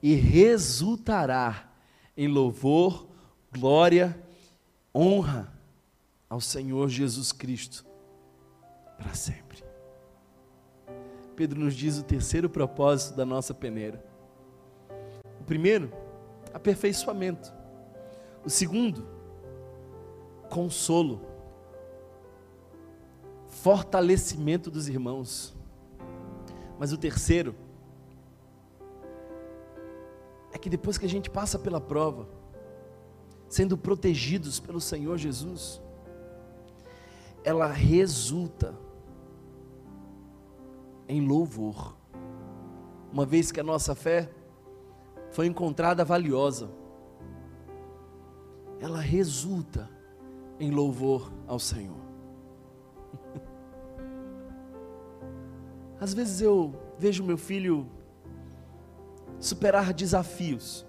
e 0.02 0.14
resultará 0.14 1.70
em 2.16 2.28
louvor, 2.28 3.08
glória, 3.52 4.18
honra 4.94 5.52
ao 6.28 6.40
Senhor 6.40 6.88
Jesus 6.88 7.30
Cristo 7.32 7.84
para 8.96 9.14
sempre. 9.14 9.62
Pedro 11.36 11.60
nos 11.60 11.74
diz 11.74 11.98
o 11.98 12.02
terceiro 12.02 12.48
propósito 12.48 13.16
da 13.16 13.24
nossa 13.24 13.54
peneira. 13.54 14.04
O 15.40 15.44
primeiro, 15.44 15.92
aperfeiçoamento. 16.52 17.52
O 18.44 18.50
segundo, 18.50 19.06
consolo. 20.50 21.20
Fortalecimento 23.48 24.70
dos 24.70 24.88
irmãos. 24.88 25.54
Mas 26.78 26.92
o 26.92 26.98
terceiro, 26.98 27.54
é 30.52 30.58
que 30.58 30.68
depois 30.68 30.98
que 30.98 31.06
a 31.06 31.08
gente 31.08 31.30
passa 31.30 31.58
pela 31.58 31.80
prova, 31.80 32.28
sendo 33.48 33.76
protegidos 33.76 34.58
pelo 34.58 34.80
Senhor 34.80 35.16
Jesus, 35.16 35.80
ela 37.44 37.66
resulta 37.66 38.74
em 41.08 41.26
louvor. 41.26 41.96
Uma 43.12 43.26
vez 43.26 43.52
que 43.52 43.60
a 43.60 43.64
nossa 43.64 43.94
fé 43.94 44.30
foi 45.30 45.46
encontrada 45.46 46.04
valiosa, 46.04 46.70
ela 48.82 48.98
resulta 48.98 49.88
em 50.58 50.72
louvor 50.72 51.32
ao 51.46 51.60
Senhor. 51.60 52.02
Às 56.00 56.12
vezes 56.12 56.40
eu 56.40 56.74
vejo 56.98 57.22
meu 57.22 57.38
filho 57.38 57.86
superar 59.38 59.92
desafios, 59.92 60.84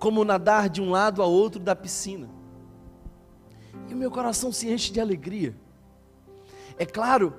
como 0.00 0.24
nadar 0.24 0.68
de 0.68 0.82
um 0.82 0.90
lado 0.90 1.22
a 1.22 1.26
outro 1.26 1.60
da 1.60 1.76
piscina, 1.76 2.28
e 3.88 3.94
o 3.94 3.96
meu 3.96 4.10
coração 4.10 4.50
se 4.50 4.68
enche 4.68 4.92
de 4.92 5.00
alegria. 5.00 5.56
É 6.76 6.84
claro 6.84 7.32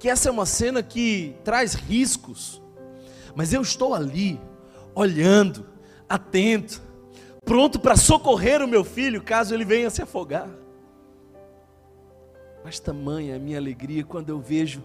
que 0.00 0.08
essa 0.08 0.28
é 0.28 0.32
uma 0.32 0.44
cena 0.44 0.82
que 0.82 1.36
traz 1.44 1.74
riscos, 1.74 2.60
mas 3.36 3.52
eu 3.52 3.62
estou 3.62 3.94
ali, 3.94 4.40
olhando, 4.92 5.64
atento, 6.08 6.87
pronto 7.48 7.80
para 7.80 7.96
socorrer 7.96 8.62
o 8.62 8.68
meu 8.68 8.84
filho 8.84 9.22
caso 9.22 9.54
ele 9.54 9.64
venha 9.64 9.88
se 9.88 10.02
afogar. 10.02 10.50
Mas 12.62 12.78
tamanha 12.78 13.32
é 13.32 13.36
a 13.36 13.40
minha 13.40 13.56
alegria 13.56 14.04
quando 14.04 14.28
eu 14.28 14.38
vejo 14.38 14.84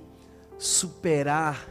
superar 0.57 1.67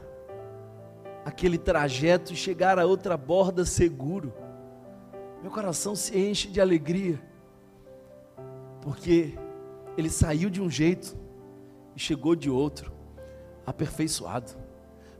aquele 1.24 1.57
trajeto 1.57 2.34
e 2.34 2.36
chegar 2.36 2.78
a 2.78 2.84
outra 2.84 3.16
borda 3.16 3.64
seguro. 3.64 4.34
Meu 5.40 5.51
coração 5.51 5.97
se 5.97 6.16
enche 6.18 6.49
de 6.49 6.61
alegria, 6.61 7.18
porque 8.82 9.38
ele 9.97 10.11
saiu 10.11 10.51
de 10.51 10.61
um 10.61 10.68
jeito 10.68 11.16
e 11.97 12.01
chegou 12.01 12.36
de 12.36 12.51
outro 12.51 12.93
aperfeiçoado, 13.64 14.53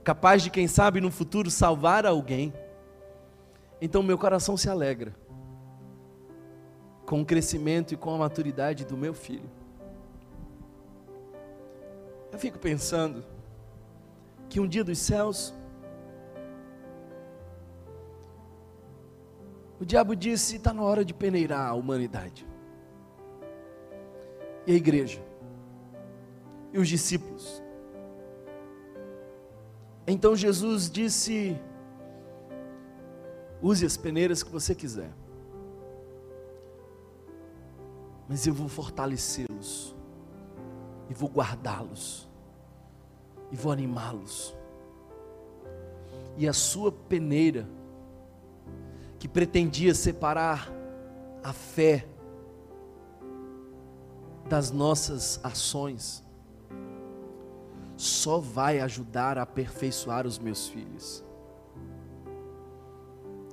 capaz 0.03 0.43
de, 0.43 0.51
quem 0.51 0.67
sabe, 0.67 1.01
no 1.01 1.09
futuro 1.09 1.49
salvar 1.49 2.05
alguém. 2.05 2.53
Então, 3.81 4.03
meu 4.03 4.19
coração 4.19 4.55
se 4.55 4.69
alegra 4.69 5.22
com 7.13 7.21
o 7.21 7.25
crescimento 7.25 7.93
e 7.93 7.95
com 7.95 8.15
a 8.15 8.17
maturidade 8.17 8.85
do 8.85 8.97
meu 8.97 9.13
filho. 9.13 9.47
Eu 12.31 12.39
fico 12.39 12.57
pensando 12.57 13.23
que 14.49 14.59
um 14.59 14.67
dia 14.67 14.83
dos 14.83 14.97
céus, 14.97 15.53
o 19.79 19.85
diabo 19.85 20.15
disse: 20.15 20.55
está 20.55 20.73
na 20.73 20.81
hora 20.81 21.05
de 21.05 21.13
peneirar 21.13 21.69
a 21.69 21.75
humanidade. 21.75 22.47
E 24.65 24.71
a 24.71 24.75
igreja? 24.75 25.21
E 26.71 26.79
os 26.79 26.89
discípulos? 26.89 27.61
Então 30.07 30.35
Jesus 30.35 30.89
disse: 30.89 31.61
use 33.61 33.85
as 33.85 33.95
peneiras 33.95 34.41
que 34.41 34.49
você 34.49 34.73
quiser, 34.73 35.11
mas 38.33 38.47
eu 38.47 38.53
vou 38.55 38.67
fortalecê-los, 38.67 39.95
e 41.07 41.13
vou 41.13 41.29
guardá-los, 41.29 42.27
e 43.51 43.55
vou 43.55 43.71
animá-los. 43.71 44.57
E 46.35 46.47
a 46.47 46.51
sua 46.51 46.91
peneira, 46.91 47.69
que 49.19 49.27
pretendia 49.27 49.93
separar 49.93 50.67
a 51.43 51.53
fé 51.53 52.07
das 54.49 54.71
nossas 54.71 55.39
ações, 55.43 56.23
só 57.95 58.39
vai 58.39 58.79
ajudar 58.79 59.37
a 59.37 59.43
aperfeiçoar 59.43 60.25
os 60.25 60.39
meus 60.39 60.67
filhos. 60.67 61.23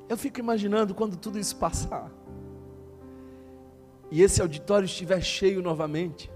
Eu 0.09 0.17
fico 0.17 0.41
imaginando 0.41 0.95
quando 0.95 1.19
tudo 1.19 1.39
isso 1.39 1.57
passar, 1.57 2.11
e 4.11 4.23
esse 4.23 4.43
auditório 4.43 4.85
estiver 4.87 5.23
cheio 5.23 5.63
novamente, 5.63 6.31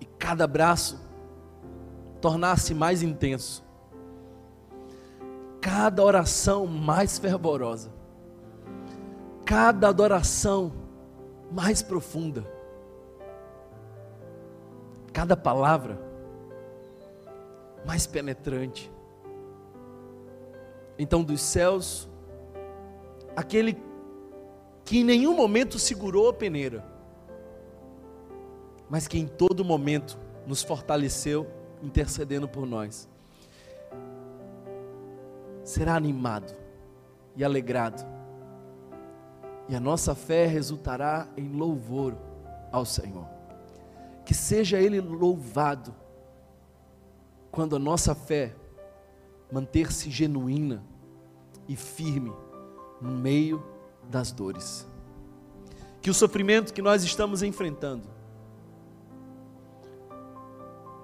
e 0.00 0.04
cada 0.18 0.46
braço 0.46 1.00
tornar-se 2.20 2.74
mais 2.74 3.02
intenso, 3.02 3.64
cada 5.60 6.04
oração 6.04 6.66
mais 6.66 7.18
fervorosa, 7.18 7.90
cada 9.44 9.88
adoração 9.88 10.72
mais 11.50 11.82
profunda, 11.82 12.44
cada 15.12 15.36
palavra 15.36 15.98
mais 17.84 18.06
penetrante. 18.06 18.92
Então, 20.98 21.24
dos 21.24 21.40
céus, 21.40 22.08
aquele 23.34 23.72
que 24.90 24.98
em 24.98 25.04
nenhum 25.04 25.36
momento 25.36 25.78
segurou 25.78 26.28
a 26.28 26.32
peneira, 26.32 26.84
mas 28.88 29.06
que 29.06 29.16
em 29.16 29.24
todo 29.28 29.64
momento 29.64 30.18
nos 30.44 30.64
fortaleceu, 30.64 31.46
intercedendo 31.80 32.48
por 32.48 32.66
nós, 32.66 33.08
será 35.62 35.94
animado 35.94 36.56
e 37.36 37.44
alegrado, 37.44 38.04
e 39.68 39.76
a 39.76 39.78
nossa 39.78 40.12
fé 40.12 40.44
resultará 40.46 41.28
em 41.36 41.48
louvor 41.52 42.18
ao 42.72 42.84
Senhor. 42.84 43.28
Que 44.24 44.34
seja 44.34 44.80
Ele 44.80 45.00
louvado, 45.00 45.94
quando 47.52 47.76
a 47.76 47.78
nossa 47.78 48.12
fé 48.12 48.56
manter-se 49.52 50.10
genuína 50.10 50.82
e 51.68 51.76
firme 51.76 52.32
no 53.00 53.12
meio 53.12 53.69
das 54.10 54.32
dores. 54.32 54.86
Que 56.02 56.10
o 56.10 56.14
sofrimento 56.14 56.74
que 56.74 56.82
nós 56.82 57.04
estamos 57.04 57.42
enfrentando 57.42 58.08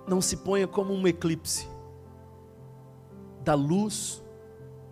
não 0.07 0.21
se 0.21 0.37
ponha 0.37 0.67
como 0.67 0.93
um 0.93 1.07
eclipse 1.07 1.69
da 3.43 3.55
luz 3.55 4.23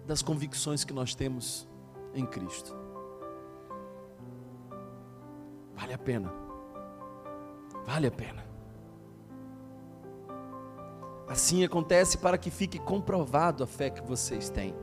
das 0.07 0.23
convicções 0.23 0.85
que 0.85 0.93
nós 0.93 1.15
temos 1.15 1.67
em 2.15 2.27
Cristo. 2.27 2.77
Vale 5.75 5.93
a 5.93 5.99
pena. 5.99 6.33
Vale 7.85 8.07
a 8.07 8.11
pena. 8.11 8.45
Assim 11.27 11.65
acontece 11.65 12.19
para 12.19 12.39
que 12.39 12.51
fique 12.51 12.79
comprovado 12.79 13.65
a 13.65 13.67
fé 13.67 13.91
que 13.91 14.03
vocês 14.03 14.51
têm. 14.51 14.75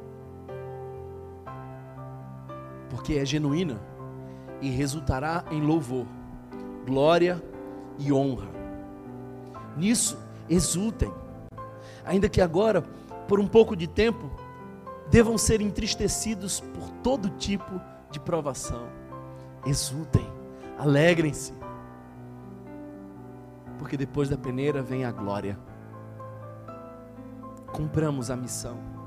Porque 2.91 3.13
é 3.13 3.25
genuína 3.25 3.79
e 4.61 4.69
resultará 4.69 5.45
em 5.49 5.61
louvor, 5.61 6.05
glória 6.85 7.41
e 7.97 8.11
honra. 8.11 8.49
Nisso 9.77 10.19
exultem, 10.49 11.11
ainda 12.05 12.27
que 12.27 12.41
agora, 12.41 12.81
por 13.29 13.39
um 13.39 13.47
pouco 13.47 13.77
de 13.77 13.87
tempo, 13.87 14.29
devam 15.09 15.37
ser 15.37 15.61
entristecidos 15.61 16.59
por 16.59 16.89
todo 17.01 17.29
tipo 17.29 17.79
de 18.11 18.19
provação. 18.19 18.89
Exultem, 19.65 20.27
alegrem-se, 20.77 21.53
porque 23.79 23.95
depois 23.95 24.27
da 24.27 24.37
peneira 24.37 24.81
vem 24.81 25.05
a 25.05 25.11
glória. 25.11 25.57
Cumpramos 27.71 28.29
a 28.29 28.35
missão. 28.35 29.00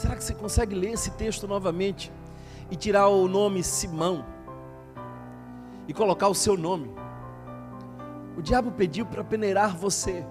Será 0.00 0.16
que 0.16 0.24
você 0.24 0.32
consegue 0.32 0.74
ler 0.74 0.92
esse 0.92 1.10
texto 1.10 1.46
novamente 1.46 2.10
e 2.70 2.74
tirar 2.74 3.08
o 3.08 3.28
nome 3.28 3.62
Simão 3.62 4.24
e 5.86 5.92
colocar 5.92 6.28
o 6.28 6.34
seu 6.34 6.56
nome? 6.56 6.90
O 8.34 8.40
diabo 8.40 8.72
pediu 8.72 9.04
para 9.04 9.22
peneirar 9.22 9.76
você, 9.76 10.24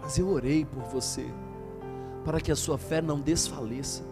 mas 0.00 0.16
eu 0.16 0.28
orei 0.28 0.64
por 0.64 0.84
você, 0.84 1.26
para 2.24 2.40
que 2.40 2.52
a 2.52 2.54
sua 2.54 2.78
fé 2.78 3.02
não 3.02 3.18
desfaleça. 3.18 4.04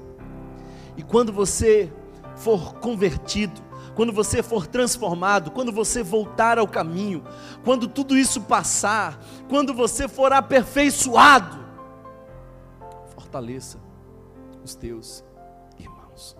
E 0.96 1.02
quando 1.04 1.32
você 1.32 1.92
for 2.34 2.74
convertido, 2.80 3.62
quando 3.94 4.12
você 4.12 4.42
for 4.42 4.66
transformado, 4.66 5.52
quando 5.52 5.70
você 5.70 6.02
voltar 6.02 6.58
ao 6.58 6.66
caminho, 6.66 7.22
quando 7.62 7.86
tudo 7.86 8.18
isso 8.18 8.40
passar, 8.40 9.24
quando 9.48 9.72
você 9.72 10.08
for 10.08 10.32
aperfeiçoado, 10.32 11.63
fortaleça 13.34 13.80
os 14.62 14.76
teus 14.76 15.24
irmãos. 15.76 16.36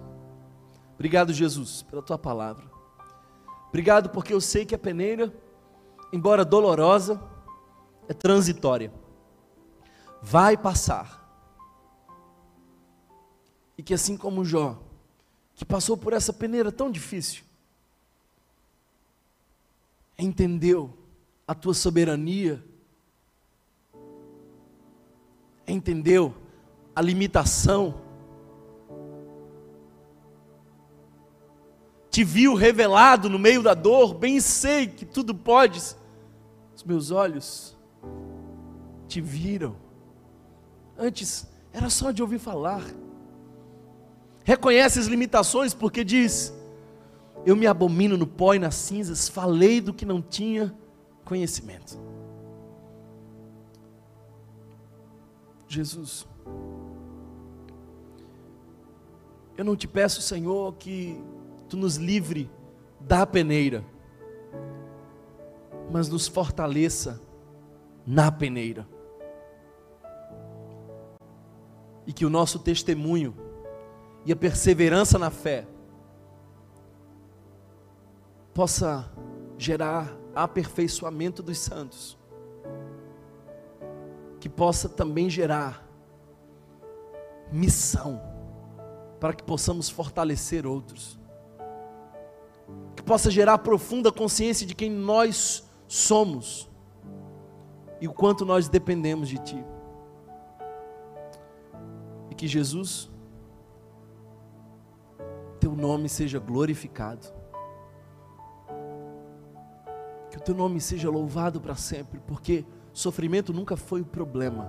Obrigado, 0.95 1.33
Jesus, 1.33 1.83
pela 1.83 2.01
tua 2.01 2.17
palavra. 2.17 2.71
Obrigado 3.69 4.11
porque 4.11 4.33
eu 4.33 4.41
sei 4.41 4.65
que 4.65 4.77
a 4.77 4.79
peneira, 4.79 5.35
embora 6.13 6.45
dolorosa, 6.45 7.21
é 8.07 8.15
transitória. 8.15 8.93
Vai 10.23 10.57
passar. 10.57 11.21
E 13.77 13.83
que 13.83 13.93
assim 13.93 14.17
como 14.17 14.45
Jó, 14.45 14.81
que 15.57 15.65
passou 15.65 15.97
por 15.97 16.13
essa 16.13 16.33
peneira 16.33 16.71
tão 16.71 16.89
difícil, 16.93 17.43
entendeu 20.17 20.97
a 21.45 21.57
tua 21.57 21.75
soberania, 21.75 22.65
entendeu 25.67 26.44
a 26.95 27.01
limitação, 27.01 27.95
te 32.11 32.23
viu 32.23 32.55
revelado 32.55 33.29
no 33.29 33.39
meio 33.39 33.63
da 33.63 33.75
dor, 33.75 34.15
bem 34.15 34.39
sei 34.39 34.87
que 34.87 35.05
tudo 35.05 35.35
podes, 35.35 35.97
os 36.77 36.85
meus 36.85 37.11
olhos 37.11 37.77
te 39.09 39.21
viram, 39.21 39.77
antes 40.97 41.47
era 41.73 41.91
só 41.91 42.13
de 42.13 42.23
ouvir 42.23 42.39
falar, 42.39 42.85
reconhece 44.45 45.01
as 45.01 45.07
limitações, 45.07 45.75
porque 45.75 46.05
diz: 46.05 46.55
Eu 47.45 47.57
me 47.57 47.67
abomino 47.67 48.17
no 48.17 48.29
pó 48.29 48.55
e 48.55 48.61
nas 48.61 48.77
cinzas, 48.77 49.29
falei 49.29 49.81
do 49.81 49.93
que 49.93 50.05
não 50.05 50.23
tinha 50.23 50.73
conhecimento. 51.25 51.99
Jesus, 55.67 56.25
eu 59.57 59.65
não 59.65 59.77
te 59.77 59.87
peço, 59.87 60.21
Senhor, 60.21 60.75
que 60.75 61.23
tu 61.69 61.77
nos 61.77 61.97
livre 61.97 62.51
da 63.01 63.27
peneira, 63.27 63.85
mas 65.91 66.09
nos 66.09 66.27
fortaleça 66.27 67.21
na 68.07 68.31
peneira. 68.33 68.87
E 72.07 72.13
que 72.13 72.27
o 72.27 72.31
nosso 72.31 72.59
testemunho 72.59 73.35
e 74.25 74.33
a 74.33 74.37
perseverança 74.37 75.19
na 75.19 75.31
fé 75.31 75.67
possa 78.53 79.11
gerar 79.57 80.15
aperfeiçoamento 80.35 81.43
dos 81.43 81.59
santos, 81.59 82.19
que 84.41 84.49
possa 84.49 84.89
também 84.89 85.31
gerar 85.31 85.87
missão, 87.53 88.21
para 89.25 89.33
que 89.33 89.43
possamos 89.43 89.89
fortalecer 89.89 90.67
outros 90.67 91.19
possa 93.05 93.31
gerar 93.31 93.59
profunda 93.59 94.11
consciência 94.11 94.67
de 94.67 94.75
quem 94.75 94.91
nós 94.91 95.69
somos 95.87 96.69
e 98.01 98.09
o 98.09 98.13
quanto 98.13 98.45
nós 98.45 98.69
dependemos 98.69 99.29
de 99.29 99.39
Ti. 99.39 99.65
E 102.31 102.35
que 102.35 102.49
Jesus, 102.49 103.11
Teu 105.61 105.75
nome 105.75 106.09
seja 106.09 106.39
glorificado, 106.39 107.27
que 110.31 110.37
o 110.37 110.41
Teu 110.41 110.55
nome 110.55 110.81
seja 110.81 111.09
louvado 111.09 111.61
para 111.61 111.77
sempre, 111.77 112.21
porque 112.27 112.65
sofrimento 112.93 113.53
nunca 113.53 113.77
foi 113.77 114.01
o 114.01 114.07
problema 114.07 114.69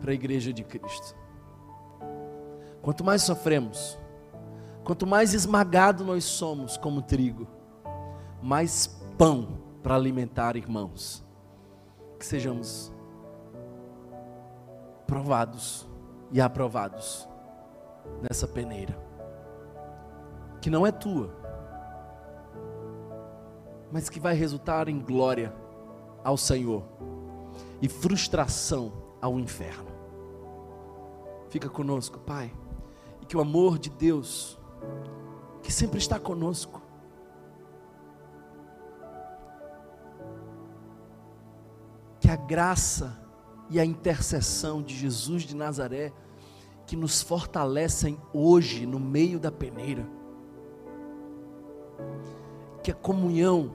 para 0.00 0.12
a 0.12 0.14
igreja 0.14 0.52
de 0.52 0.62
Cristo. 0.62 1.17
Quanto 2.82 3.04
mais 3.04 3.22
sofremos, 3.22 3.98
quanto 4.84 5.06
mais 5.06 5.34
esmagado 5.34 6.04
nós 6.04 6.24
somos 6.24 6.76
como 6.76 7.02
trigo, 7.02 7.46
mais 8.42 8.86
pão 9.16 9.58
para 9.82 9.94
alimentar 9.94 10.56
irmãos. 10.56 11.24
Que 12.18 12.26
sejamos 12.26 12.92
provados 15.06 15.88
e 16.32 16.40
aprovados 16.40 17.28
nessa 18.20 18.46
peneira, 18.46 18.98
que 20.60 20.68
não 20.68 20.86
é 20.86 20.92
tua, 20.92 21.34
mas 23.90 24.08
que 24.08 24.20
vai 24.20 24.34
resultar 24.34 24.88
em 24.88 24.98
glória 24.98 25.54
ao 26.22 26.36
Senhor 26.36 26.84
e 27.80 27.88
frustração 27.88 28.92
ao 29.20 29.38
inferno. 29.38 29.88
Fica 31.48 31.68
conosco, 31.68 32.18
Pai, 32.18 32.52
que 33.28 33.36
o 33.36 33.40
amor 33.40 33.78
de 33.78 33.90
Deus, 33.90 34.58
que 35.62 35.70
sempre 35.70 35.98
está 35.98 36.18
conosco, 36.18 36.82
que 42.20 42.30
a 42.30 42.36
graça 42.36 43.16
e 43.70 43.78
a 43.78 43.84
intercessão 43.84 44.82
de 44.82 44.96
Jesus 44.96 45.42
de 45.42 45.54
Nazaré, 45.54 46.12
que 46.86 46.96
nos 46.96 47.20
fortalecem 47.20 48.18
hoje 48.32 48.86
no 48.86 48.98
meio 48.98 49.38
da 49.38 49.52
peneira, 49.52 50.08
que 52.82 52.90
a 52.90 52.94
comunhão 52.94 53.72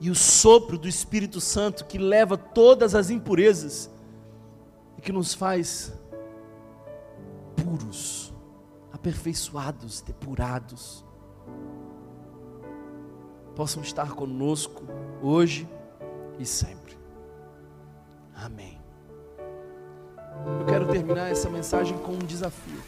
e 0.00 0.10
o 0.10 0.14
sopro 0.14 0.76
do 0.76 0.88
Espírito 0.88 1.40
Santo 1.40 1.84
que 1.84 1.98
leva 1.98 2.36
todas 2.36 2.94
as 2.94 3.10
impurezas 3.10 3.90
e 4.98 5.00
que 5.00 5.12
nos 5.12 5.34
faz 5.34 5.92
puros, 7.54 8.29
aperfeiçoados, 9.00 10.02
depurados, 10.02 11.02
possam 13.56 13.82
estar 13.82 14.12
conosco 14.12 14.84
hoje 15.22 15.66
e 16.38 16.44
sempre. 16.44 16.98
Amém. 18.34 18.78
Eu 20.60 20.66
quero 20.66 20.86
terminar 20.88 21.30
essa 21.30 21.48
mensagem 21.48 21.96
com 21.98 22.12
um 22.12 22.18
desafio. 22.18 22.80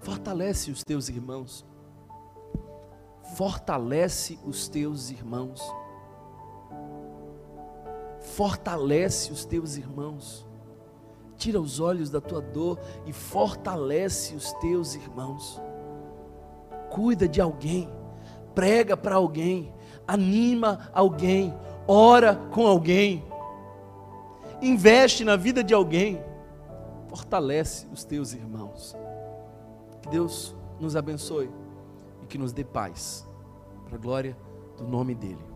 Fortalece 0.00 0.70
os 0.70 0.82
teus 0.82 1.10
irmãos. 1.10 1.66
Fortalece 3.36 4.38
os 4.46 4.66
teus 4.66 5.10
irmãos. 5.10 5.60
Fortalece 8.20 9.30
os 9.30 9.44
teus 9.44 9.76
irmãos. 9.76 10.45
Tira 11.36 11.60
os 11.60 11.80
olhos 11.80 12.10
da 12.10 12.20
tua 12.20 12.40
dor 12.40 12.78
e 13.04 13.12
fortalece 13.12 14.34
os 14.34 14.52
teus 14.54 14.94
irmãos. 14.94 15.60
Cuida 16.90 17.28
de 17.28 17.40
alguém, 17.40 17.88
prega 18.54 18.96
para 18.96 19.16
alguém, 19.16 19.72
anima 20.06 20.90
alguém, 20.92 21.54
ora 21.86 22.36
com 22.50 22.66
alguém 22.66 23.24
investe 24.60 25.24
na 25.24 25.36
vida 25.36 25.62
de 25.62 25.74
alguém, 25.74 26.22
fortalece 27.08 27.86
os 27.92 28.04
teus 28.04 28.32
irmãos. 28.32 28.96
Que 30.02 30.08
Deus 30.08 30.54
nos 30.80 30.96
abençoe 30.96 31.50
e 32.22 32.26
que 32.26 32.38
nos 32.38 32.52
dê 32.52 32.64
paz, 32.64 33.26
para 33.84 33.96
a 33.96 33.98
glória 34.00 34.36
do 34.76 34.84
nome 34.84 35.14
dEle. 35.14 35.55